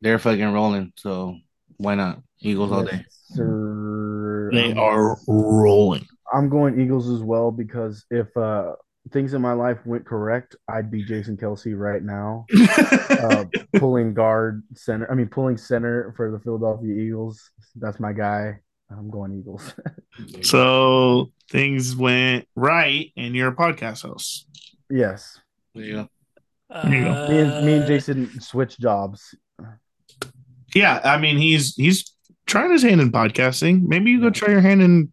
they're 0.00 0.18
fucking 0.18 0.52
rolling. 0.52 0.92
So 0.96 1.36
why 1.78 1.94
not? 1.94 2.20
Eagles 2.40 2.72
all 2.72 2.84
day. 2.84 3.04
Sir. 3.10 4.50
They 4.52 4.68
I'm- 4.68 4.78
are 4.78 5.16
rolling. 5.26 6.06
I'm 6.32 6.48
going 6.48 6.80
Eagles 6.80 7.08
as 7.08 7.22
well 7.22 7.50
because 7.52 8.04
if 8.10 8.36
uh, 8.36 8.72
things 9.12 9.32
in 9.32 9.40
my 9.40 9.52
life 9.52 9.78
went 9.86 10.04
correct, 10.04 10.56
I'd 10.68 10.90
be 10.90 11.04
Jason 11.04 11.36
Kelce 11.36 11.78
right 11.78 12.02
now, 12.02 12.46
uh, 13.10 13.44
pulling 13.76 14.12
guard 14.12 14.64
center. 14.74 15.10
I 15.10 15.14
mean, 15.14 15.28
pulling 15.28 15.56
center 15.56 16.12
for 16.16 16.32
the 16.32 16.40
Philadelphia 16.40 16.92
Eagles. 16.94 17.50
That's 17.76 18.00
my 18.00 18.12
guy. 18.12 18.58
I'm 18.90 19.08
going 19.08 19.38
Eagles. 19.38 19.72
so 20.42 21.30
things 21.50 21.94
went 21.94 22.48
right, 22.56 23.12
and 23.16 23.34
you're 23.34 23.48
a 23.52 23.56
podcast 23.56 24.02
host. 24.02 24.46
yes, 24.90 25.38
There 25.74 25.84
you 25.84 25.92
go. 25.92 26.08
There 26.70 26.94
you 26.94 27.04
go. 27.04 27.10
Uh, 27.12 27.28
me 27.28 27.38
and 27.40 27.66
me 27.66 27.72
and 27.74 27.86
Jason 27.86 28.40
switch 28.40 28.78
jobs. 28.78 29.34
Yeah, 30.74 31.00
I 31.04 31.18
mean 31.18 31.36
he's 31.38 31.74
he's 31.76 32.12
trying 32.46 32.72
his 32.72 32.82
hand 32.82 33.00
in 33.00 33.10
podcasting. 33.12 33.82
Maybe 33.86 34.10
you 34.10 34.20
go 34.20 34.30
try 34.30 34.50
your 34.50 34.60
hand 34.60 34.82
in 34.82 35.12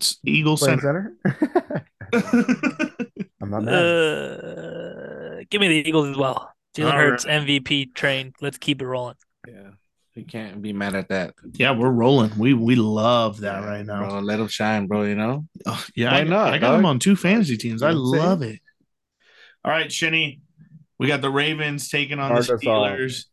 s- 0.00 0.18
Eagle 0.24 0.56
Playing 0.56 0.80
Center. 0.80 1.16
center. 1.24 1.86
I'm 3.40 3.50
not 3.50 3.64
mad. 3.64 3.74
Uh, 3.74 5.44
give 5.50 5.60
me 5.60 5.68
the 5.68 5.88
Eagles 5.88 6.08
as 6.08 6.16
well. 6.16 6.52
Jalen 6.76 6.92
All 6.92 6.98
Hurts 6.98 7.24
MVP 7.24 7.94
train. 7.94 8.32
Let's 8.40 8.58
keep 8.58 8.80
it 8.80 8.86
rolling. 8.86 9.16
Yeah, 9.48 9.70
you 10.14 10.24
can't 10.24 10.62
be 10.62 10.72
mad 10.72 10.94
at 10.94 11.08
that. 11.08 11.34
yeah, 11.54 11.72
we're 11.72 11.90
rolling. 11.90 12.30
We 12.38 12.54
we 12.54 12.76
love 12.76 13.40
that 13.40 13.64
right 13.64 13.84
now. 13.84 14.08
bro. 14.08 14.20
Let 14.20 14.40
him 14.40 14.48
shine, 14.48 14.86
bro. 14.86 15.02
You 15.04 15.14
know. 15.16 15.46
Oh, 15.66 15.84
yeah, 15.96 16.12
Why 16.12 16.20
I, 16.20 16.24
not, 16.24 16.52
I 16.54 16.58
got 16.58 16.74
him 16.76 16.82
dog? 16.82 16.90
on 16.90 16.98
two 16.98 17.16
fantasy 17.16 17.56
teams. 17.56 17.82
I 17.82 17.90
You 17.90 17.96
I'm 17.96 18.02
love 18.02 18.42
it. 18.42 18.60
All 19.64 19.72
right, 19.72 19.90
Shinny. 19.90 20.40
We 21.02 21.08
got 21.08 21.20
the 21.20 21.30
Ravens 21.30 21.88
taking 21.88 22.18
on 22.20 22.40
Start 22.42 22.60
the. 22.60 22.66
Steelers 22.66 23.24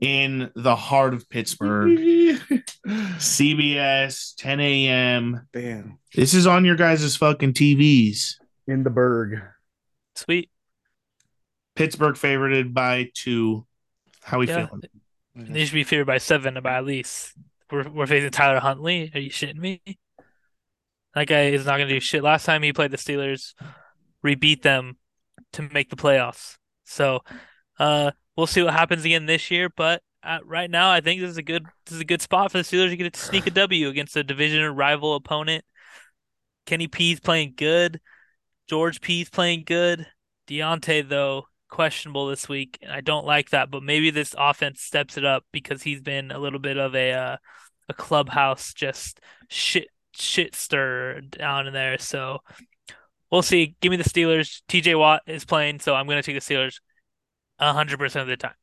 in 0.00 0.50
the 0.54 0.74
heart 0.74 1.12
of 1.12 1.28
Pittsburgh. 1.28 1.90
CBS, 2.88 4.34
10 4.38 4.60
a.m. 4.60 5.46
Damn. 5.52 5.98
This 6.14 6.32
is 6.34 6.46
on 6.46 6.64
your 6.64 6.76
guys' 6.76 7.16
fucking 7.16 7.52
TVs. 7.52 8.34
In 8.66 8.82
the 8.82 8.90
Burgh. 8.90 9.42
Sweet. 10.14 10.50
Pittsburgh 11.76 12.14
favorited 12.16 12.72
by 12.72 13.10
two. 13.14 13.66
How 14.22 14.38
we 14.38 14.48
Yeah. 14.48 14.66
feeling? 14.66 14.82
They 15.34 15.64
should 15.66 15.74
be 15.74 15.84
favored 15.84 16.06
by 16.06 16.18
seven 16.18 16.58
by 16.62 16.78
at 16.78 16.84
least. 16.84 17.34
We're 17.70 17.88
we're 17.88 18.06
facing 18.06 18.30
Tyler 18.30 18.58
Huntley. 18.60 19.10
Are 19.14 19.20
you 19.20 19.30
shitting 19.30 19.58
me? 19.58 19.80
That 21.14 21.26
guy 21.26 21.44
is 21.48 21.66
not 21.66 21.78
gonna 21.78 21.88
do 21.88 22.00
shit. 22.00 22.22
Last 22.22 22.44
time 22.44 22.62
he 22.62 22.72
played 22.72 22.90
the 22.90 22.96
Steelers, 22.96 23.54
we 24.22 24.34
beat 24.34 24.62
them 24.62 24.96
to 25.52 25.62
make 25.62 25.90
the 25.90 25.96
playoffs. 25.96 26.57
So, 26.88 27.20
uh, 27.78 28.12
we'll 28.36 28.46
see 28.46 28.62
what 28.62 28.72
happens 28.72 29.04
again 29.04 29.26
this 29.26 29.50
year. 29.50 29.68
But 29.74 30.02
uh, 30.22 30.38
right 30.44 30.70
now, 30.70 30.90
I 30.90 31.00
think 31.00 31.20
this 31.20 31.30
is 31.30 31.36
a 31.36 31.42
good 31.42 31.64
this 31.86 31.94
is 31.94 32.00
a 32.00 32.04
good 32.04 32.22
spot 32.22 32.50
for 32.50 32.58
the 32.58 32.64
Steelers 32.64 32.90
to 32.90 32.96
get 32.96 33.12
to 33.12 33.20
sneak 33.20 33.46
a 33.46 33.50
W 33.50 33.88
against 33.88 34.16
a 34.16 34.24
division 34.24 34.74
rival 34.74 35.14
opponent. 35.14 35.64
Kenny 36.66 36.88
P's 36.88 37.20
playing 37.20 37.54
good. 37.56 38.00
George 38.68 39.00
P's 39.00 39.30
playing 39.30 39.64
good. 39.66 40.06
Diontae 40.48 41.08
though 41.08 41.44
questionable 41.68 42.28
this 42.28 42.48
week, 42.48 42.78
and 42.82 42.92
I 42.92 43.00
don't 43.00 43.26
like 43.26 43.50
that. 43.50 43.70
But 43.70 43.82
maybe 43.82 44.10
this 44.10 44.34
offense 44.36 44.82
steps 44.82 45.16
it 45.16 45.24
up 45.24 45.44
because 45.52 45.82
he's 45.82 46.00
been 46.00 46.30
a 46.30 46.38
little 46.38 46.58
bit 46.58 46.78
of 46.78 46.94
a 46.94 47.12
uh, 47.12 47.36
a 47.88 47.94
clubhouse 47.94 48.74
just 48.74 49.20
shit 49.48 49.88
shit 50.14 50.54
stir 50.54 51.20
down 51.20 51.66
in 51.66 51.72
there. 51.72 51.98
So 51.98 52.38
we'll 53.30 53.42
see. 53.42 53.76
Give 53.80 53.90
me 53.90 53.96
the 53.96 54.04
Steelers. 54.04 54.62
T.J. 54.68 54.94
Watt 54.94 55.22
is 55.26 55.44
playing, 55.44 55.80
so 55.80 55.94
I'm 55.94 56.06
going 56.06 56.20
to 56.20 56.22
take 56.22 56.42
the 56.42 56.54
Steelers 56.54 56.80
hundred 57.60 57.98
percent 57.98 58.22
of 58.22 58.28
the 58.28 58.36
time. 58.36 58.54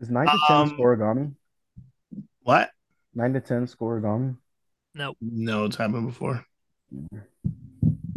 Is 0.00 0.10
nine 0.10 0.26
to 0.26 0.38
ten 0.48 0.56
Um, 0.56 0.70
Scorigami? 0.70 1.34
What? 2.42 2.70
Nine 3.14 3.32
to 3.34 3.40
ten 3.40 3.66
Scorigami. 3.66 4.36
No, 4.94 5.14
No, 5.20 5.64
it's 5.64 5.76
happened 5.76 6.06
before. 6.06 6.44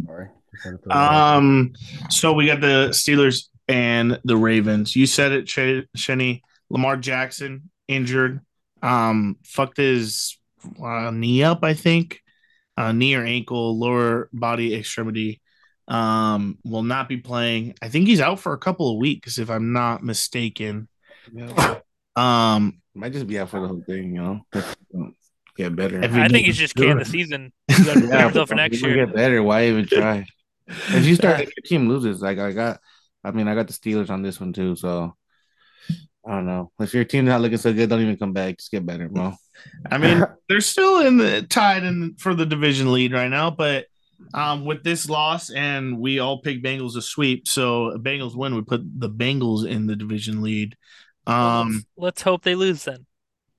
Sorry. 0.06 0.28
Just 0.52 0.64
had 0.64 0.70
to 0.70 0.78
throw 0.78 0.88
that 0.88 0.94
out 0.94 1.36
Um, 1.36 1.72
so 2.10 2.32
we 2.32 2.46
got 2.46 2.60
the 2.60 2.88
Steelers 2.90 3.48
and 3.68 4.18
the 4.24 4.36
Ravens. 4.36 4.94
You 4.96 5.06
said 5.06 5.32
it, 5.32 5.48
Sh- 5.48 5.86
Shenny. 5.96 6.42
Lamar 6.70 6.96
Jackson 6.96 7.70
injured. 7.88 8.40
Um, 8.82 9.36
fucked 9.44 9.78
his 9.78 10.38
uh, 10.82 11.10
knee 11.10 11.42
up, 11.42 11.64
I 11.64 11.74
think. 11.74 12.20
Uh, 12.78 12.92
knee 12.92 13.16
or 13.16 13.24
ankle, 13.24 13.76
lower 13.76 14.28
body 14.32 14.72
extremity. 14.74 15.40
Um, 15.88 16.58
will 16.64 16.84
not 16.84 17.08
be 17.08 17.16
playing. 17.16 17.74
I 17.82 17.88
think 17.88 18.06
he's 18.06 18.20
out 18.20 18.38
for 18.38 18.52
a 18.52 18.58
couple 18.58 18.92
of 18.92 18.98
weeks, 18.98 19.38
if 19.38 19.50
I'm 19.50 19.72
not 19.72 20.04
mistaken. 20.04 20.86
Yeah. 21.32 21.80
Um, 22.14 22.80
Might 22.94 23.12
just 23.12 23.26
be 23.26 23.38
out 23.38 23.48
for 23.48 23.60
the 23.60 23.66
whole 23.66 23.82
thing, 23.84 24.14
you 24.14 24.22
know. 24.22 25.12
Get 25.56 25.74
better. 25.74 26.00
Every- 26.00 26.22
I 26.22 26.28
think 26.28 26.46
he's 26.46 26.56
just 26.56 26.76
canned 26.76 27.00
the 27.00 27.04
season. 27.04 27.52
He's 27.66 27.84
got 27.84 27.94
to 27.94 28.00
prepare 28.00 28.24
himself 28.26 28.48
for 28.50 28.54
next 28.54 28.76
if 28.76 28.82
you 28.82 28.88
year. 28.90 29.06
Get 29.06 29.14
better. 29.16 29.42
Why 29.42 29.66
even 29.66 29.86
try? 29.90 30.24
If 30.68 31.04
you 31.04 31.16
start, 31.16 31.40
if 31.40 31.50
your 31.56 31.64
team 31.64 31.88
loses, 31.88 32.22
like 32.22 32.38
I 32.38 32.52
got, 32.52 32.78
I 33.24 33.32
mean, 33.32 33.48
I 33.48 33.56
got 33.56 33.66
the 33.66 33.72
Steelers 33.72 34.10
on 34.10 34.22
this 34.22 34.38
one 34.38 34.52
too. 34.52 34.76
So 34.76 35.16
I 36.24 36.30
don't 36.30 36.46
know. 36.46 36.70
If 36.78 36.94
your 36.94 37.04
team's 37.04 37.26
not 37.28 37.40
looking 37.40 37.58
so 37.58 37.72
good, 37.72 37.88
don't 37.88 38.02
even 38.02 38.18
come 38.18 38.32
back. 38.32 38.58
Just 38.58 38.70
get 38.70 38.86
better, 38.86 39.08
bro. 39.08 39.34
I 39.90 39.98
mean, 39.98 40.24
they're 40.48 40.60
still 40.60 41.00
in 41.06 41.16
the 41.16 41.42
tied 41.42 41.84
in 41.84 42.14
for 42.18 42.34
the 42.34 42.46
division 42.46 42.92
lead 42.92 43.12
right 43.12 43.28
now, 43.28 43.50
but 43.50 43.86
um, 44.34 44.64
with 44.64 44.82
this 44.82 45.08
loss, 45.08 45.50
and 45.50 45.98
we 45.98 46.18
all 46.18 46.40
picked 46.40 46.64
Bengals 46.64 46.94
to 46.94 47.02
sweep, 47.02 47.46
so 47.46 47.96
Bengals 47.98 48.36
win 48.36 48.54
would 48.54 48.66
put 48.66 48.82
the 48.98 49.08
Bengals 49.10 49.66
in 49.66 49.86
the 49.86 49.96
division 49.96 50.42
lead. 50.42 50.76
Well, 51.26 51.36
Um, 51.36 51.68
let's, 51.72 51.86
let's 51.96 52.22
hope 52.22 52.42
they 52.42 52.54
lose 52.54 52.84
then. 52.84 53.06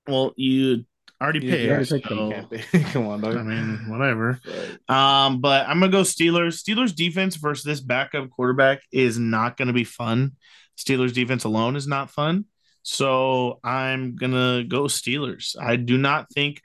well, 0.07 0.33
you 0.35 0.85
already 1.21 1.45
You 1.45 1.51
picked, 1.51 1.71
already 1.71 2.61
so, 2.71 2.81
Come 2.91 3.07
on, 3.07 3.21
dog. 3.21 3.35
I 3.37 3.43
mean, 3.43 3.89
whatever. 3.89 4.39
Um, 4.87 5.39
but 5.41 5.67
I'm 5.67 5.79
gonna 5.79 5.91
go 5.91 6.01
Steelers. 6.01 6.61
Steelers 6.63 6.95
defense 6.95 7.35
versus 7.35 7.63
this 7.63 7.79
backup 7.81 8.29
quarterback 8.29 8.81
is 8.91 9.17
not 9.17 9.55
gonna 9.57 9.73
be 9.73 9.83
fun. 9.83 10.33
Steelers 10.77 11.13
defense 11.13 11.43
alone 11.43 11.75
is 11.75 11.87
not 11.87 12.09
fun. 12.09 12.45
So 12.83 13.59
I'm 13.63 14.15
gonna 14.15 14.63
go 14.63 14.83
Steelers. 14.83 15.55
I 15.59 15.75
do 15.75 15.97
not 15.97 16.31
think 16.33 16.61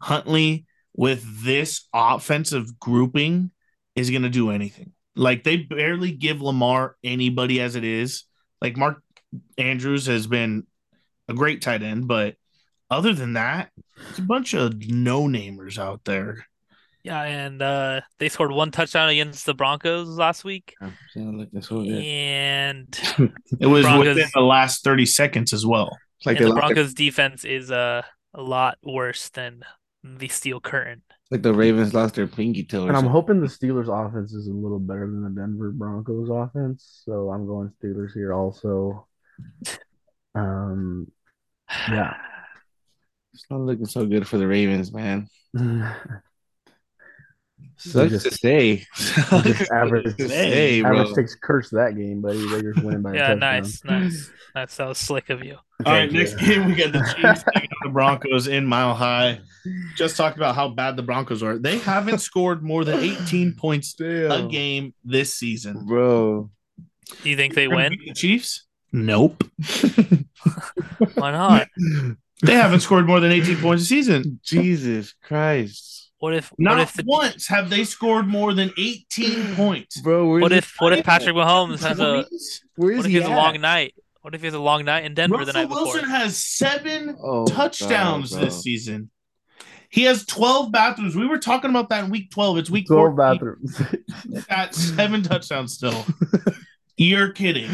Huntley 0.00 0.66
with 0.94 1.44
this 1.44 1.86
offensive 1.94 2.78
grouping 2.78 3.50
is 3.94 4.10
gonna 4.10 4.30
do 4.30 4.50
anything. 4.50 4.92
Like 5.16 5.44
they 5.44 5.56
barely 5.56 6.12
give 6.12 6.40
Lamar 6.40 6.96
anybody 7.02 7.60
as 7.60 7.76
it 7.76 7.84
is. 7.84 8.24
Like 8.60 8.76
Mark 8.76 9.02
Andrews 9.56 10.06
has 10.06 10.26
been 10.26 10.66
a 11.28 11.34
great 11.34 11.62
tight 11.62 11.82
end, 11.82 12.08
but 12.08 12.36
other 12.90 13.12
than 13.12 13.34
that, 13.34 13.70
it's 14.10 14.18
a 14.18 14.22
bunch 14.22 14.54
of 14.54 14.74
no-namers 14.88 15.78
out 15.78 16.04
there. 16.04 16.46
Yeah, 17.08 17.22
and 17.22 17.62
uh, 17.62 18.00
they 18.18 18.28
scored 18.28 18.52
one 18.52 18.70
touchdown 18.70 19.08
against 19.08 19.46
the 19.46 19.54
Broncos 19.54 20.08
last 20.08 20.44
week, 20.44 20.74
I'm 20.80 20.94
that's 21.52 21.70
what 21.70 21.86
and 21.86 22.86
It 23.60 23.66
was 23.66 23.84
Broncos- 23.84 24.08
within 24.16 24.28
the 24.34 24.40
last 24.42 24.84
30 24.84 25.06
seconds 25.06 25.52
as 25.52 25.64
well. 25.66 25.96
It's 26.18 26.26
like 26.26 26.36
and 26.36 26.44
they 26.46 26.48
the 26.50 26.54
lost 26.54 26.66
their- 26.68 26.74
Broncos 26.74 26.94
defense 26.94 27.44
is 27.44 27.70
uh, 27.70 28.02
a 28.34 28.42
lot 28.42 28.78
worse 28.82 29.28
than 29.30 29.62
the 30.04 30.28
Steel 30.28 30.60
Curtain. 30.60 31.02
like 31.30 31.42
the 31.42 31.52
Ravens 31.54 31.94
lost 31.94 32.14
their 32.14 32.26
pinky 32.26 32.64
toe. 32.64 32.82
And 32.82 32.90
I'm 32.90 32.96
something. 32.96 33.10
hoping 33.12 33.40
the 33.40 33.46
Steelers 33.48 33.88
offense 33.88 34.32
is 34.32 34.46
a 34.46 34.52
little 34.52 34.78
better 34.78 35.06
than 35.06 35.22
the 35.22 35.30
Denver 35.40 35.70
Broncos 35.72 36.28
offense. 36.30 37.02
So 37.04 37.30
I'm 37.30 37.46
going 37.46 37.70
Steelers 37.82 38.12
here 38.14 38.32
also. 38.34 39.06
Um 40.34 41.10
Yeah. 41.88 42.14
It's 43.34 43.44
not 43.50 43.60
looking 43.60 43.86
so 43.86 44.04
good 44.06 44.26
for 44.26 44.36
the 44.38 44.46
Ravens, 44.48 44.92
man. 44.92 45.28
so 47.76 48.08
Sucks 48.08 48.10
just, 48.10 48.24
to 48.26 48.30
say. 48.32 48.86
just 48.94 49.70
average, 49.70 50.16
to 50.16 50.28
say, 50.28 50.80
bro. 50.82 51.00
average 51.00 51.14
takes 51.14 51.34
curse 51.34 51.70
that 51.70 51.96
game, 51.96 52.20
buddy. 52.20 52.44
Raiders 52.46 52.76
winning 52.78 53.02
by 53.02 53.14
Yeah, 53.14 53.34
nice, 53.34 53.84
nice, 53.84 54.30
nice. 54.54 54.76
That 54.76 54.88
was 54.88 54.98
slick 54.98 55.30
of 55.30 55.44
you. 55.44 55.58
All 55.86 55.92
right, 55.92 56.10
you. 56.10 56.18
next 56.18 56.34
game 56.34 56.66
we 56.66 56.74
got 56.74 56.92
the 56.92 57.00
Chiefs 57.16 57.44
taking 57.54 57.70
the 57.84 57.90
Broncos 57.90 58.48
in 58.48 58.66
Mile 58.66 58.94
High. 58.94 59.40
Just 59.96 60.16
talked 60.16 60.36
about 60.36 60.54
how 60.54 60.68
bad 60.68 60.96
the 60.96 61.02
Broncos 61.02 61.42
are. 61.42 61.58
They 61.58 61.78
haven't 61.78 62.18
scored 62.18 62.62
more 62.62 62.84
than 62.84 62.98
18 62.98 63.54
points 63.54 63.94
a 64.00 64.48
game 64.50 64.94
this 65.04 65.34
season. 65.34 65.86
bro. 65.86 66.50
Do 67.22 67.30
you 67.30 67.36
think 67.36 67.54
they 67.54 67.68
win? 67.68 67.96
The 68.06 68.12
Chiefs? 68.12 68.64
Nope. 68.92 69.44
Why 71.14 71.30
not? 71.30 71.68
They 72.42 72.54
haven't 72.54 72.80
scored 72.80 73.06
more 73.06 73.20
than 73.20 73.32
18 73.32 73.56
points 73.58 73.82
a 73.82 73.86
season. 73.86 74.40
Jesus 74.42 75.14
Christ, 75.22 76.07
What 76.20 76.34
if? 76.34 76.48
What 76.50 76.58
Not 76.58 76.80
if 76.80 76.92
the? 76.94 77.04
once 77.06 77.46
have 77.46 77.70
they 77.70 77.84
scored 77.84 78.26
more 78.26 78.52
than 78.54 78.72
18 78.78 79.54
points. 79.56 80.00
bro. 80.00 80.26
What 80.38 80.52
if? 80.52 80.74
What 80.78 80.92
if 80.92 81.04
Patrick 81.04 81.34
Mahomes 81.36 81.80
has 81.80 82.00
a? 82.00 82.26
Where's 82.76 82.96
What 82.98 82.98
if 83.00 83.04
he 83.06 83.12
he 83.12 83.16
has 83.20 83.26
a 83.26 83.34
long 83.34 83.60
night? 83.60 83.94
What 84.22 84.34
if 84.34 84.40
he 84.40 84.46
has 84.46 84.54
a 84.54 84.58
long 84.58 84.84
night 84.84 85.04
in 85.04 85.14
Denver 85.14 85.44
the 85.44 85.52
night 85.52 85.68
before? 85.68 85.84
Wilson 85.84 86.08
has 86.08 86.36
seven 86.36 87.16
Oh, 87.22 87.46
touchdowns 87.46 88.32
God, 88.32 88.42
this 88.42 88.60
season. 88.62 89.10
He 89.90 90.02
has 90.02 90.26
12 90.26 90.70
bathrooms. 90.70 91.16
We 91.16 91.26
were 91.26 91.38
talking 91.38 91.70
about 91.70 91.88
that 91.88 92.04
in 92.04 92.10
week 92.10 92.30
12. 92.30 92.58
It's 92.58 92.68
week 92.70 92.88
12 92.88 93.14
14. 93.14 93.16
bathrooms. 93.16 93.82
He's 94.28 94.44
got 94.44 94.74
seven 94.74 95.22
touchdowns 95.22 95.72
still. 95.72 96.04
You're 96.98 97.32
kidding. 97.32 97.70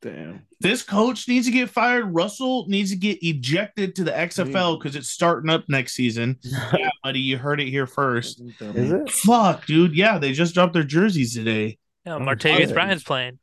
Damn. 0.00 0.46
This 0.60 0.82
coach 0.84 1.26
needs 1.26 1.46
to 1.46 1.52
get 1.52 1.70
fired. 1.70 2.14
Russell 2.14 2.66
needs 2.68 2.90
to 2.90 2.96
get 2.96 3.18
ejected 3.22 3.96
to 3.96 4.04
the 4.04 4.12
XFL 4.12 4.78
because 4.78 4.94
it's 4.94 5.08
starting 5.08 5.50
up 5.50 5.64
next 5.68 5.94
season. 5.94 6.36
Yeah, 6.78 6.90
buddy, 7.02 7.20
you 7.20 7.36
heard 7.38 7.60
it 7.60 7.68
here 7.68 7.86
first. 7.86 8.40
Is 8.60 8.92
it? 8.92 9.10
Fuck, 9.10 9.66
dude. 9.66 9.96
Yeah, 9.96 10.18
they 10.18 10.32
just 10.32 10.54
dropped 10.54 10.72
their 10.74 10.84
jerseys 10.84 11.34
today. 11.34 11.78
Yeah, 12.06 12.16
Oh, 12.16 12.20
Martavis. 12.20 12.72
Bryant's 12.72 13.02
playing. 13.02 13.38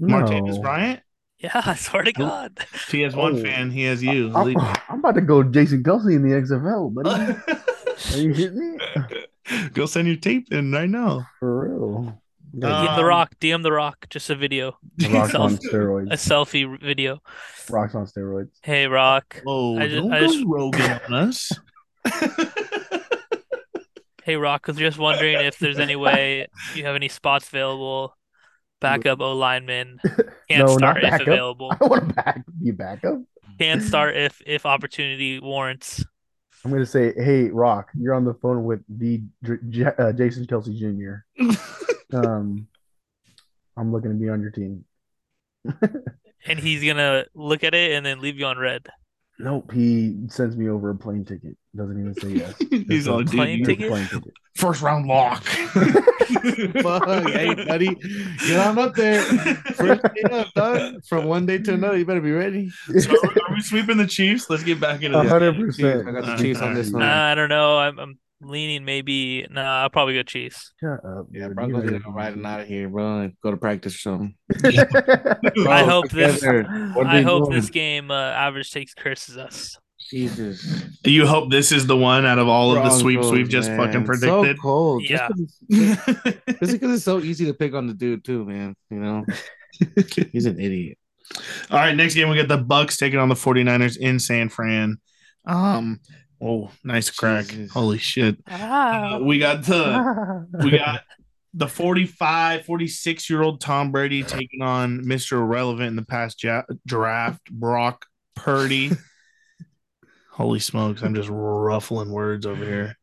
Martavis 0.00 0.54
No. 0.56 0.60
Bryant. 0.62 1.00
Yeah, 1.38 1.60
I 1.66 1.74
swear 1.74 2.04
to 2.04 2.12
God. 2.12 2.52
If 2.72 2.88
he 2.92 3.00
has 3.02 3.16
one 3.16 3.36
Oh. 3.36 3.42
fan, 3.42 3.70
he 3.70 3.82
has 3.84 4.02
you. 4.02 4.32
I'm, 4.34 4.56
I'm 4.88 5.00
about 5.00 5.16
to 5.16 5.20
go 5.20 5.42
Jason 5.42 5.82
Kelce 5.82 6.14
in 6.14 6.22
the 6.22 6.34
XFL, 6.36 6.94
buddy. 6.94 7.10
Are 8.14 8.18
you 8.22 8.32
kidding 8.34 8.76
me? 8.76 9.68
Go 9.74 9.86
send 9.86 10.06
your 10.06 10.16
tape 10.16 10.52
in 10.52 10.70
right 10.72 10.88
now. 10.88 11.26
For 11.40 11.68
real. 11.68 11.91
DM 12.54 12.64
Um, 12.88 12.96
the 12.96 13.04
Rock. 13.04 13.34
DM 13.40 13.62
the 13.62 13.72
Rock. 13.72 14.06
Just 14.10 14.28
a 14.30 14.34
video, 14.34 14.76
The 14.96 15.08
Rock's 15.08 15.34
on 15.36 15.58
Self- 15.58 15.72
a 15.72 16.16
selfie 16.16 16.80
video. 16.80 17.20
Rock's 17.70 17.94
on 17.94 18.06
steroids. 18.06 18.50
Hey 18.62 18.86
Rock. 18.86 19.40
Whoa, 19.44 19.78
I 19.78 19.88
ju- 19.88 19.96
don't 19.96 20.12
I 20.12 20.20
go 20.20 20.26
just- 20.26 20.44
Rogan 20.46 21.00
on 21.08 21.14
us. 21.14 21.52
Hey 24.24 24.36
Rock. 24.36 24.68
Was 24.68 24.76
just 24.76 24.98
wondering 24.98 25.44
if 25.44 25.58
there's 25.58 25.80
any 25.80 25.96
way 25.96 26.46
you 26.76 26.84
have 26.84 26.94
any 26.94 27.08
spots 27.08 27.48
available. 27.48 28.16
Backup 28.80 29.20
O 29.20 29.32
lineman. 29.32 29.98
Can't 30.48 30.66
No, 30.66 30.66
not 30.66 30.78
start 30.78 30.96
if 31.04 31.10
backup. 31.10 31.26
available. 31.26 31.72
I 31.80 31.84
want 31.86 32.08
to 32.08 32.14
back 32.14 32.42
be 32.62 32.70
backup. 32.70 33.18
Can't 33.58 33.82
start 33.82 34.16
if 34.16 34.40
if 34.46 34.64
opportunity 34.64 35.40
warrants. 35.40 36.04
I'm 36.64 36.70
gonna 36.70 36.86
say, 36.86 37.12
hey, 37.16 37.50
Rock, 37.50 37.90
you're 37.98 38.14
on 38.14 38.24
the 38.24 38.34
phone 38.34 38.64
with 38.64 38.82
the 38.88 39.22
J- 39.44 39.56
J- 39.68 39.84
uh, 39.98 40.12
Jason 40.12 40.46
Kelce 40.46 40.76
Jr. 40.78 41.24
Um, 42.14 42.68
I'm 43.74 43.90
looking 43.90 44.10
to 44.10 44.16
be 44.16 44.28
on 44.28 44.40
your 44.42 44.50
team. 44.50 44.84
And 46.44 46.58
he's 46.58 46.84
gonna 46.84 47.24
look 47.34 47.62
at 47.62 47.72
it 47.72 47.92
and 47.92 48.04
then 48.04 48.18
leave 48.20 48.36
you 48.36 48.46
on 48.46 48.58
red. 48.58 48.86
Nope, 49.38 49.70
he 49.72 50.16
sends 50.28 50.56
me 50.56 50.68
over 50.68 50.90
a 50.90 50.94
plane 50.96 51.24
ticket. 51.24 51.56
Doesn't 51.74 51.98
even 52.00 52.14
say 52.14 52.30
yes. 52.30 52.54
He's 52.88 53.06
on 53.08 53.14
all 53.14 53.24
plane 53.24 53.60
you- 53.60 53.64
Just 53.64 53.70
a 53.70 53.74
ticket? 53.76 53.88
plane 53.90 54.06
ticket. 54.08 54.34
first 54.56 54.82
round 54.82 55.06
lock. 55.06 55.42
Fuck, 55.44 57.28
hey, 57.28 57.54
buddy, 57.54 57.94
get 58.46 58.58
on 58.66 58.78
up 58.78 58.94
there. 58.94 59.22
First 59.22 60.04
up, 60.32 60.52
dog. 60.54 61.04
From 61.08 61.26
one 61.26 61.46
day 61.46 61.58
to 61.58 61.74
another, 61.74 61.96
you 61.96 62.04
better 62.04 62.20
be 62.20 62.32
ready. 62.32 62.70
so 62.98 63.14
are, 63.52 63.54
we- 63.54 63.56
are 63.56 63.58
we 63.58 63.62
sweeping 63.62 63.96
the 63.98 64.06
Chiefs? 64.06 64.48
Let's 64.50 64.62
get 64.64 64.80
back 64.80 65.02
into 65.02 65.18
A 65.18 65.22
this. 65.22 65.30
hundred 65.32 65.56
percent. 65.56 66.08
I 66.08 66.12
got 66.12 66.24
the 66.24 66.36
Chiefs 66.42 66.60
on 66.60 66.74
this 66.74 66.90
one. 66.90 67.00
Nah, 67.02 67.30
I 67.30 67.34
don't 67.34 67.48
know. 67.48 67.78
I'm 67.78 67.98
I'm 67.98 68.18
leaning 68.40 68.84
maybe. 68.84 69.46
Nah, 69.50 69.82
I'll 69.82 69.90
probably 69.90 70.14
go 70.14 70.22
Chiefs. 70.22 70.72
Shut 70.80 71.04
up. 71.04 71.26
Yeah, 71.32 71.46
dude. 71.48 71.54
Broncos 71.56 71.84
You 71.84 71.96
are 71.96 71.98
know 72.00 72.10
riding 72.10 72.44
out 72.44 72.60
of 72.60 72.66
here, 72.66 72.88
bro, 72.88 73.20
and 73.20 73.32
go 73.42 73.50
to 73.50 73.56
practice 73.56 73.94
or 73.94 73.98
something. 73.98 74.34
I 75.68 75.84
hope 75.84 76.08
this- 76.10 76.40
together. 76.40 76.64
What 76.94 77.06
are 77.06 77.10
I 77.10 77.22
hope 77.22 77.44
doing? 77.46 77.60
this 77.60 77.70
game 77.70 78.10
uh, 78.10 78.14
average 78.14 78.70
takes 78.70 78.94
curses 78.94 79.36
us. 79.36 79.78
Jesus. 80.10 80.60
Do 81.04 81.10
you 81.10 81.26
hope 81.26 81.50
this 81.50 81.72
is 81.72 81.86
the 81.86 81.96
one 81.96 82.26
out 82.26 82.38
of 82.38 82.46
all 82.48 82.76
of 82.76 82.82
the 82.82 82.90
sweeps 82.90 83.20
Broncos, 83.20 83.32
we've 83.32 83.48
just 83.48 83.70
man. 83.70 83.78
fucking 83.78 84.04
predicted. 84.04 84.56
So 84.56 84.60
cold. 84.62 85.04
Yeah. 85.08 85.28
Just 85.70 86.72
because 86.72 86.96
it's 86.96 87.04
so 87.04 87.20
easy 87.20 87.46
to 87.46 87.54
pick 87.54 87.72
on 87.72 87.86
the 87.86 87.94
dude 87.94 88.22
too, 88.24 88.44
man. 88.44 88.74
You 88.90 88.98
know, 88.98 89.24
he's 90.32 90.44
an 90.46 90.60
idiot. 90.60 90.98
All 91.70 91.78
right, 91.78 91.96
next 91.96 92.14
game 92.14 92.28
we 92.28 92.36
got 92.36 92.48
the 92.48 92.58
Bucks 92.58 92.96
taking 92.96 93.18
on 93.18 93.28
the 93.28 93.34
49ers 93.34 93.96
in 93.96 94.18
San 94.18 94.48
Fran. 94.48 94.98
Um, 95.46 96.00
oh, 96.40 96.70
nice 96.84 97.10
crack. 97.10 97.46
Jesus. 97.46 97.72
Holy 97.72 97.98
shit. 97.98 98.36
Ah. 98.48 99.14
Uh, 99.14 99.18
we 99.20 99.38
got 99.38 99.64
the 99.64 100.46
we 100.62 100.70
got 100.78 101.02
the 101.54 101.68
45, 101.68 102.64
46 102.64 103.30
year 103.30 103.42
old 103.42 103.60
Tom 103.60 103.92
Brady 103.92 104.22
taking 104.22 104.62
on 104.62 105.00
Mr. 105.04 105.32
Irrelevant 105.32 105.88
in 105.88 105.96
the 105.96 106.04
past 106.04 106.42
ja- 106.42 106.62
draft, 106.86 107.50
Brock 107.50 108.06
Purdy. 108.34 108.90
Holy 110.30 110.60
smokes, 110.60 111.02
I'm 111.02 111.14
just 111.14 111.28
ruffling 111.30 112.10
words 112.10 112.46
over 112.46 112.64
here. 112.64 112.96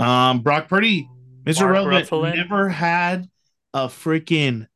Um, 0.00 0.40
Brock 0.40 0.68
Purdy, 0.68 1.08
Mr. 1.44 1.60
Mark 1.60 1.76
Irrelevant, 1.76 2.08
Ruffalo. 2.08 2.34
never 2.34 2.68
had 2.68 3.28
a 3.72 3.86
freaking 3.86 4.66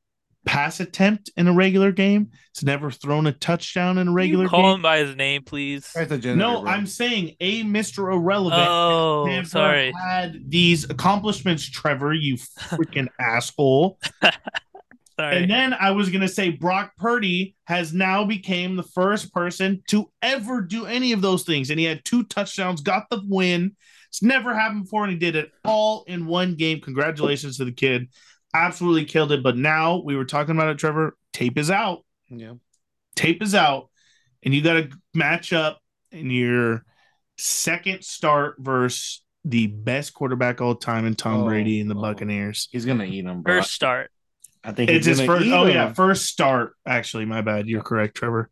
pass 0.48 0.80
attempt 0.80 1.30
in 1.36 1.46
a 1.46 1.52
regular 1.52 1.92
game. 1.92 2.30
He's 2.54 2.64
never 2.64 2.90
thrown 2.90 3.26
a 3.26 3.32
touchdown 3.32 3.98
in 3.98 4.08
a 4.08 4.10
Can 4.10 4.14
regular 4.14 4.44
you 4.44 4.48
call 4.48 4.62
game. 4.62 4.74
him 4.76 4.82
by 4.82 4.98
his 4.98 5.14
name, 5.14 5.42
please. 5.44 5.90
That's 5.94 6.10
a 6.10 6.16
janitor, 6.16 6.36
No, 6.36 6.62
bro. 6.62 6.70
I'm 6.70 6.86
saying 6.86 7.36
a 7.40 7.62
Mr. 7.64 8.10
Irrelevant 8.12 8.66
Oh, 8.66 9.26
never 9.28 9.46
sorry. 9.46 9.92
had 9.92 10.50
these 10.50 10.84
accomplishments, 10.88 11.68
Trevor, 11.68 12.14
you 12.14 12.36
freaking 12.58 13.08
asshole. 13.20 13.98
Sorry. 14.22 15.36
And 15.42 15.50
then 15.50 15.74
I 15.74 15.90
was 15.90 16.08
gonna 16.10 16.28
say 16.28 16.48
Brock 16.50 16.92
Purdy 16.96 17.56
has 17.64 17.92
now 17.92 18.24
became 18.24 18.76
the 18.76 18.84
first 18.84 19.32
person 19.34 19.82
to 19.88 20.10
ever 20.22 20.62
do 20.62 20.86
any 20.86 21.12
of 21.12 21.20
those 21.20 21.42
things, 21.42 21.70
and 21.70 21.78
he 21.78 21.84
had 21.86 22.04
two 22.04 22.22
touchdowns, 22.24 22.80
got 22.80 23.10
the 23.10 23.20
win. 23.26 23.76
It's 24.08 24.22
never 24.22 24.54
happened 24.54 24.84
before, 24.84 25.02
and 25.04 25.12
he 25.12 25.18
did 25.18 25.34
it 25.36 25.50
all 25.64 26.04
in 26.06 26.26
one 26.26 26.54
game. 26.54 26.80
Congratulations 26.80 27.56
to 27.58 27.64
the 27.64 27.72
kid, 27.72 28.08
absolutely 28.54 29.04
killed 29.04 29.32
it. 29.32 29.42
But 29.42 29.56
now 29.56 30.02
we 30.04 30.16
were 30.16 30.24
talking 30.24 30.54
about 30.54 30.68
it, 30.68 30.78
Trevor. 30.78 31.16
Tape 31.32 31.58
is 31.58 31.70
out. 31.70 32.04
yeah. 32.28 32.54
Tape 33.16 33.42
is 33.42 33.54
out, 33.54 33.88
and 34.44 34.54
you 34.54 34.62
got 34.62 34.74
to 34.74 34.90
match 35.12 35.52
up 35.52 35.80
in 36.12 36.30
your 36.30 36.84
second 37.36 38.04
start 38.04 38.56
versus 38.58 39.22
the 39.44 39.66
best 39.66 40.14
quarterback 40.14 40.60
all 40.60 40.74
time 40.74 41.04
in 41.06 41.14
Tom 41.14 41.42
Oh, 41.42 41.44
Brady 41.46 41.80
and 41.80 41.90
the 41.90 41.96
oh. 41.96 42.00
Buccaneers. 42.02 42.68
He's 42.70 42.84
gonna 42.84 43.04
eat 43.04 43.24
him, 43.24 43.42
bro. 43.42 43.58
First 43.60 43.72
start. 43.72 44.10
I 44.62 44.72
think 44.72 44.90
It's 44.90 45.06
his 45.06 45.20
first. 45.20 45.46
Oh 45.48 45.64
him. 45.64 45.74
yeah, 45.74 45.92
first 45.92 46.26
start. 46.26 46.74
Actually, 46.86 47.24
my 47.24 47.40
bad. 47.40 47.68
You're 47.68 47.82
correct, 47.82 48.16
Trevor. 48.16 48.50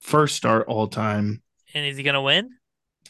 First 0.00 0.36
start 0.36 0.66
all 0.68 0.88
time. 0.88 1.42
And 1.74 1.86
is 1.86 1.96
he 1.96 2.02
gonna 2.02 2.22
win? 2.22 2.50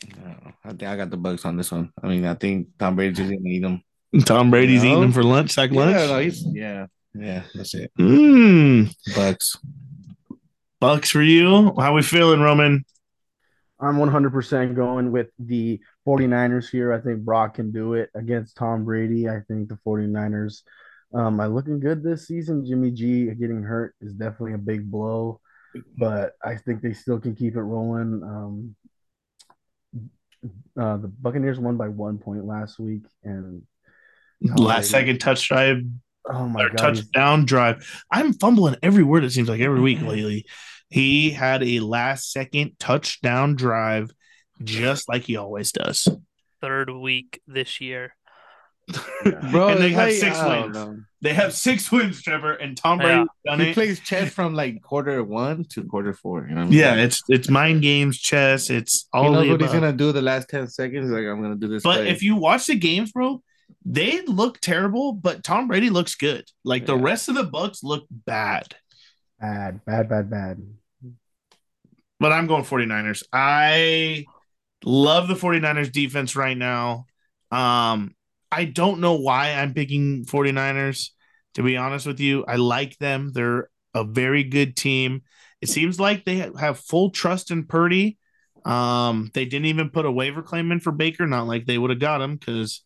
I, 0.05 0.07
don't 0.23 0.45
know. 0.45 0.53
I 0.65 0.69
think 0.71 0.83
I 0.85 0.97
got 0.97 1.11
the 1.11 1.17
Bucks 1.17 1.45
on 1.45 1.57
this 1.57 1.71
one. 1.73 1.93
I 2.03 2.09
mean, 2.09 2.25
I 2.25 2.35
think 2.35 2.69
Tom 2.79 2.97
Brady's 2.97 3.19
gonna 3.19 3.37
eat 3.45 3.63
him. 3.65 3.83
Tom 4.25 4.51
Brady's 4.51 4.83
No. 4.83 4.89
eating 4.91 5.03
him 5.05 5.13
for 5.13 5.23
lunch, 5.23 5.51
sack 5.53 5.71
lunch. 5.71 5.97
Yeah, 5.97 6.07
no, 6.07 6.19
he's, 6.19 6.45
yeah, 6.47 6.87
yeah. 7.15 7.43
That's 7.55 7.75
it. 7.75 7.91
Mm, 7.99 8.95
Bucks. 9.15 9.57
Bucks 10.81 11.11
for 11.11 11.23
you. 11.23 11.75
How 11.79 11.95
we 11.95 12.03
feeling, 12.03 12.41
Roman? 12.41 12.85
I'm 13.79 13.97
100% 13.97 14.75
going 14.75 15.11
with 15.11 15.29
the 15.39 15.81
49ers 16.07 16.69
here. 16.71 16.93
I 16.93 17.01
think 17.01 17.21
Brock 17.21 17.55
can 17.55 17.71
do 17.71 17.95
it 17.95 18.11
against 18.15 18.57
Tom 18.57 18.85
Brady. 18.85 19.29
I 19.29 19.41
think 19.49 19.69
the 19.69 19.79
49ers 19.87 20.63
um, 21.15 21.41
are 21.41 21.49
looking 21.49 21.81
good 21.81 22.03
this 22.03 22.27
season. 22.27 22.65
Jimmy 22.67 22.91
G 22.91 23.27
getting 23.27 23.63
hurt 23.63 23.95
is 24.01 24.13
definitely 24.13 24.53
a 24.55 24.59
big 24.59 24.91
blow, 24.91 25.41
but 25.97 26.33
I 26.45 26.57
think 26.57 26.83
they 26.83 26.93
still 26.93 27.19
can 27.21 27.35
keep 27.35 27.57
it 27.57 27.63
rolling. 27.63 28.23
Um, 28.23 28.77
uh, 30.79 30.97
the 30.99 31.09
Buccaneers 31.09 31.59
won 31.59 31.77
by 31.77 31.89
one 31.89 32.19
point 32.19 32.45
last 32.47 32.79
week, 32.79 33.03
and 33.25 33.63
Tom 34.47 34.57
Last 34.57 34.91
Brady- 34.91 35.05
second 35.07 35.19
touch 35.21 35.49
drive 35.49 35.83
oh 36.33 36.47
my 36.49 36.65
or 36.65 36.69
god, 36.71 36.79
touchdown 36.79 37.45
drive. 37.45 38.05
I'm 38.11 38.33
fumbling 38.33 38.77
every 38.83 39.03
word. 39.03 39.25
It 39.25 39.33
seems 39.33 39.49
like 39.49 39.61
every 39.61 39.81
week 39.81 39.99
mm-hmm. 39.99 40.09
lately. 40.09 40.47
He 40.89 41.31
had 41.31 41.63
a 41.63 41.81
last 41.81 42.33
second 42.33 42.73
touchdown 42.79 43.55
drive, 43.55 44.11
just 44.63 45.09
like 45.09 45.23
he 45.23 45.37
always 45.37 45.73
does. 45.73 46.09
Third 46.61 46.91
week 46.91 47.41
this 47.47 47.81
year. 47.81 48.15
Bro, 49.53 49.69
And 49.69 49.81
they 49.81 49.87
it's 49.89 49.95
have 49.95 50.09
like, 50.09 50.13
six 50.15 50.37
I 50.37 50.61
wins. 50.61 50.75
know. 50.75 50.97
They 51.23 51.33
have 51.35 51.53
six 51.55 51.93
wins, 51.93 52.23
Trevor, 52.23 52.55
and 52.55 52.77
Tom 52.77 52.99
Yeah. 53.01 53.07
Brady 53.07 53.29
done 53.47 53.61
He 53.61 53.69
it. 53.69 53.75
plays 53.75 54.01
chess 54.01 54.33
from 54.33 54.55
like 54.55 54.83
quarter 54.83 55.23
one 55.23 55.65
to 55.71 55.85
quarter 55.85 56.13
four. 56.13 56.47
You 56.49 56.55
know 56.57 56.63
what 56.65 56.73
I? 56.73 56.77
Yeah, 56.77 56.95
it's 56.97 57.23
it's 57.29 57.49
mind 57.49 57.83
games, 57.83 58.19
chess. 58.19 58.69
It's 58.69 59.07
all 59.13 59.23
he 59.23 59.29
of 59.29 59.35
knows 59.35 59.45
the 59.45 59.51
what 59.53 59.61
he's 59.61 59.73
gonna 59.73 59.93
do 59.93 60.11
the 60.13 60.23
last 60.23 60.49
ten 60.49 60.67
seconds. 60.67 61.11
Like 61.11 61.25
I'm 61.27 61.41
gonna 61.41 61.55
do 61.57 61.69
this. 61.69 61.83
But 61.85 61.99
play. 61.99 62.09
if 62.09 62.23
you 62.23 62.37
watch 62.37 62.67
the 62.67 62.75
games, 62.75 63.13
bro, 63.13 63.43
they 63.85 64.23
look 64.23 64.61
terrible, 64.61 65.13
but 65.13 65.43
Tom 65.43 65.69
Brady 65.69 65.91
looks 65.91 66.15
good. 66.15 66.45
Like 66.65 66.87
the 66.87 66.97
rest 66.97 67.29
of 67.29 67.35
the 67.35 67.45
Bucks 67.45 67.83
look 67.83 68.07
bad. 68.11 68.75
bad, 69.41 69.85
bad, 69.85 70.09
bad, 70.09 70.31
bad. 70.31 70.63
But 72.19 72.33
I'm 72.33 72.47
going 72.47 72.65
49ers. 72.65 73.23
I 73.33 74.27
love 74.85 75.29
the 75.29 75.35
49ers 75.35 75.91
defense 75.91 76.37
right 76.37 76.57
now. 76.57 77.07
Um, 77.51 78.15
I 78.53 78.65
don't 78.65 79.01
know 79.01 79.15
why 79.15 79.55
I'm 79.55 79.73
picking 79.73 80.25
49ers, 80.27 81.11
to 81.55 81.63
be 81.63 81.77
honest 81.77 82.07
with 82.07 82.21
you. 82.21 82.45
I 82.47 82.57
like 82.57 82.99
them. 82.99 83.31
They're 83.33 83.71
a 83.95 84.05
very 84.05 84.45
good 84.45 84.77
team. 84.77 85.23
It 85.63 85.69
seems 85.69 85.99
like 85.99 86.25
they 86.25 86.51
have 86.59 86.79
full 86.79 87.11
trust 87.11 87.51
in 87.51 87.65
Purdy. 87.65 88.19
Um, 88.65 89.31
they 89.33 89.47
didn't 89.47 89.67
even 89.67 89.91
put 89.91 90.05
a 90.05 90.13
waiver 90.13 90.43
claim 90.43 90.71
in 90.73 90.81
for 90.81 90.93
Baker, 90.93 91.27
not 91.27 91.47
like 91.47 91.65
they 91.65 91.79
would 91.79 91.91
have 91.91 91.99
got 91.99 92.21
him 92.21 92.37
because 92.37 92.83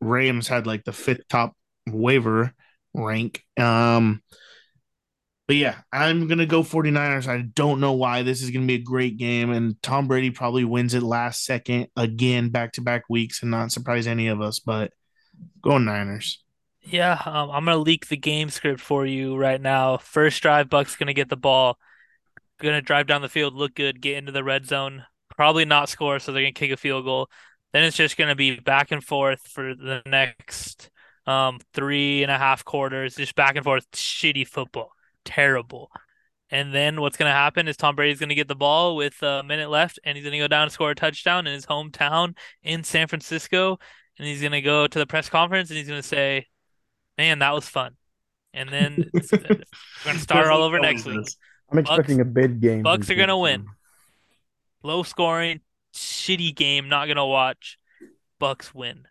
Rams 0.00 0.48
had 0.48 0.66
like 0.66 0.84
the 0.84 0.92
fifth 0.92 1.28
top 1.28 1.54
waiver 1.86 2.52
rank. 2.94 3.42
Um, 3.58 4.22
but 5.46 5.56
yeah, 5.56 5.76
I'm 5.92 6.26
going 6.26 6.38
to 6.38 6.46
go 6.46 6.62
49ers. 6.62 7.28
I 7.28 7.42
don't 7.42 7.80
know 7.80 7.92
why. 7.92 8.22
This 8.22 8.42
is 8.42 8.50
going 8.50 8.62
to 8.62 8.66
be 8.66 8.80
a 8.80 8.84
great 8.84 9.18
game. 9.18 9.50
And 9.50 9.80
Tom 9.82 10.08
Brady 10.08 10.30
probably 10.30 10.64
wins 10.64 10.94
it 10.94 11.02
last 11.02 11.44
second 11.44 11.88
again, 11.96 12.48
back 12.48 12.72
to 12.72 12.80
back 12.80 13.04
weeks, 13.10 13.42
and 13.42 13.50
not 13.50 13.72
surprise 13.72 14.06
any 14.06 14.28
of 14.28 14.40
us. 14.40 14.60
But 14.60 14.92
going 15.62 15.84
Niners. 15.84 16.42
Yeah, 16.86 17.20
um, 17.24 17.50
I'm 17.50 17.64
gonna 17.64 17.78
leak 17.78 18.08
the 18.08 18.16
game 18.16 18.50
script 18.50 18.80
for 18.80 19.06
you 19.06 19.36
right 19.36 19.60
now. 19.60 19.96
First 19.96 20.42
drive, 20.42 20.68
Bucks 20.68 20.96
gonna 20.96 21.14
get 21.14 21.30
the 21.30 21.36
ball, 21.36 21.78
gonna 22.60 22.82
drive 22.82 23.06
down 23.06 23.22
the 23.22 23.28
field, 23.28 23.54
look 23.54 23.74
good, 23.74 24.02
get 24.02 24.18
into 24.18 24.32
the 24.32 24.44
red 24.44 24.66
zone, 24.66 25.04
probably 25.34 25.64
not 25.64 25.88
score, 25.88 26.18
so 26.18 26.30
they're 26.30 26.42
gonna 26.42 26.52
kick 26.52 26.70
a 26.70 26.76
field 26.76 27.06
goal. 27.06 27.30
Then 27.74 27.82
it's 27.82 27.96
just 27.96 28.16
gonna 28.16 28.36
be 28.36 28.60
back 28.60 28.92
and 28.92 29.02
forth 29.02 29.40
for 29.48 29.74
the 29.74 30.00
next 30.06 30.90
um 31.26 31.58
three 31.74 32.22
and 32.22 32.30
a 32.30 32.38
half 32.38 32.64
quarters, 32.64 33.16
just 33.16 33.34
back 33.34 33.56
and 33.56 33.64
forth, 33.64 33.90
shitty 33.90 34.46
football, 34.46 34.92
terrible. 35.24 35.90
And 36.50 36.72
then 36.72 37.00
what's 37.00 37.16
gonna 37.16 37.32
happen 37.32 37.66
is 37.66 37.76
Tom 37.76 37.96
Brady's 37.96 38.20
gonna 38.20 38.36
get 38.36 38.46
the 38.46 38.54
ball 38.54 38.94
with 38.94 39.20
a 39.22 39.42
minute 39.42 39.70
left, 39.70 39.98
and 40.04 40.16
he's 40.16 40.24
gonna 40.24 40.38
go 40.38 40.46
down 40.46 40.62
and 40.62 40.72
score 40.72 40.92
a 40.92 40.94
touchdown 40.94 41.48
in 41.48 41.52
his 41.52 41.66
hometown 41.66 42.36
in 42.62 42.84
San 42.84 43.08
Francisco, 43.08 43.78
and 44.18 44.28
he's 44.28 44.40
gonna 44.40 44.62
go 44.62 44.86
to 44.86 44.98
the 44.98 45.06
press 45.06 45.28
conference 45.28 45.68
and 45.68 45.76
he's 45.76 45.88
gonna 45.88 46.02
say. 46.02 46.46
Man, 47.16 47.38
that 47.38 47.54
was 47.54 47.68
fun. 47.68 47.94
And 48.52 48.68
then 48.68 49.08
it's, 49.14 49.30
we're 49.32 49.58
gonna 50.04 50.18
start 50.18 50.48
all 50.48 50.62
over 50.62 50.80
next 50.80 51.04
week. 51.04 51.26
I'm 51.70 51.78
expecting 51.78 52.20
a 52.20 52.24
big 52.24 52.60
game. 52.60 52.82
Bucks 52.82 53.10
are 53.10 53.14
gonna 53.14 53.38
win. 53.38 53.66
Low 54.82 55.02
scoring, 55.02 55.60
shitty 55.94 56.54
game. 56.54 56.88
Not 56.88 57.06
gonna 57.08 57.26
watch. 57.26 57.78
Bucks 58.38 58.74
win. 58.74 59.04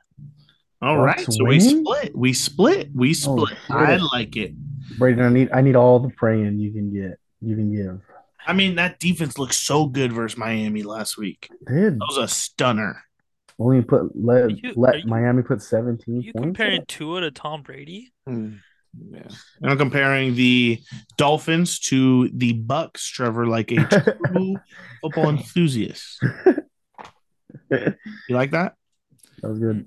All 0.82 0.98
right, 0.98 1.18
Bucks 1.18 1.38
so 1.38 1.46
we 1.46 1.60
split. 1.60 2.16
We 2.16 2.34
split. 2.34 2.90
We 2.94 3.12
Oh, 3.12 3.14
split. 3.14 3.58
I 3.70 3.96
like 3.98 4.36
it. 4.36 4.54
Brayden, 5.00 5.22
I 5.26 5.30
need 5.30 5.50
I 5.54 5.62
need 5.62 5.76
all 5.76 6.00
the 6.00 6.10
praying 6.10 6.60
you 6.60 6.72
can 6.72 6.94
get. 6.94 7.18
You 7.42 7.56
can 7.56 7.74
give. 7.74 8.02
I 8.46 8.52
mean, 8.54 8.76
that 8.76 9.00
defense 9.00 9.38
looked 9.38 9.54
so 9.56 9.86
good 9.86 10.12
versus 10.12 10.38
Miami 10.38 10.84
last 10.84 11.18
week. 11.18 11.50
Did 11.66 12.00
That 12.00 12.06
was 12.08 12.18
a 12.18 12.28
stunner. 12.28 13.02
only 13.58 13.82
put 13.82 14.12
let 14.16 14.52
you- 14.62 14.72
are 14.72 14.74
let 14.76 15.00
you- 15.04 15.10
Miami 15.10 15.44
put 15.44 15.62
17 15.62 16.18
Are 16.18 16.22
you 16.22 16.34
points. 16.34 16.44
comparing 16.46 16.82
up? 16.82 16.88
Tua 16.88 17.22
to 17.22 17.32
Tom 17.32 17.62
Brady? 17.62 18.12
Mm, 18.28 18.60
Yeah. 19.12 19.28
And 19.62 19.72
I'm 19.72 19.78
comparing 19.78 20.36
the 20.36 20.80
Dolphins 21.18 21.80
to 21.82 22.30
the 22.34 22.54
Bucks, 22.54 23.08
Trevor, 23.08 23.48
like 23.48 23.72
a 23.72 23.76
true 24.34 24.56
football 25.02 25.30
enthusiast. 25.30 26.22
You 28.30 28.36
like 28.36 28.52
that? 28.52 28.76
That 29.42 29.50
was 29.50 29.60
good. 29.60 29.86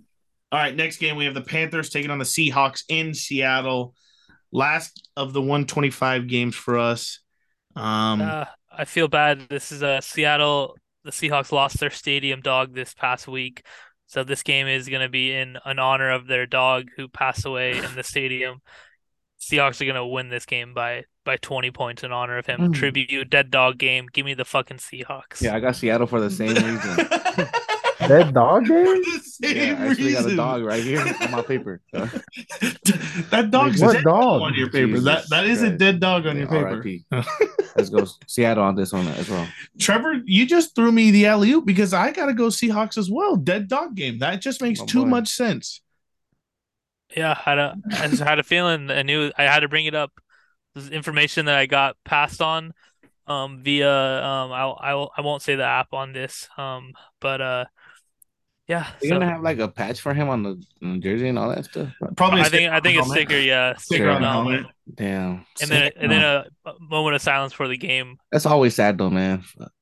All 0.53 0.59
right, 0.61 0.75
next 0.75 0.99
game 0.99 1.17
we 1.17 1.25
have 1.25 1.35
the 1.35 1.41
Panthers 1.41 1.91
taking 1.91 2.11
on 2.11 2.19
the 2.19 2.25
Seahawks 2.25 2.85
in 2.89 3.15
Seattle. 3.15 3.95
Last 4.53 5.09
of 5.17 5.33
the 5.33 5.41
125 5.41 6.29
games 6.29 6.55
for 6.55 6.79
us. 6.79 7.21
Um, 7.75 8.23
Uh, 8.23 8.45
I 8.71 8.85
feel 8.85 9.09
bad. 9.09 9.49
This 9.49 9.73
is 9.73 9.83
a 9.83 10.01
Seattle. 10.03 10.77
The 11.05 11.11
Seahawks 11.11 11.53
lost 11.53 11.81
their 11.81 11.91
stadium 11.91 12.41
dog 12.41 12.75
this 12.75 12.95
past 12.95 13.29
week, 13.29 13.65
so 14.07 14.25
this 14.25 14.43
game 14.43 14.67
is 14.67 14.89
going 14.89 15.03
to 15.03 15.09
be 15.09 15.33
in 15.33 15.59
in 15.65 15.79
honor 15.79 16.11
of 16.11 16.27
their 16.27 16.47
dog 16.47 16.89
who 16.97 17.09
passed 17.09 17.45
away 17.47 17.79
in 17.79 17.95
the 17.95 18.03
stadium. 18.03 18.61
Seahawks 19.41 19.81
are 19.81 19.85
going 19.85 19.97
to 19.97 20.07
win 20.07 20.29
this 20.29 20.47
game 20.47 20.75
by 20.75 21.05
by 21.25 21.37
20 21.37 21.71
points 21.71 22.03
in 22.03 22.13
honor 22.13 22.39
of 22.39 22.47
him. 22.47 22.61
Mm. 22.61 22.75
Tribute 22.75 23.31
dead 23.31 23.51
dog 23.51 23.79
game. 23.79 24.07
Give 24.13 24.25
me 24.25 24.35
the 24.35 24.45
fucking 24.45 24.79
Seahawks. 24.79 25.43
Yeah, 25.43 25.55
I 25.55 25.61
got 25.61 25.77
Seattle 25.77 26.07
for 26.07 26.21
the 26.21 26.31
same 26.31 26.55
reason. 26.55 27.09
Dead 28.09 28.35
dog 28.35 28.67
For 28.67 28.73
game? 28.73 29.03
the 29.03 29.21
same 29.25 29.57
Yeah, 29.57 29.83
I 29.83 29.87
actually 29.89 30.13
got 30.13 30.31
a 30.31 30.37
dog 30.37 30.63
right 30.63 30.83
here 30.83 31.01
on 31.01 31.31
my 31.31 31.43
paper. 31.43 31.81
So, 31.95 32.09
that 33.31 33.51
dog's 33.51 33.81
What 33.81 33.95
dead 33.95 34.05
dog? 34.05 34.43
on 34.43 34.55
your 34.55 34.71
paper. 34.71 34.87
Jesus 34.89 35.05
that 35.05 35.25
that 35.31 35.47
is 35.47 35.63
a 35.63 35.71
dead 35.71 36.01
dog 36.01 36.27
on 36.27 36.37
your 36.37 36.47
paper. 36.49 36.85
Let's 37.77 37.91
go 37.91 38.07
Seattle 38.27 38.65
on 38.65 38.75
this 38.75 38.93
one 38.93 39.07
as 39.09 39.29
well. 39.29 39.47
Trevor, 39.79 40.15
you 40.25 40.47
just 40.47 40.75
threw 40.75 40.91
me 40.93 41.11
the 41.11 41.27
alley 41.27 41.51
oop 41.53 41.67
because 41.67 41.93
I 41.93 42.11
got 42.13 42.27
to 42.27 42.35
go 42.35 42.47
Seahawks 42.49 42.97
as 42.97 43.11
well. 43.11 43.37
Dead 43.37 43.69
dog 43.69 43.95
game. 43.95 44.19
That 44.19 44.41
just 44.41 44.63
makes 44.63 44.81
Oh, 44.81 44.87
too 44.87 45.03
boy. 45.03 45.09
much 45.09 45.29
sense. 45.29 45.83
Yeah, 47.17 47.33
I 47.33 47.51
had 47.51 47.59
a, 47.59 47.77
I 47.93 48.09
just 48.09 48.23
had 48.23 48.39
a 48.39 48.43
feeling 48.43 48.91
I 48.91 49.03
knew 49.03 49.31
I 49.37 49.45
had 49.45 49.61
to 49.61 49.69
bring 49.69 49.87
it 49.87 49.95
up. 49.95 50.13
This 50.75 50.89
information 50.91 51.47
that 51.47 51.57
I 51.57 51.67
got 51.67 51.97
passed 52.05 52.43
on 52.43 52.73
um 53.27 53.63
via 53.63 53.91
um 54.23 54.53
I 54.53 54.63
I 54.65 55.07
I 55.19 55.21
won't 55.23 55.43
say 55.43 55.57
the 55.57 55.65
app 55.65 55.93
on 55.93 56.13
this 56.13 56.49
um 56.57 56.93
but 57.21 57.41
uh 57.41 57.65
yeah 58.69 58.87
You're 59.03 59.11
so 59.11 59.15
gonna 59.21 59.31
have 59.31 59.43
like 59.43 59.59
a 59.59 59.69
patch 59.69 60.01
for 60.01 60.13
him 60.15 60.29
on 60.29 60.43
the, 60.43 60.63
on 60.83 60.95
the 60.95 60.99
jersey 60.99 61.29
and 61.29 61.39
all 61.39 61.49
that 61.51 61.65
stuff. 61.67 61.89
Probably. 62.17 62.41
I 62.41 62.49
think 62.49 62.71
I 62.71 62.81
think 62.81 63.01
a 63.01 63.05
sticker 63.05 63.39
yeah 63.39 63.75
Sticker 63.77 64.05
sticker 64.05 64.11
on 64.11 64.17
on 64.17 64.23
the 64.23 64.27
the 64.27 64.33
helmet. 64.33 64.55
helmet 64.55 64.73
Damn. 64.95 65.47
and 65.63 65.71
then 65.71 65.91
and 65.97 66.11
then 66.13 66.23
a, 66.23 66.47
a 66.69 66.75
moment 66.81 67.15
of 67.17 67.23
silence 67.23 67.53
for 67.53 67.69
the 67.69 67.77
game. 67.77 68.19
That's 68.33 68.47
always 68.47 68.75
sad 68.75 68.99
though, 68.99 69.11
man. 69.11 69.43
Fuck. 69.43 69.73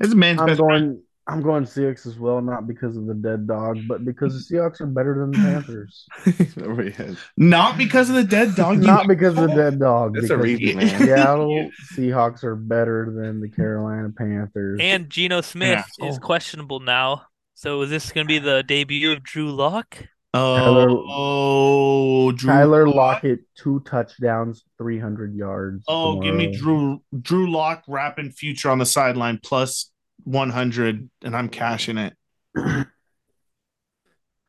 It's 0.00 0.12
a 0.12 0.16
man's 0.16 0.40
I'm 0.40 0.46
best 0.46 0.60
friend. 0.60 0.80
going 0.94 1.02
I'm 1.30 1.42
going 1.42 1.64
Seahawks 1.64 2.06
as 2.06 2.18
well, 2.18 2.40
not 2.40 2.66
because 2.66 2.96
of 2.96 3.04
the 3.04 3.12
dead 3.12 3.46
dog, 3.46 3.80
but 3.86 4.02
because 4.02 4.48
the 4.48 4.54
Seahawks 4.56 4.80
are 4.80 4.86
better 4.86 5.14
than 5.20 5.30
the 5.32 5.36
Panthers. 5.36 6.06
Nobody 6.56 6.90
has- 6.92 7.18
Not 7.36 7.76
because 7.76 8.08
of 8.08 8.14
the 8.16 8.24
dead 8.24 8.54
dog. 8.54 8.78
not 8.78 9.06
because 9.06 9.36
of 9.36 9.50
the 9.50 9.54
dead 9.54 9.78
dog. 9.78 10.14
That's 10.14 10.30
a 10.30 10.38
because 10.38 10.42
reason, 10.42 10.76
man. 10.78 10.88
Seattle 11.06 11.70
Seahawks 11.92 12.44
are 12.44 12.56
better 12.56 13.12
than 13.14 13.42
the 13.42 13.50
Carolina 13.50 14.08
Panthers. 14.16 14.78
And 14.82 15.10
Geno 15.10 15.42
Smith 15.42 15.84
is 16.00 16.06
asshole. 16.14 16.18
questionable 16.20 16.80
now. 16.80 17.24
So 17.58 17.82
is 17.82 17.90
this 17.90 18.12
going 18.12 18.24
to 18.24 18.28
be 18.28 18.38
the 18.38 18.62
debut 18.62 19.10
of 19.10 19.24
Drew 19.24 19.50
Lock? 19.50 19.98
Oh, 20.32 21.04
oh, 21.10 22.30
Drew. 22.30 22.52
Tyler 22.52 22.88
Lockett, 22.88 23.40
two 23.56 23.80
touchdowns, 23.80 24.62
300 24.78 25.34
yards. 25.34 25.82
Oh, 25.88 26.20
give 26.20 26.36
me. 26.36 26.56
Drew 26.56 27.02
Drew 27.20 27.50
Lock 27.50 27.82
rapping 27.88 28.30
future 28.30 28.70
on 28.70 28.78
the 28.78 28.86
sideline 28.86 29.40
plus 29.42 29.90
100, 30.22 31.10
and 31.24 31.36
I'm 31.36 31.48
cashing 31.48 31.98
it. 31.98 32.14
They 32.54 32.84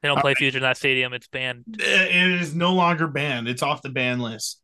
don't 0.03 0.21
play 0.21 0.35
future 0.35 0.57
in 0.57 0.63
that 0.63 0.77
stadium. 0.77 1.11
It's 1.13 1.27
banned. 1.27 1.63
It 1.79 2.41
is 2.41 2.53
no 2.53 2.75
longer 2.75 3.07
banned. 3.07 3.47
It's 3.47 3.63
off 3.63 3.81
the 3.81 3.89
ban 3.89 4.19
list. 4.19 4.61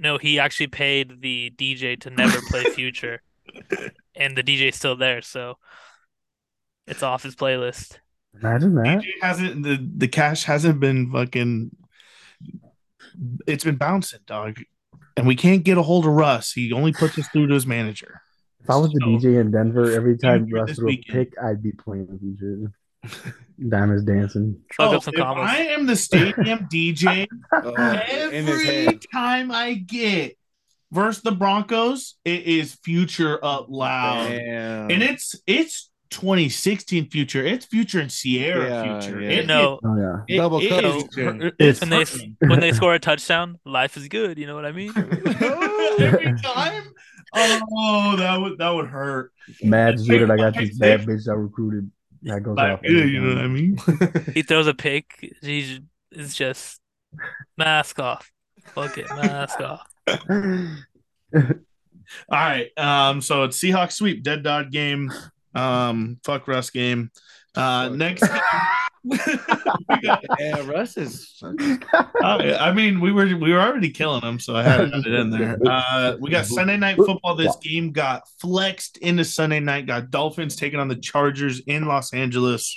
No, 0.00 0.18
he 0.18 0.40
actually 0.40 0.66
paid 0.66 1.20
the 1.22 1.52
DJ 1.56 2.00
to 2.00 2.10
never 2.10 2.40
play 2.48 2.64
future, 2.74 3.22
and 4.16 4.36
the 4.36 4.42
DJ's 4.42 4.74
still 4.74 4.96
there, 4.96 5.22
so 5.22 5.58
it's 6.86 7.02
off 7.02 7.22
his 7.22 7.34
playlist. 7.36 7.98
Imagine 8.40 8.74
that. 8.76 8.98
DJ 9.00 9.06
hasn't 9.22 9.62
the 9.62 9.78
the 9.96 10.08
cash 10.08 10.44
hasn't 10.44 10.78
been 10.80 11.10
fucking. 11.10 11.70
It's 13.46 13.64
been 13.64 13.76
bouncing, 13.76 14.20
dog, 14.26 14.58
and 15.16 15.26
we 15.26 15.36
can't 15.36 15.64
get 15.64 15.78
a 15.78 15.82
hold 15.82 16.04
of 16.06 16.12
Russ. 16.12 16.52
He 16.52 16.72
only 16.72 16.92
puts 16.92 17.18
us 17.18 17.26
through 17.28 17.46
to 17.48 17.54
his 17.54 17.66
manager. 17.66 18.20
If 18.62 18.68
I 18.70 18.76
was 18.76 18.90
the 18.92 19.00
So- 19.00 19.06
DJ 19.26 19.40
in 19.40 19.50
Denver, 19.52 19.90
every 19.92 20.18
time 20.18 20.44
Future 20.44 20.56
Russ 20.60 20.68
this 20.70 20.78
threw 20.78 20.86
a 20.86 20.90
weekend. 20.90 21.14
pick, 21.30 21.32
I'd 21.42 21.62
be 21.62 21.72
playing 21.72 22.06
the 22.06 22.18
future. 22.18 22.72
Diamonds 23.68 24.02
dancing. 24.04 24.60
Oh, 24.78 24.96
up 24.96 25.02
some 25.04 25.14
if 25.14 25.20
comments. 25.20 25.52
I 25.52 25.58
am 25.58 25.86
the 25.86 25.96
stadium 25.96 26.68
DJ, 26.72 27.26
Oh, 27.52 27.72
uh, 27.74 28.02
every 28.10 28.98
time 29.14 29.50
I 29.52 29.74
get 29.74 30.36
versus 30.90 31.22
the 31.22 31.30
Broncos, 31.32 32.16
it 32.24 32.42
is 32.42 32.74
future 32.74 33.42
up 33.42 33.66
loud. 33.70 34.28
Damn. 34.28 34.90
and 34.90 35.02
it's 35.02 35.36
it's 35.46 35.88
2016 36.16 37.10
future. 37.10 37.44
It's 37.44 37.66
future 37.66 38.00
in 38.00 38.08
Sierra 38.08 38.68
Yeah, 38.68 39.00
future. 39.00 39.20
yeah. 39.20 39.28
It- 39.30 39.46
No, 39.46 39.78
Oh 39.84 39.96
yeah. 39.96 40.22
it- 40.34 40.38
Double 40.38 40.60
it 40.60 40.68
cut 40.68 40.84
is- 40.84 41.04
it's 41.58 41.80
when 41.80 41.90
they 41.90 42.04
when 42.48 42.60
they 42.60 42.72
score 42.72 42.94
a 42.94 42.98
touchdown, 42.98 43.58
life 43.64 43.96
is 43.96 44.08
good. 44.08 44.38
You 44.38 44.46
know 44.46 44.54
what 44.54 44.64
I 44.66 44.72
mean? 44.72 44.90
every 44.96 46.34
time. 46.40 46.84
Oh, 47.34 48.14
that 48.16 48.40
would 48.40 48.58
that 48.58 48.70
would 48.70 48.86
hurt. 48.88 49.32
Mad 49.62 49.98
Hey, 49.98 50.04
Judith, 50.04 50.30
I 50.30 50.36
got 50.36 50.54
hey, 50.56 50.66
this 50.68 50.78
bad 50.78 51.00
hey. 51.00 51.06
bitch 51.06 51.28
I 51.28 51.32
recruited. 51.32 51.90
That 52.22 52.42
goes 52.42 52.56
Like, 52.56 52.72
off. 52.72 52.80
yeah, 52.82 53.04
you 53.04 53.20
know 53.20 53.34
what 53.34 53.44
I 53.44 53.48
mean. 53.48 53.76
He 54.34 54.42
throws 54.42 54.66
a 54.66 54.74
pick. 54.74 55.34
He's 55.42 55.80
it's 56.10 56.34
just 56.34 56.80
mask 57.58 57.98
off. 57.98 58.30
Fuck 58.74 58.96
it, 58.98 59.06
mask 59.10 59.60
off. 59.60 59.86
All 61.36 61.44
right. 62.30 62.70
Um. 62.78 63.20
So 63.20 63.44
it's 63.44 63.58
Seahawks 63.58 63.92
sweep, 63.92 64.22
dead 64.22 64.42
dog 64.42 64.70
game. 64.70 65.12
Um. 65.56 66.18
Fuck 66.24 66.46
Russ 66.48 66.70
game. 66.70 67.10
Uh. 67.54 67.88
Fuck. 67.88 67.96
Next. 67.96 68.24
got 70.02 70.24
yeah, 70.38 70.66
Russ 70.66 70.96
is. 70.96 71.40
I, 71.42 72.56
I 72.60 72.72
mean, 72.72 73.00
we 73.00 73.12
were 73.12 73.26
we 73.26 73.52
were 73.52 73.60
already 73.60 73.90
killing 73.90 74.20
them, 74.20 74.38
so 74.38 74.56
I 74.56 74.62
had 74.62 74.78
to 74.78 74.90
put 74.90 75.06
it 75.06 75.14
in 75.14 75.30
there. 75.30 75.58
Uh, 75.64 76.16
we 76.20 76.30
got 76.30 76.46
Sunday 76.46 76.76
night 76.76 76.96
football. 76.96 77.36
This 77.36 77.56
game 77.56 77.92
got 77.92 78.22
flexed 78.40 78.98
into 78.98 79.24
Sunday 79.24 79.60
night. 79.60 79.86
Got 79.86 80.10
Dolphins 80.10 80.56
taking 80.56 80.80
on 80.80 80.88
the 80.88 80.96
Chargers 80.96 81.60
in 81.60 81.86
Los 81.86 82.12
Angeles. 82.12 82.74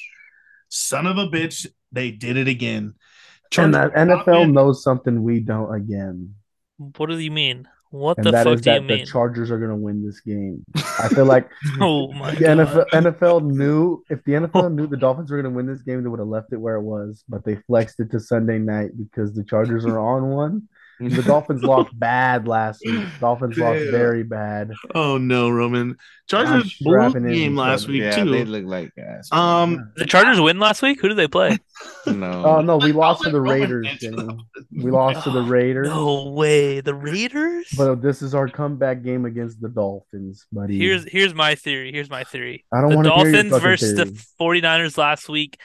Son 0.69 1.07
of 1.07 1.17
a 1.17 1.27
bitch, 1.27 1.65
they 1.91 2.11
did 2.11 2.37
it 2.37 2.47
again. 2.47 2.83
and 2.83 3.73
Chargers 3.73 3.73
that 3.73 4.07
not 4.07 4.23
NFL 4.23 4.51
knows 4.51 4.83
something 4.83 5.23
we 5.23 5.39
don't 5.39 5.73
again. 5.73 6.35
What 6.77 7.09
do 7.09 7.17
you 7.17 7.31
mean? 7.31 7.67
What 7.91 8.17
And 8.17 8.27
the 8.27 8.31
that 8.31 8.43
fuck 8.43 8.53
is 8.55 8.61
do 8.61 8.71
you 8.71 8.79
that 8.79 8.87
the 8.87 8.95
mean? 8.97 9.05
Chargers 9.05 9.49
are 9.49 9.57
going 9.57 9.71
to 9.71 9.75
win 9.75 10.05
this 10.05 10.19
game. 10.19 10.63
I 10.99 11.09
feel 11.09 11.25
like 11.25 11.49
Oh 11.81 12.11
my 12.13 12.35
the. 12.35 12.45
NFL, 12.45 12.89
NFL 12.89 13.51
knew 13.57 14.03
if 14.09 14.23
the 14.25 14.33
NFL 14.33 14.63
oh. 14.65 14.67
knew 14.67 14.85
the 14.85 14.97
Dolphins 14.97 15.31
were 15.31 15.41
going 15.41 15.51
to 15.51 15.55
win 15.55 15.65
this 15.65 15.81
game, 15.81 16.03
they 16.03 16.09
would 16.09 16.19
have 16.19 16.27
left 16.27 16.53
it 16.53 16.57
where 16.57 16.75
it 16.75 16.83
was. 16.83 17.23
But 17.27 17.43
they 17.45 17.55
flexed 17.55 17.99
it 17.99 18.11
to 18.11 18.19
Sunday 18.19 18.59
night 18.59 18.91
because 18.95 19.33
the 19.33 19.43
Chargers 19.43 19.85
are 19.85 19.99
on 19.99 20.29
one. 20.29 20.67
The 20.99 21.23
Dolphins 21.23 21.63
lost 21.63 21.89
bad 21.97 22.47
last 22.47 22.81
week. 22.85 23.05
Dolphins 23.21 23.57
lost 23.57 23.79
very 23.89 24.23
bad. 24.23 24.71
Oh 24.93 25.17
no, 25.17 25.49
Roman. 25.49 25.95
Chargers 26.27 26.75
I'm 26.85 26.85
blew 26.85 27.09
the 27.21 27.33
game 27.33 27.55
last 27.55 27.83
Chargers. 27.83 27.87
week 27.87 28.01
yeah, 28.03 28.23
too. 28.23 28.29
they 28.31 28.43
look 28.45 28.65
like 28.65 28.91
ass. 28.97 29.31
um, 29.31 29.91
The 29.95 30.05
Chargers 30.05 30.39
win 30.41 30.59
last 30.59 30.81
week. 30.81 30.99
Who 31.01 31.07
did 31.07 31.17
they 31.17 31.27
play? 31.27 31.57
no. 32.05 32.43
Oh 32.45 32.61
no, 32.61 32.77
we 32.83 32.91
lost 32.91 33.23
to 33.23 33.29
the 33.29 33.39
Raiders. 33.41 33.87
answer 33.87 34.11
Jenny. 34.11 34.17
that. 34.27 34.65
We 34.83 34.91
lost 34.91 35.23
to 35.23 35.31
the 35.31 35.41
Raiders. 35.41 35.87
No 35.87 36.29
way. 36.31 36.81
The 36.81 36.93
Raiders. 36.93 37.67
But 37.77 38.01
this 38.01 38.21
is 38.21 38.35
our 38.35 38.49
comeback 38.49 39.01
game 39.01 39.25
against 39.25 39.61
the 39.61 39.69
Dolphins, 39.69 40.45
buddy. 40.51 40.77
Here's 40.77 41.05
here's 41.09 41.33
my 41.33 41.55
theory. 41.55 41.91
Here's 41.93 42.09
my 42.09 42.25
theory. 42.25 42.65
I 42.73 42.81
don't 42.81 42.89
the 42.89 42.95
want 42.97 43.07
to 43.07 43.13
hear 43.15 43.23
your 43.23 43.31
Dolphins 43.43 43.51
fucking 43.53 43.67
versus 43.67 43.93
theory. 43.93 44.09
the 44.09 44.61
49ers 44.61 44.97
last 44.97 45.29
week. 45.29 45.57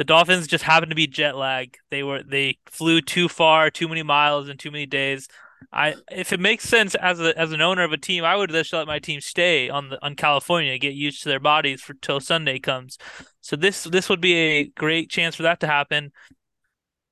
The 0.00 0.04
Dolphins 0.04 0.46
just 0.46 0.64
happened 0.64 0.88
to 0.88 0.96
be 0.96 1.06
jet 1.06 1.36
lag. 1.36 1.76
They 1.90 2.02
were 2.02 2.22
they 2.22 2.56
flew 2.64 3.02
too 3.02 3.28
far, 3.28 3.68
too 3.70 3.86
many 3.86 4.02
miles 4.02 4.48
in 4.48 4.56
too 4.56 4.70
many 4.70 4.86
days. 4.86 5.28
I 5.74 5.94
if 6.10 6.32
it 6.32 6.40
makes 6.40 6.66
sense 6.66 6.94
as 6.94 7.20
a 7.20 7.38
as 7.38 7.52
an 7.52 7.60
owner 7.60 7.82
of 7.82 7.92
a 7.92 7.98
team, 7.98 8.24
I 8.24 8.34
would 8.34 8.48
just 8.48 8.72
let 8.72 8.86
my 8.86 8.98
team 8.98 9.20
stay 9.20 9.68
on 9.68 9.90
the 9.90 10.02
on 10.02 10.16
California, 10.16 10.78
get 10.78 10.94
used 10.94 11.22
to 11.24 11.28
their 11.28 11.38
bodies 11.38 11.82
for 11.82 11.92
till 11.92 12.18
Sunday 12.18 12.58
comes. 12.58 12.96
So 13.42 13.56
this 13.56 13.84
this 13.84 14.08
would 14.08 14.22
be 14.22 14.32
a 14.36 14.64
great 14.68 15.10
chance 15.10 15.36
for 15.36 15.42
that 15.42 15.60
to 15.60 15.66
happen. 15.66 16.12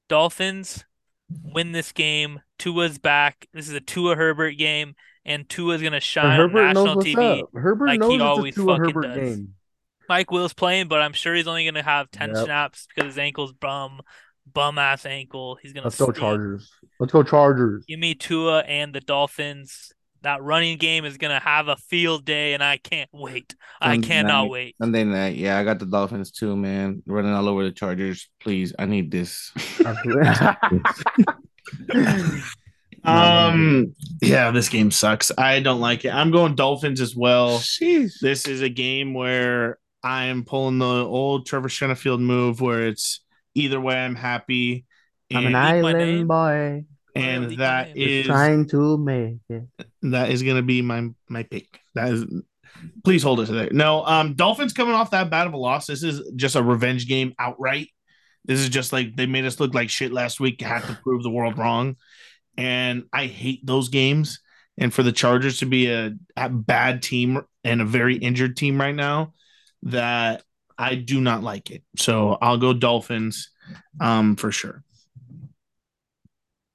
Dolphins 0.09 0.83
win 1.45 1.73
this 1.73 1.93
game. 1.93 2.41
Tua's 2.59 2.97
back. 2.97 3.49
This 3.53 3.69
is 3.69 3.75
a 3.75 3.83
Tua 3.83 4.17
Herbert 4.17 4.53
game, 4.53 4.95
and 5.27 5.47
Tua's 5.47 5.83
gonna 5.83 6.01
shine 6.01 6.41
on 6.41 6.55
national 6.55 6.97
TV. 6.97 7.43
up. 7.43 7.51
Herbert 7.53 7.89
like 7.89 8.01
knows 8.01 8.11
he 8.13 8.15
it's 8.15 8.23
always 8.23 8.55
a 8.57 8.61
Tua 8.63 8.79
fucking 8.79 8.95
Herbert 8.95 9.03
does. 9.03 9.37
game. 9.37 9.55
Mike 10.09 10.31
Will's 10.31 10.55
playing, 10.55 10.89
but 10.89 11.01
I'm 11.01 11.13
sure 11.13 11.35
he's 11.35 11.47
only 11.47 11.65
gonna 11.65 11.83
have 11.83 12.11
ten 12.11 12.31
Yep. 12.35 12.45
snaps 12.45 12.87
because 12.95 13.11
his 13.11 13.19
ankle's 13.19 13.53
bum, 13.53 14.01
bum 14.53 14.79
ass 14.79 15.07
ankle. 15.07 15.59
He's 15.63 15.73
gonna 15.73 15.87
Let's 15.87 15.99
go. 15.99 16.13
Chargers. 16.13 16.71
Let's 17.01 17.13
go 17.13 17.23
Chargers. 17.23 17.85
Give 17.87 17.99
me 17.99 18.15
Tua 18.15 18.61
and 18.61 18.95
the 18.95 19.01
Dolphins. 19.01 19.93
That 20.23 20.43
running 20.43 20.79
game 20.79 21.05
is 21.05 21.17
gonna 21.17 21.39
have 21.39 21.69
a 21.69 21.77
field 21.77 22.25
day, 22.25 22.55
and 22.55 22.63
I 22.63 22.77
can't 22.79 23.09
wait. 23.13 23.55
I 23.81 23.99
cannot 23.99 24.45
night. 24.45 24.51
wait. 24.51 24.77
Sunday 24.81 25.05
night. 25.05 25.37
Yeah, 25.37 25.59
I 25.59 25.65
got 25.65 25.79
the 25.79 25.87
Dolphins 25.87 26.33
too, 26.33 26.57
man. 26.57 27.03
Running 27.07 27.33
all 27.33 27.49
over 27.49 27.63
the 27.63 27.71
Chargers. 27.71 28.29
Please, 28.41 28.75
I 28.79 28.87
need 28.87 29.11
this. 29.13 29.53
Um, 33.05 33.95
yeah, 34.21 34.51
this 34.51 34.69
game 34.69 34.91
sucks. 34.91 35.31
I 35.39 35.61
don't 35.61 35.81
like 35.81 36.05
it. 36.05 36.13
I'm 36.13 36.31
going 36.31 36.57
Dolphins 36.57 37.01
as 37.01 37.17
well. 37.17 37.59
Jeez. 37.61 38.19
This 38.21 38.47
is 38.47 38.61
a 38.61 38.69
game 38.69 39.15
where 39.15 39.79
I'm 40.03 40.45
pulling 40.45 40.79
the 40.79 40.87
old 40.87 41.47
Trevor 41.47 41.69
Shenfield 41.69 42.21
move 42.21 42.61
where 42.61 42.87
it's 42.87 43.21
either 43.55 43.81
way 43.81 43.97
I'm 43.97 44.15
happy. 44.15 44.85
I'm 45.33 45.47
an 45.47 45.53
my 45.53 45.73
name. 45.73 45.85
island 45.85 46.29
boy. 46.29 46.85
and 47.15 47.49
Leak 47.49 47.59
my 47.59 47.65
that 47.65 47.95
name. 47.95 48.09
is 48.09 48.27
Trying 48.27 48.69
to 48.69 48.97
make 48.99 49.39
it. 49.49 49.65
that 50.03 50.31
is 50.31 50.43
gonna 50.43 50.63
be 50.63 50.83
my 50.83 51.09
my 51.29 51.43
pick. 51.43 51.81
That 51.95 52.13
is 52.13 52.25
please 53.05 53.23
hold 53.23 53.41
it 53.41 53.47
to 53.47 53.53
there. 53.53 53.69
No, 53.73 54.05
um 54.05 54.35
Dolphins 54.35 54.73
coming 54.73 54.95
off 54.95 55.11
that 55.11 55.31
bad 55.31 55.47
of 55.47 55.53
a 55.53 55.59
loss. 55.59 55.87
This 55.87 56.03
is 56.03 56.23
just 56.37 56.55
a 56.57 56.63
revenge 56.63 57.09
game 57.09 57.35
outright. 57.39 57.89
This 58.45 58.61
is 58.61 58.69
just 58.69 58.93
like 58.93 59.17
they 59.17 59.27
made 59.27 59.45
us 59.45 59.61
look 59.61 59.75
like 59.75 59.91
shit 59.91 60.13
last 60.13 60.41
week, 60.41 60.61
had 60.61 60.85
to 60.85 60.99
prove 61.03 61.23
the 61.23 61.31
world 61.31 61.59
wrong. 61.59 61.97
And 62.57 63.05
I 63.13 63.27
hate 63.27 63.67
those 63.67 63.89
games. 63.89 64.41
And 64.79 64.95
for 64.95 65.03
the 65.03 65.13
Chargers 65.13 65.59
to 65.59 65.67
be 65.67 65.91
a, 65.91 66.13
a 66.37 66.49
bad 66.49 67.03
team 67.03 67.43
and 67.65 67.81
a 67.81 67.85
very 67.85 68.17
injured 68.17 68.57
team 68.57 68.81
right 68.81 68.95
now, 68.95 69.33
that 69.85 70.43
I 70.77 70.95
do 70.95 71.21
not 71.21 71.43
like 71.43 71.71
it. 71.71 71.83
So 71.97 72.39
I'll 72.41 72.59
go 72.59 72.73
Dolphins 72.73 73.51
um 74.01 74.37
for 74.37 74.53
sure. 74.53 74.83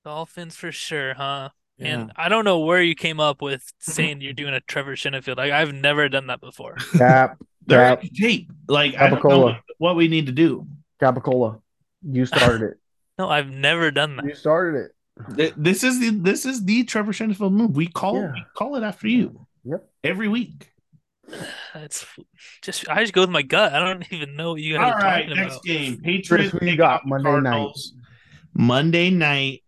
Dolphins 0.06 0.56
for 0.56 0.72
sure, 0.72 1.14
huh? 1.14 1.50
Yeah. 1.78 1.88
And 2.02 2.12
I 2.16 2.30
don't 2.30 2.46
know 2.46 2.60
where 2.60 2.82
you 2.82 2.96
came 2.96 3.20
up 3.20 3.42
with 3.42 3.64
saying 3.80 4.22
you're 4.22 4.34
doing 4.34 4.54
a 4.54 4.62
Trevor 4.62 4.96
Shenfield. 4.96 5.38
Like 5.38 5.52
I've 5.52 5.74
never 5.74 6.10
done 6.10 6.28
that 6.28 6.42
before. 6.42 6.76
Cap, 6.98 7.38
They're 7.66 7.96
Cap, 7.96 8.04
in 8.04 8.10
tape. 8.14 8.52
Like 8.68 8.96
I 8.96 9.10
don't 9.10 9.24
know 9.24 9.30
Capicola. 9.30 9.44
what, 9.44 9.62
what 9.78 9.96
we 9.96 10.08
need 10.08 10.26
to 10.28 10.32
do. 10.32 10.68
Capicola. 11.02 11.62
You 12.04 12.26
started 12.26 12.62
it. 12.64 12.78
No, 13.20 13.30
I've 13.30 13.52
never 13.52 13.92
done 13.92 14.16
that. 14.16 14.26
You 14.26 14.34
started 14.34 14.90
it. 15.38 15.54
This 15.56 15.84
is 15.84 16.00
the 16.00 16.10
this 16.10 16.48
is 16.48 16.66
the 16.66 16.84
Trevor 16.84 17.12
Shenfield 17.12 17.52
move. 17.54 17.76
We 17.76 17.86
call 17.86 18.16
Yeah. 18.16 18.32
we 18.34 18.44
call 18.58 18.76
it 18.76 18.82
after 18.82 19.08
you 19.08 19.46
Yep. 19.66 19.88
every 20.04 20.28
week. 20.28 20.73
It's 21.76 22.06
just 22.62 22.88
I 22.90 23.02
just 23.02 23.14
go 23.14 23.22
with 23.22 23.30
my 23.30 23.42
gut. 23.42 23.74
I 23.74 23.80
don't 23.80 24.06
even 24.14 24.36
know 24.36 24.52
what 24.52 24.62
you 24.62 24.76
guys 24.78 24.94
All 24.94 25.00
are 25.00 25.04
right, 25.04 25.28
talking 25.28 25.36
next 25.38 25.54
about. 25.54 25.64
game. 25.64 25.94
Chris, 25.94 26.04
Patriots 26.04 26.52
who 26.58 26.66
you 26.66 26.78
got 26.78 27.06
Monday 27.06 27.24
Cardinals. 27.30 27.94
Monday 28.54 29.10
night. 29.10 29.64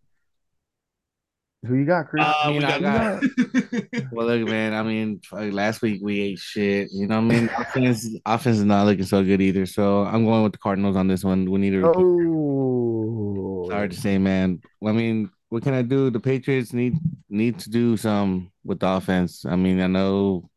Who 1.66 1.76
you 1.76 1.86
got, 1.86 2.09
Chris? 2.09 2.24
Uh, 2.24 2.34
I 2.43 2.49
we 2.51 2.59
mean, 2.59 2.66
I 2.66 2.80
got, 2.80 3.24
Well, 4.11 4.28
look, 4.28 4.47
man. 4.47 4.74
I 4.76 4.84
mean, 4.84 5.20
last 5.32 5.82
week 5.82 5.99
we 6.03 6.22
ate 6.22 6.38
shit. 6.38 6.89
You 6.91 7.07
know 7.07 7.20
what 7.20 7.34
I 7.34 7.39
mean? 7.39 7.49
Offense, 7.57 8.07
offense 8.24 8.57
is 8.57 8.63
not 8.66 8.86
looking 8.86 9.05
so 9.05 9.24
good 9.24 9.41
either. 9.41 9.66
So 9.66 10.03
I'm 10.03 10.26
going 10.26 10.43
with 10.43 10.51
the 10.51 10.59
Cardinals 10.59 10.95
on 10.95 11.07
this 11.07 11.24
one. 11.24 11.49
We 11.49 11.57
need 11.59 11.72
to. 11.72 11.91
oh, 11.95 13.70
Hard 13.72 13.91
to 13.91 13.97
say, 13.99 14.20
man. 14.20 14.61
I 14.86 14.91
mean, 14.91 15.32
what 15.49 15.63
can 15.63 15.74
I 15.74 15.82
do? 15.82 16.11
The 16.11 16.20
Patriots 16.20 16.72
need 16.72 16.97
need 17.30 17.57
to 17.59 17.70
do 17.72 17.97
some 17.97 18.51
with 18.63 18.80
the 18.80 18.88
offense. 18.88 19.43
I 19.43 19.55
mean, 19.55 19.82
I 19.82 19.88
know, 19.88 20.47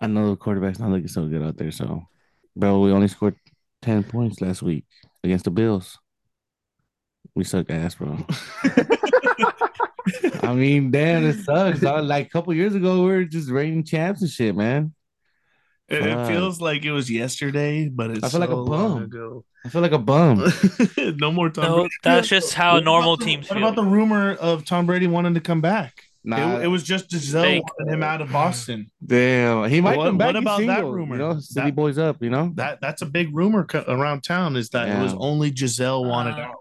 I 0.00 0.06
know 0.06 0.30
the 0.30 0.36
quarterback's 0.36 0.78
not 0.78 0.90
looking 0.90 1.08
so 1.08 1.26
good 1.26 1.42
out 1.42 1.56
there. 1.56 1.70
So, 1.70 2.06
bro, 2.56 2.80
we 2.80 2.90
only 2.92 3.08
scored 3.08 3.36
ten 3.82 4.02
points 4.02 4.40
last 4.40 4.62
week 4.62 4.84
against 5.22 5.44
the 5.44 5.50
Bills. 5.50 5.98
We 7.34 7.44
suck 7.44 7.70
ass, 7.70 7.94
bro. 7.94 8.18
I 10.42 10.54
mean, 10.54 10.90
damn, 10.90 11.24
it 11.24 11.44
sucks. 11.44 11.80
dog. 11.80 12.04
Like 12.04 12.26
a 12.26 12.30
couple 12.30 12.52
years 12.54 12.74
ago, 12.74 13.02
we 13.04 13.10
were 13.10 13.24
just 13.24 13.50
reigning 13.50 13.84
champs 13.84 14.22
and 14.22 14.30
shit, 14.30 14.56
man. 14.56 14.94
it, 15.88 16.02
it 16.04 16.26
feels 16.26 16.60
like 16.60 16.84
it 16.84 16.92
was 16.92 17.10
yesterday, 17.10 17.88
but 17.88 18.10
it's 18.10 18.24
I 18.24 18.28
feel 18.30 18.40
like 18.40 18.50
a 18.50 18.56
bum. 18.64 19.02
ago. 19.04 19.44
I 19.64 19.68
feel 19.68 19.82
like 19.82 19.92
a 19.92 19.98
bum. 19.98 20.42
no 21.18 21.30
more 21.30 21.50
Tom. 21.50 21.64
No, 21.64 21.76
Brady. 21.76 21.90
that's 22.02 22.28
just 22.28 22.54
how 22.54 22.74
What 22.74 22.84
normal 22.84 23.12
about 23.14 23.18
the- 23.20 23.24
teams 23.26 23.48
What 23.50 23.58
about 23.58 23.76
the 23.76 23.84
rumor 23.84 24.32
of 24.34 24.64
Tom 24.64 24.86
Brady 24.86 25.06
wanting 25.06 25.34
to 25.34 25.40
come 25.40 25.60
back? 25.60 26.04
Nah, 26.22 26.58
It, 26.58 26.64
it 26.64 26.66
was 26.68 26.82
just 26.82 27.08
Gisele 27.10 27.42
Fake. 27.42 27.62
wanting 27.78 27.94
him 27.94 28.02
out 28.02 28.20
of 28.20 28.30
Boston. 28.30 28.90
damn. 29.04 29.68
He 29.70 29.80
might 29.80 29.96
What- 29.96 30.06
come 30.06 30.18
back. 30.18 30.26
what 30.26 30.34
He's 30.36 30.42
about 30.42 30.66
that 30.66 30.84
rumor? 30.84 31.16
You 31.16 31.22
know, 31.22 31.40
city 31.40 31.66
That- 31.68 31.74
boys 31.76 31.96
up. 31.98 32.22
You 32.22 32.28
know, 32.30 32.52
That 32.56 32.80
that's 32.80 33.00
a 33.02 33.06
big 33.06 33.34
rumor 33.34 33.64
co- 33.64 33.84
around 33.88 34.22
town. 34.22 34.56
Is 34.56 34.68
that 34.70 34.88
it 34.88 35.00
was 35.02 35.14
only 35.18 35.50
Gisele 35.50 36.04
wanted 36.04 36.34
Uh, 36.34 36.42
out. 36.42 36.54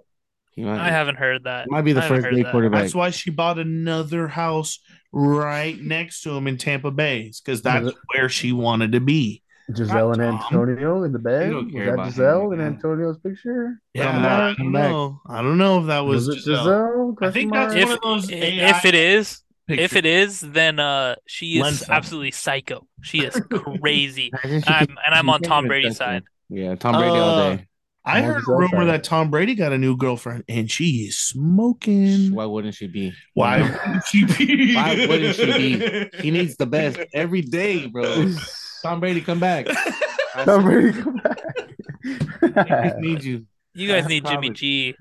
he 0.56 0.64
might. 0.64 0.80
I 0.80 0.90
haven't 0.92 1.16
heard 1.18 1.44
that. 1.44 1.70
might 1.70 1.82
be 1.82 1.92
the 1.94 2.04
I 2.04 2.08
first 2.08 2.26
heard 2.26 2.36
day 2.36 2.44
that. 2.44 2.52
quarterback. 2.52 2.84
That's 2.84 2.96
why 2.96 3.10
she 3.10 3.32
bought 3.32 3.60
another 3.60 4.30
house 4.30 4.80
right 5.12 5.78
next 5.82 6.22
to 6.22 6.32
him 6.32 6.48
in 6.48 6.58
Tampa 6.58 6.92
Bay, 6.92 7.32
because 7.44 7.62
that's 7.62 7.92
where 8.14 8.30
she 8.30 8.52
wanted 8.54 8.94
to 8.94 9.00
be. 9.02 9.42
Gisele 9.74 10.14
and 10.14 10.22
Tom. 10.22 10.36
Antonio 10.42 11.04
in 11.04 11.12
the 11.12 11.20
bed. 11.20 11.52
don't 11.52 11.66
Was 11.66 11.74
that 11.74 11.94
about 11.94 12.00
him, 12.08 12.12
Gisele 12.14 12.52
and. 12.54 12.62
Antonio's 12.62 13.18
picture? 13.20 13.80
Yeah, 13.94 14.12
Come 14.12 14.26
I 14.26 14.56
don't 14.58 14.72
know. 14.72 15.22
I 15.28 15.42
don't 15.44 15.58
know 15.60 15.82
if 15.82 15.88
that 15.88 16.00
was, 16.00 16.28
Was 16.28 16.38
it 16.38 16.40
Gisele. 16.40 16.56
Gisele? 16.64 17.16
I 17.22 17.32
think 17.32 17.54
that's 17.54 17.74
mark? 17.76 17.84
one 17.86 17.92
If 17.92 17.98
of 17.98 18.02
those 18.02 18.30
if 18.32 18.86
it 18.86 18.96
is, 18.96 19.42
if 19.70 19.96
it 19.96 20.06
is, 20.06 20.40
then 20.42 20.80
uh, 20.80 21.16
she 21.28 21.60
is 21.60 21.82
Lensa. 21.84 21.90
absolutely 21.90 22.32
psycho. 22.32 22.88
She 23.02 23.20
is 23.20 23.40
crazy. 23.82 24.32
Imagine 24.44 24.62
she 24.64 24.68
I'm, 24.70 24.88
and 25.06 25.16
I'm 25.16 25.30
on 25.30 25.42
Tom 25.42 25.66
get 25.66 25.70
Brady's 25.70 25.98
side. 25.98 26.24
Yeah, 26.50 26.76
Tom 26.76 26.96
Brady 26.96 27.10
all 27.18 27.30
Uh, 27.40 27.56
day. 27.58 27.66
I 28.06 28.22
heard 28.22 28.38
a 28.48 28.52
rumor 28.52 28.86
that 28.86 29.04
Tom 29.04 29.30
Brady 29.30 29.54
got 29.54 29.72
a 29.72 29.78
new 29.78 29.96
girlfriend 29.96 30.44
and 30.48 30.72
she 30.72 31.06
is 31.08 31.20
smoking. 31.20 32.34
Why 32.34 32.46
wouldn't 32.46 32.74
she 32.74 32.88
be? 32.88 33.14
Why 33.36 33.62
wouldn't 33.62 34.04
she 34.06 34.26
be? 34.26 34.74
Why 34.74 35.06
wouldn't 35.08 35.36
she 35.36 35.46
be? 35.46 36.10
He 36.22 36.32
needs 36.32 36.56
the 36.56 36.66
best 36.66 36.98
every 37.14 37.42
day, 37.42 37.86
bro. 37.88 38.34
Tom 38.82 39.00
Brady, 39.00 39.22
come 39.22 39.40
back. 39.40 39.68
Tom 40.34 40.64
Brady 40.64 41.00
come 41.00 41.18
back. 41.18 41.38
I 42.56 42.94
need 42.98 43.24
you. 43.24 43.46
You 43.76 43.88
guys 43.88 44.08
need 44.08 44.26
Jimmy. 44.26 44.50
G. 44.52 44.96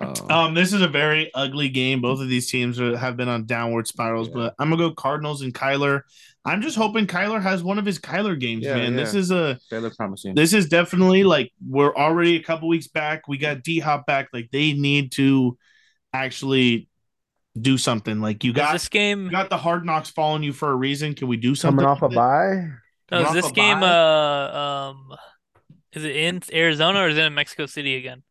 Oh. 0.00 0.28
Um, 0.34 0.54
this 0.54 0.72
is 0.72 0.80
a 0.82 0.88
very 0.88 1.30
ugly 1.34 1.68
game. 1.68 2.00
Both 2.00 2.20
of 2.20 2.28
these 2.28 2.50
teams 2.50 2.80
are, 2.80 2.96
have 2.96 3.16
been 3.16 3.28
on 3.28 3.46
downward 3.46 3.88
spirals, 3.88 4.28
Yeah. 4.28 4.34
but 4.34 4.54
I'm 4.58 4.70
gonna 4.70 4.88
go 4.88 4.94
Cardinals 4.94 5.42
and 5.42 5.52
Kyler. 5.52 6.02
I'm 6.44 6.62
just 6.62 6.76
hoping 6.76 7.06
Kyler 7.06 7.42
has 7.42 7.62
one 7.62 7.78
of 7.78 7.84
his 7.84 7.98
Kyler 7.98 8.38
games, 8.38 8.64
Yeah, 8.64 8.76
man. 8.76 8.94
This 8.96 9.12
is 9.14 9.30
a 9.30 9.58
they 9.70 9.78
look 9.78 9.96
promising. 9.96 10.34
this 10.34 10.52
is 10.52 10.68
definitely 10.68 11.24
like 11.24 11.52
we're 11.66 11.94
already 11.94 12.36
a 12.36 12.42
couple 12.42 12.68
weeks 12.68 12.86
back. 12.86 13.26
We 13.28 13.38
got 13.38 13.62
D 13.62 13.80
Hop 13.80 14.06
back. 14.06 14.28
Like 14.32 14.50
they 14.52 14.72
need 14.72 15.12
to 15.12 15.58
actually 16.12 16.88
do 17.60 17.76
something. 17.76 18.20
Like 18.20 18.44
you 18.44 18.52
Is 18.52 18.56
got 18.56 18.72
this 18.72 18.88
game? 18.88 19.24
you 19.26 19.30
got 19.30 19.50
the 19.50 19.56
hard 19.58 19.84
knocks 19.84 20.10
following 20.10 20.42
you 20.44 20.52
for 20.52 20.70
a 20.70 20.76
reason. 20.76 21.14
Can 21.14 21.26
we 21.28 21.36
do 21.36 21.54
something? 21.54 21.84
Coming 21.84 21.90
off 21.90 22.02
a 22.02 22.06
with 22.06 22.14
bye. 22.14 22.68
No, 23.10 23.22
is 23.26 23.32
this 23.32 23.50
game? 23.52 23.80
bye? 23.80 23.88
Uh, 23.88 24.92
um, 24.92 25.16
is 25.92 26.04
it 26.04 26.14
in 26.14 26.40
Arizona 26.52 27.00
or 27.00 27.08
is 27.08 27.16
it 27.18 27.24
in 27.24 27.34
Mexico 27.34 27.66
City 27.66 27.96
again? 27.96 28.22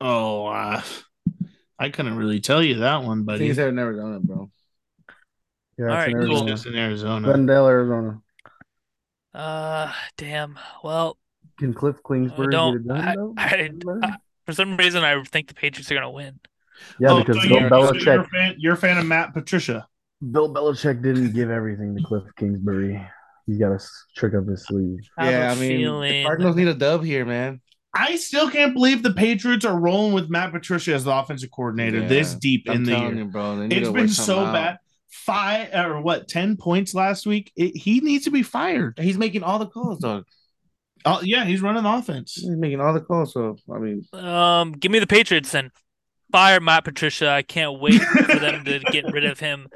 Oh, 0.00 0.46
uh, 0.46 0.82
I 1.78 1.88
couldn't 1.90 2.16
really 2.16 2.40
tell 2.40 2.62
you 2.62 2.76
that 2.76 3.02
one, 3.02 3.20
I 3.20 3.22
buddy. 3.22 3.38
think 3.38 3.48
he's 3.58 3.74
never 3.74 3.92
done 3.94 4.14
it, 4.14 4.22
bro. 4.22 4.50
Yeah, 5.78 5.86
All 5.86 6.00
it's 6.00 6.08
in 6.08 6.14
right, 6.14 6.22
It's. 6.24 6.30
Arizona. 6.30 6.50
just 6.50 6.66
in 6.66 6.74
Arizona. 6.76 7.26
Glendale, 7.28 7.66
Arizona. 7.68 8.20
Uh, 9.34 9.92
damn. 10.16 10.58
Well, 10.82 11.16
Can 11.58 11.72
Cliff 11.74 11.96
Kingsbury 12.06 12.48
don't- 12.50 12.72
get 12.72 12.80
it 12.80 12.88
done 12.88 13.08
I- 13.08 13.14
though? 13.16 13.34
I- 13.36 14.06
I- 14.06 14.16
for 14.46 14.52
some 14.52 14.76
reason, 14.76 15.04
I 15.04 15.22
think 15.24 15.48
the 15.48 15.54
Patriots 15.54 15.90
are 15.90 15.94
gonna 15.94 16.10
win. 16.10 16.38
yeah, 16.98 17.10
Oh, 17.10 17.18
because 17.18 17.36
so 17.42 17.48
Bill 17.48 17.60
you're, 17.60 17.68
so 17.68 17.76
you're, 17.76 17.84
a 17.84 17.92
Belichick, 18.24 18.28
fan, 18.30 18.54
you're 18.58 18.74
a 18.74 18.76
fan 18.76 18.98
of 18.98 19.06
Matt 19.06 19.34
Patricia. 19.34 19.86
Bill 20.30 20.52
Belichick 20.52 21.02
didn't 21.02 21.32
give 21.32 21.50
everything 21.50 21.96
to 21.96 22.02
Cliff 22.02 22.24
Kingsbury. 22.36 23.04
He's 23.46 23.58
got 23.58 23.72
a 23.72 23.80
trick 24.16 24.34
up 24.34 24.46
his 24.48 24.64
sleeve. 24.66 24.98
I 25.16 25.30
yeah, 25.30 25.52
I 25.52 25.54
mean, 25.54 25.78
feeling- 25.78 26.12
the 26.12 26.24
Cardinals 26.24 26.56
need 26.56 26.68
a 26.68 26.74
dub 26.74 27.04
here, 27.04 27.24
man. 27.24 27.60
I 27.94 28.16
still 28.16 28.50
can't 28.50 28.74
believe 28.74 29.02
the 29.02 29.12
Patriots 29.14 29.64
are 29.64 29.78
rolling 29.78 30.12
with 30.12 30.28
Matt 30.30 30.52
Patricia 30.52 30.94
as 30.94 31.04
the 31.04 31.12
offensive 31.16 31.50
coordinator 31.50 32.00
Yeah. 32.00 32.08
this 32.08 32.34
deep 32.34 32.64
I'm 32.68 32.76
in 32.76 32.82
the 32.84 32.92
telling 32.92 33.16
year. 33.16 33.24
you, 33.24 33.30
bro. 33.30 33.56
They 33.56 33.66
need 33.68 33.78
It's 33.78 33.88
to 33.88 33.92
been 33.94 34.08
so 34.08 34.40
out. 34.40 34.52
bad. 34.52 34.78
Five 35.10 35.74
or 35.74 36.00
what? 36.02 36.28
Ten 36.28 36.56
points 36.56 36.94
last 36.94 37.26
week. 37.26 37.50
It, 37.56 37.76
he 37.76 38.00
needs 38.00 38.24
to 38.24 38.30
be 38.30 38.42
fired. 38.42 38.98
He's 38.98 39.16
making 39.18 39.42
all 39.42 39.58
the 39.58 39.66
calls, 39.66 39.98
dog. 40.00 40.24
Oh 41.04 41.20
yeah, 41.22 41.44
he's 41.44 41.62
running 41.62 41.82
the 41.84 41.88
offense. 41.92 42.34
He's 42.34 42.48
making 42.50 42.80
all 42.80 42.92
the 42.92 43.00
calls. 43.00 43.32
So 43.32 43.56
I 43.72 43.78
mean, 43.78 44.04
Um, 44.12 44.72
give 44.72 44.92
me 44.92 44.98
the 44.98 45.06
Patriots 45.06 45.50
then. 45.52 45.70
Fire 46.30 46.60
Matt 46.60 46.84
Patricia. 46.84 47.30
I 47.30 47.42
can't 47.42 47.80
wait 47.80 48.02
for 48.02 48.38
them 48.38 48.64
to 48.66 48.80
get 48.80 49.10
rid 49.12 49.24
of 49.24 49.40
him. 49.40 49.68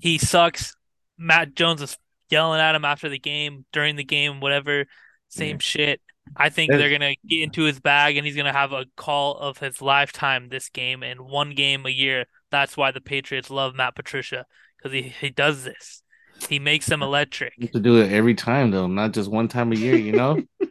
He 0.00 0.16
sucks. 0.16 0.74
Mac 1.18 1.54
Jones 1.54 1.82
is 1.82 1.98
yelling 2.30 2.60
at 2.60 2.74
him 2.74 2.84
after 2.86 3.08
the 3.10 3.18
game, 3.18 3.66
during 3.72 3.96
the 3.96 4.04
game, 4.04 4.40
whatever. 4.40 4.86
Same 5.28 5.56
Yeah. 5.56 5.60
shit. 5.60 6.00
I 6.36 6.48
think 6.48 6.70
they're 6.70 6.90
gonna 6.90 7.14
get 7.26 7.42
into 7.42 7.62
his 7.62 7.80
bag 7.80 8.16
and 8.16 8.26
he's 8.26 8.36
gonna 8.36 8.52
have 8.52 8.72
a 8.72 8.86
call 8.96 9.36
of 9.38 9.58
his 9.58 9.82
lifetime 9.82 10.48
this 10.48 10.68
game 10.68 11.02
and 11.02 11.20
one 11.20 11.50
game 11.54 11.84
a 11.86 11.90
year. 11.90 12.26
That's 12.50 12.76
why 12.76 12.90
the 12.90 13.00
Patriots 13.00 13.50
love 13.50 13.74
Matt 13.74 13.94
Patricia 13.94 14.46
because 14.76 14.92
he, 14.92 15.02
he 15.02 15.30
does 15.30 15.64
this. 15.64 16.02
He 16.48 16.58
makes 16.58 16.86
them 16.86 17.02
electric. 17.02 17.54
You 17.58 17.66
have 17.66 17.72
to 17.72 17.80
do 17.80 17.96
it 18.00 18.12
every 18.12 18.34
time 18.34 18.70
though, 18.70 18.86
not 18.86 19.12
just 19.12 19.30
one 19.30 19.48
time 19.48 19.72
a 19.72 19.76
year. 19.76 19.96
You 19.96 20.12
know. 20.12 20.42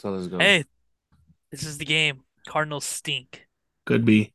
so 0.00 0.10
let's 0.10 0.26
go. 0.26 0.38
Hey, 0.38 0.64
this 1.50 1.64
is 1.64 1.78
the 1.78 1.84
game. 1.84 2.22
Cardinals 2.46 2.84
stink. 2.84 3.46
Could 3.86 4.04
be. 4.04 4.34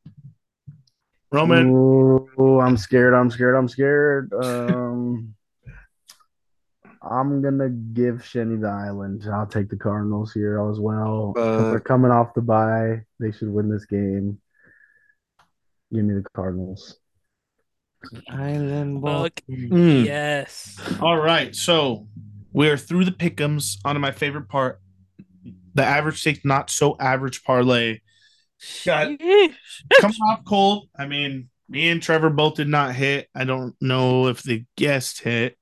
Roman, 1.31 1.69
Ooh, 1.69 2.59
I'm 2.59 2.75
scared. 2.75 3.13
I'm 3.13 3.29
scared. 3.29 3.55
I'm 3.55 3.67
scared. 3.67 4.33
Um, 4.33 5.35
I'm 7.01 7.41
gonna 7.41 7.69
give 7.69 8.17
Shenny 8.17 8.59
the 8.61 8.67
island. 8.67 9.25
I'll 9.31 9.47
take 9.47 9.69
the 9.69 9.77
Cardinals 9.77 10.33
here 10.33 10.59
as 10.69 10.79
well. 10.79 11.33
Uh, 11.37 11.71
they're 11.71 11.79
coming 11.79 12.11
off 12.11 12.33
the 12.33 12.41
bye. 12.41 13.01
They 13.19 13.31
should 13.31 13.49
win 13.49 13.69
this 13.69 13.85
game. 13.85 14.39
Give 15.93 16.03
me 16.05 16.15
the 16.15 16.25
Cardinals. 16.35 16.97
Island 18.29 19.01
ball. 19.01 19.23
Fuck 19.23 19.41
Mm. 19.49 20.05
yes. 20.05 20.77
All 21.01 21.17
right, 21.17 21.55
so 21.55 22.07
we 22.53 22.69
are 22.69 22.77
through 22.77 23.05
the 23.05 23.11
pickums. 23.11 23.77
On 23.85 23.93
to 23.95 23.99
my 23.99 24.11
favorite 24.11 24.47
part, 24.49 24.79
the 25.73 25.83
average 25.83 26.19
stakes 26.19 26.45
not 26.45 26.69
so 26.69 26.95
average 26.99 27.43
parlay. 27.43 27.99
Got- 28.85 29.07
Sheesh. 29.19 29.55
Coming 30.01 30.17
off 30.29 30.43
cold. 30.45 30.89
I 30.97 31.05
mean, 31.07 31.49
me 31.69 31.89
and 31.89 32.01
Trevor 32.01 32.29
both 32.29 32.55
did 32.55 32.67
not 32.67 32.95
hit. 32.95 33.27
I 33.35 33.43
don't 33.45 33.75
know 33.81 34.27
if 34.27 34.43
the 34.43 34.65
guest 34.75 35.21
hit. 35.21 35.57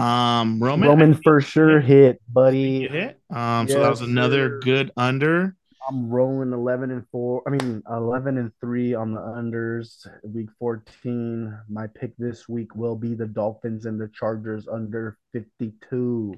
Um, 0.00 0.62
Roman, 0.62 0.88
Roman 0.88 1.14
I 1.14 1.18
for 1.22 1.40
sure 1.40 1.80
hit, 1.80 2.20
think 2.20 2.34
buddy. 2.34 2.88
hit. 2.88 3.20
Um, 3.30 3.68
so 3.68 3.80
that 3.80 3.90
was 3.90 4.00
another 4.00 4.48
sir. 4.48 4.60
good 4.60 4.90
under. 4.96 5.56
I'm 5.88 6.10
rolling 6.10 6.52
11 6.52 6.90
and 6.90 7.04
4. 7.10 7.42
I 7.46 7.50
mean, 7.50 7.82
11 7.90 8.38
and 8.38 8.52
3 8.60 8.94
on 8.94 9.12
the 9.12 9.20
unders. 9.20 10.06
Week 10.22 10.48
14. 10.58 11.58
My 11.68 11.86
pick 11.88 12.16
this 12.16 12.48
week 12.48 12.74
will 12.76 12.96
be 12.96 13.14
the 13.14 13.26
Dolphins 13.26 13.86
and 13.86 14.00
the 14.00 14.08
Chargers 14.14 14.68
under 14.68 15.18
52. 15.32 16.34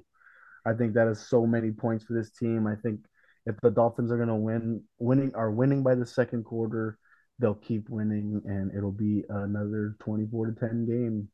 I 0.64 0.72
think 0.72 0.94
that 0.94 1.08
is 1.08 1.20
so 1.20 1.46
many 1.46 1.70
points 1.70 2.04
for 2.04 2.14
this 2.14 2.30
team. 2.30 2.66
I 2.66 2.76
think 2.76 3.00
if 3.46 3.56
the 3.62 3.70
Dolphins 3.70 4.12
are 4.12 4.16
going 4.16 4.28
to 4.28 4.34
win, 4.36 4.82
winning 4.98 5.34
are 5.34 5.50
winning 5.50 5.82
by 5.82 5.96
the 5.96 6.06
second 6.06 6.44
quarter, 6.44 6.98
they'll 7.38 7.54
keep 7.54 7.90
winning 7.90 8.40
and 8.44 8.72
it'll 8.76 8.92
be 8.92 9.24
another 9.28 9.96
24 10.00 10.46
to 10.46 10.52
10 10.52 10.86
game. 10.86 11.28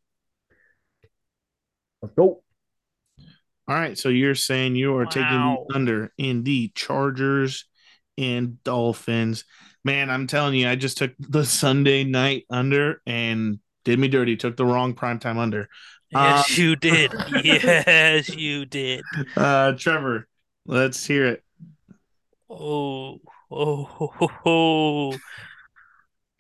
Let's 2.03 2.15
go. 2.15 2.43
All 3.69 3.75
right, 3.75 3.99
so 3.99 4.09
you're 4.09 4.35
saying 4.35 4.77
you 4.77 4.97
are 4.97 5.05
taking 5.07 5.29
Wow. 5.31 5.67
the 5.69 5.75
under 5.75 6.13
in 6.17 6.43
the 6.45 6.73
Chargers 6.75 7.67
and 8.17 8.63
Dolphins. 8.65 9.45
Man, 9.85 10.09
I'm 10.11 10.27
telling 10.27 10.55
you, 10.55 10.69
I 10.69 10.75
just 10.75 10.97
took 10.99 11.13
the 11.19 11.45
Sunday 11.45 12.05
night 12.05 12.45
under 12.51 13.03
and 13.07 13.59
did 13.85 13.99
me 13.99 14.09
dirty. 14.09 14.37
Took 14.37 14.57
the 14.57 14.65
wrong 14.65 14.95
primetime 14.95 15.37
under. 15.37 15.69
Yes, 16.11 16.49
Um, 16.59 16.65
you 16.65 16.77
did. 16.77 17.13
Yes, 17.45 18.29
you 18.31 18.65
did. 18.65 19.03
Uh, 19.37 19.73
Trevor, 19.73 20.27
let's 20.65 21.05
hear 21.07 21.27
it. 21.27 21.45
Oh, 22.49 23.21
oh, 23.51 23.85
ho, 23.85 24.07
ho, 24.15 24.29
ho. 24.43 25.11
I'm 25.13 25.19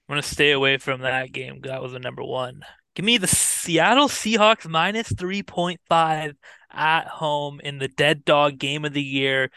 gonna 0.08 0.22
stay 0.22 0.52
away 0.52 0.78
from 0.78 1.02
that 1.02 1.32
game. 1.32 1.60
That 1.64 1.82
was 1.82 1.92
the 1.92 1.98
number 1.98 2.24
one. 2.24 2.62
Give 2.98 3.04
me 3.04 3.16
the 3.16 3.28
Seattle 3.28 4.08
Seahawks 4.08 4.68
minus 4.68 5.12
3.5 5.12 6.34
at 6.72 7.06
home 7.06 7.60
in 7.60 7.78
the 7.78 7.86
dead 7.86 8.24
dog 8.24 8.58
game 8.58 8.84
of 8.84 8.92
the 8.92 9.00
year. 9.00 9.52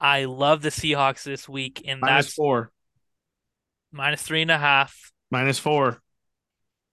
I 0.00 0.24
love 0.24 0.62
the 0.62 0.70
Seahawks 0.70 1.22
this 1.22 1.46
week, 1.46 1.82
and 1.86 2.00
Minus 2.00 2.24
that's 2.24 2.34
four. 2.36 2.72
minus 3.92 4.22
three 4.22 4.40
and 4.40 4.50
a 4.50 4.56
half 4.56 5.12
Minus 5.30 5.58
four. 5.58 6.00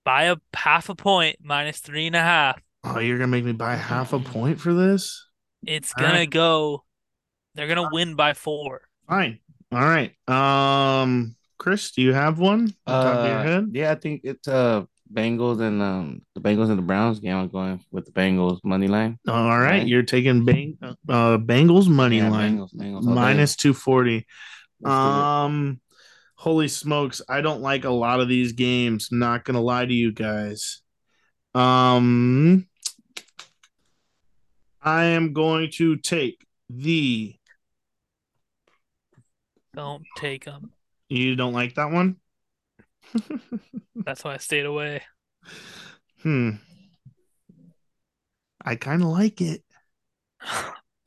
by 0.03 0.23
a 0.23 0.35
half 0.53 0.89
a 0.89 0.95
point, 0.95 1.37
minus 1.41 1.79
three 1.79 2.05
and 2.07 2.17
a 2.17 2.21
half. 2.21 2.61
Oh, 2.83 2.99
you're 2.99 3.17
gonna 3.17 3.27
make 3.27 3.45
me 3.45 3.53
buy 3.53 3.75
half 3.77 4.11
a 4.11 4.19
point 4.19 4.59
for 4.59 4.73
this? 4.73 5.25
It's 5.65 5.93
All 5.97 6.03
gonna 6.03 6.19
right. 6.19 6.29
go. 6.29 6.83
They're 7.55 7.67
gonna 7.69 7.87
win 7.93 8.15
by 8.15 8.33
four. 8.33 8.81
Fine. 9.07 9.39
All 9.71 9.79
right. 9.79 10.11
Um, 10.27 11.37
Chris, 11.57 11.91
do 11.91 12.01
you 12.01 12.11
have 12.11 12.39
one? 12.39 12.73
on 12.85 13.05
top 13.05 13.19
of 13.19 13.25
your 13.25 13.37
Uh, 13.39 13.43
head? 13.43 13.69
yeah, 13.71 13.91
I 13.91 13.95
think 13.95 14.21
it's 14.25 14.49
uh 14.49 14.83
Bengals 15.13 15.61
and 15.61 15.81
um 15.81 16.21
the 16.35 16.41
Bengals 16.41 16.69
and 16.69 16.77
the 16.77 16.81
Browns 16.83 17.19
game. 17.19 17.35
I'm 17.35 17.47
going 17.49 17.83
with 17.91 18.05
the 18.05 18.11
Bengals 18.11 18.59
money 18.63 18.87
line. 18.87 19.17
All 19.27 19.47
right, 19.59 19.61
Right. 19.79 19.87
you're 19.87 20.03
taking 20.03 20.45
bang, 20.45 20.77
uh, 20.81 21.37
Bengals 21.37 21.87
money 21.87 22.17
Yeah, 22.17 22.29
line 22.29 22.57
Bengals, 22.57 22.73
Bengals 22.75 23.03
minus 23.03 23.55
two 23.55 23.73
forty. 23.73 24.25
Let's 24.81 24.95
do 24.95 25.07
it. 25.07 25.23
Um, 25.23 25.81
holy 26.35 26.67
smokes, 26.67 27.21
I 27.27 27.41
don't 27.41 27.61
like 27.61 27.83
a 27.85 27.89
lot 27.89 28.19
of 28.19 28.27
these 28.27 28.51
games. 28.53 29.09
Not 29.11 29.43
gonna 29.45 29.61
lie 29.61 29.85
to 29.85 29.93
you 29.93 30.11
guys. 30.11 30.81
Um, 31.55 32.67
I 34.81 35.05
am 35.05 35.33
going 35.33 35.71
to 35.77 35.95
take 35.97 36.45
the. 36.69 37.33
Don't 39.75 40.03
take 40.17 40.45
them. 40.45 40.71
You 41.09 41.35
don't 41.35 41.53
like 41.53 41.75
that 41.75 41.91
one? 41.91 42.17
That's 43.95 44.23
why 44.23 44.35
I 44.35 44.37
stayed 44.37 44.65
away. 44.65 45.01
Hmm. 46.23 46.51
I 48.63 48.75
kind 48.75 49.01
of 49.01 49.09
like 49.09 49.41
it. 49.41 49.63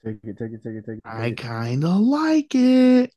Take 0.02 0.16
it, 0.24 0.38
take 0.38 0.52
it, 0.52 0.62
take 0.62 0.72
it, 0.72 0.86
take 0.86 0.96
it. 0.96 1.02
I 1.04 1.24
take 1.24 1.40
it. 1.40 1.42
kind 1.42 1.84
of 1.84 2.00
like 2.00 2.54
it. 2.54 3.12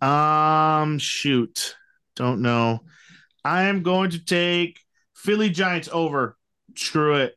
Um, 0.00 0.98
shoot. 0.98 1.76
Don't 2.16 2.40
know. 2.40 2.80
I 3.44 3.64
am 3.64 3.82
going 3.82 4.10
to 4.10 4.24
take 4.24 4.80
Philly 5.14 5.50
Giants 5.50 5.88
over. 5.92 6.36
Screw 6.74 7.16
it. 7.16 7.34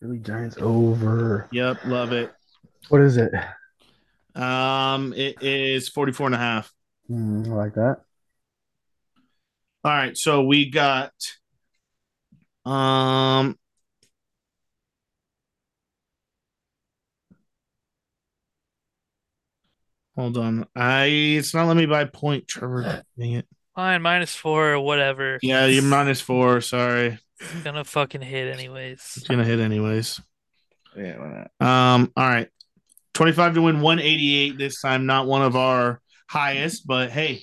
Philly 0.00 0.18
Giants 0.18 0.56
over. 0.58 1.48
Yep, 1.52 1.84
love 1.84 2.12
it. 2.12 2.32
What 2.88 3.00
is 3.00 3.16
it? 3.16 3.32
Um, 4.34 5.12
it 5.12 5.42
is 5.42 5.88
44 5.88 6.26
and 6.26 6.34
a 6.34 6.38
half. 6.38 6.72
Hmm, 7.06 7.44
I 7.46 7.54
like 7.54 7.74
that. 7.74 8.00
All 9.84 9.92
right, 9.92 10.16
so 10.16 10.42
we 10.44 10.70
got 10.70 11.12
um 12.64 13.58
Hold 20.16 20.36
on. 20.38 20.66
I 20.76 21.06
it's 21.06 21.52
not 21.54 21.66
letting 21.66 21.82
me 21.82 21.86
buy 21.86 22.04
point, 22.04 22.46
Trevor. 22.46 23.02
Dang 23.18 23.32
it. 23.32 23.46
Fine, 23.74 24.02
minus 24.02 24.34
four 24.34 24.72
or 24.72 24.80
whatever. 24.80 25.38
Yeah, 25.42 25.66
you're 25.66 25.82
minus 25.82 26.20
four. 26.20 26.60
Sorry. 26.60 27.18
It's 27.40 27.62
gonna 27.64 27.84
fucking 27.84 28.22
hit 28.22 28.54
anyways. 28.54 29.00
It's 29.16 29.26
gonna 29.26 29.44
hit 29.44 29.58
anyways. 29.58 30.20
Yeah, 30.96 31.18
why 31.18 31.48
not? 31.60 31.66
Um, 31.68 32.12
all 32.16 32.28
right. 32.28 32.48
25 33.14 33.54
to 33.54 33.62
win 33.62 33.80
188 33.80 34.56
this 34.56 34.80
time, 34.80 35.06
not 35.06 35.26
one 35.26 35.42
of 35.42 35.56
our 35.56 36.00
highest, 36.28 36.86
but 36.86 37.10
hey, 37.10 37.42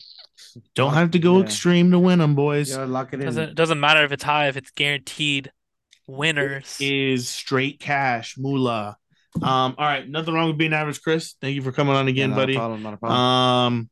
don't 0.75 0.93
have 0.93 1.11
to 1.11 1.19
go 1.19 1.37
Yeah. 1.37 1.43
extreme 1.43 1.91
to 1.91 1.99
win 1.99 2.19
them, 2.19 2.35
boys. 2.35 2.69
You 2.69 2.75
gotta 2.77 2.91
lock 2.91 3.13
it 3.13 3.19
in. 3.19 3.25
Doesn't 3.25 3.55
doesn't 3.55 3.79
matter 3.79 4.03
if 4.03 4.11
it's 4.11 4.23
high 4.23 4.47
if 4.47 4.57
it's 4.57 4.71
guaranteed 4.71 5.51
winners. 6.07 6.77
Is 6.79 7.27
straight 7.29 7.79
cash, 7.79 8.35
moolah. 8.37 8.97
Um, 9.41 9.75
all 9.77 9.85
right, 9.85 10.07
nothing 10.09 10.33
wrong 10.33 10.49
with 10.49 10.57
being 10.57 10.73
average, 10.73 11.01
Chris. 11.01 11.35
Thank 11.39 11.55
you 11.55 11.61
for 11.61 11.71
coming 11.71 11.95
on 11.95 12.05
Yeah, 12.07 12.11
again, 12.11 12.29
not 12.31 12.37
a 12.37 12.41
buddy. 12.41 12.55
problem, 12.55 12.83
not 12.83 12.93
a 12.93 12.97
problem. 12.97 13.19
Um, 13.19 13.89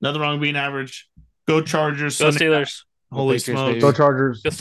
nothing 0.00 0.20
wrong 0.20 0.32
with 0.34 0.42
being 0.42 0.56
average. 0.56 1.08
Go 1.48 1.60
Chargers. 1.60 2.18
Go 2.18 2.30
Sunday 2.30 2.48
night. 2.48 2.66
Steelers. 2.68 2.82
Holy 3.10 3.38
smokes. 3.38 3.80
Go 3.80 3.92
Chargers. 3.92 4.40
Go 4.42 4.50
Steelers. 4.50 4.58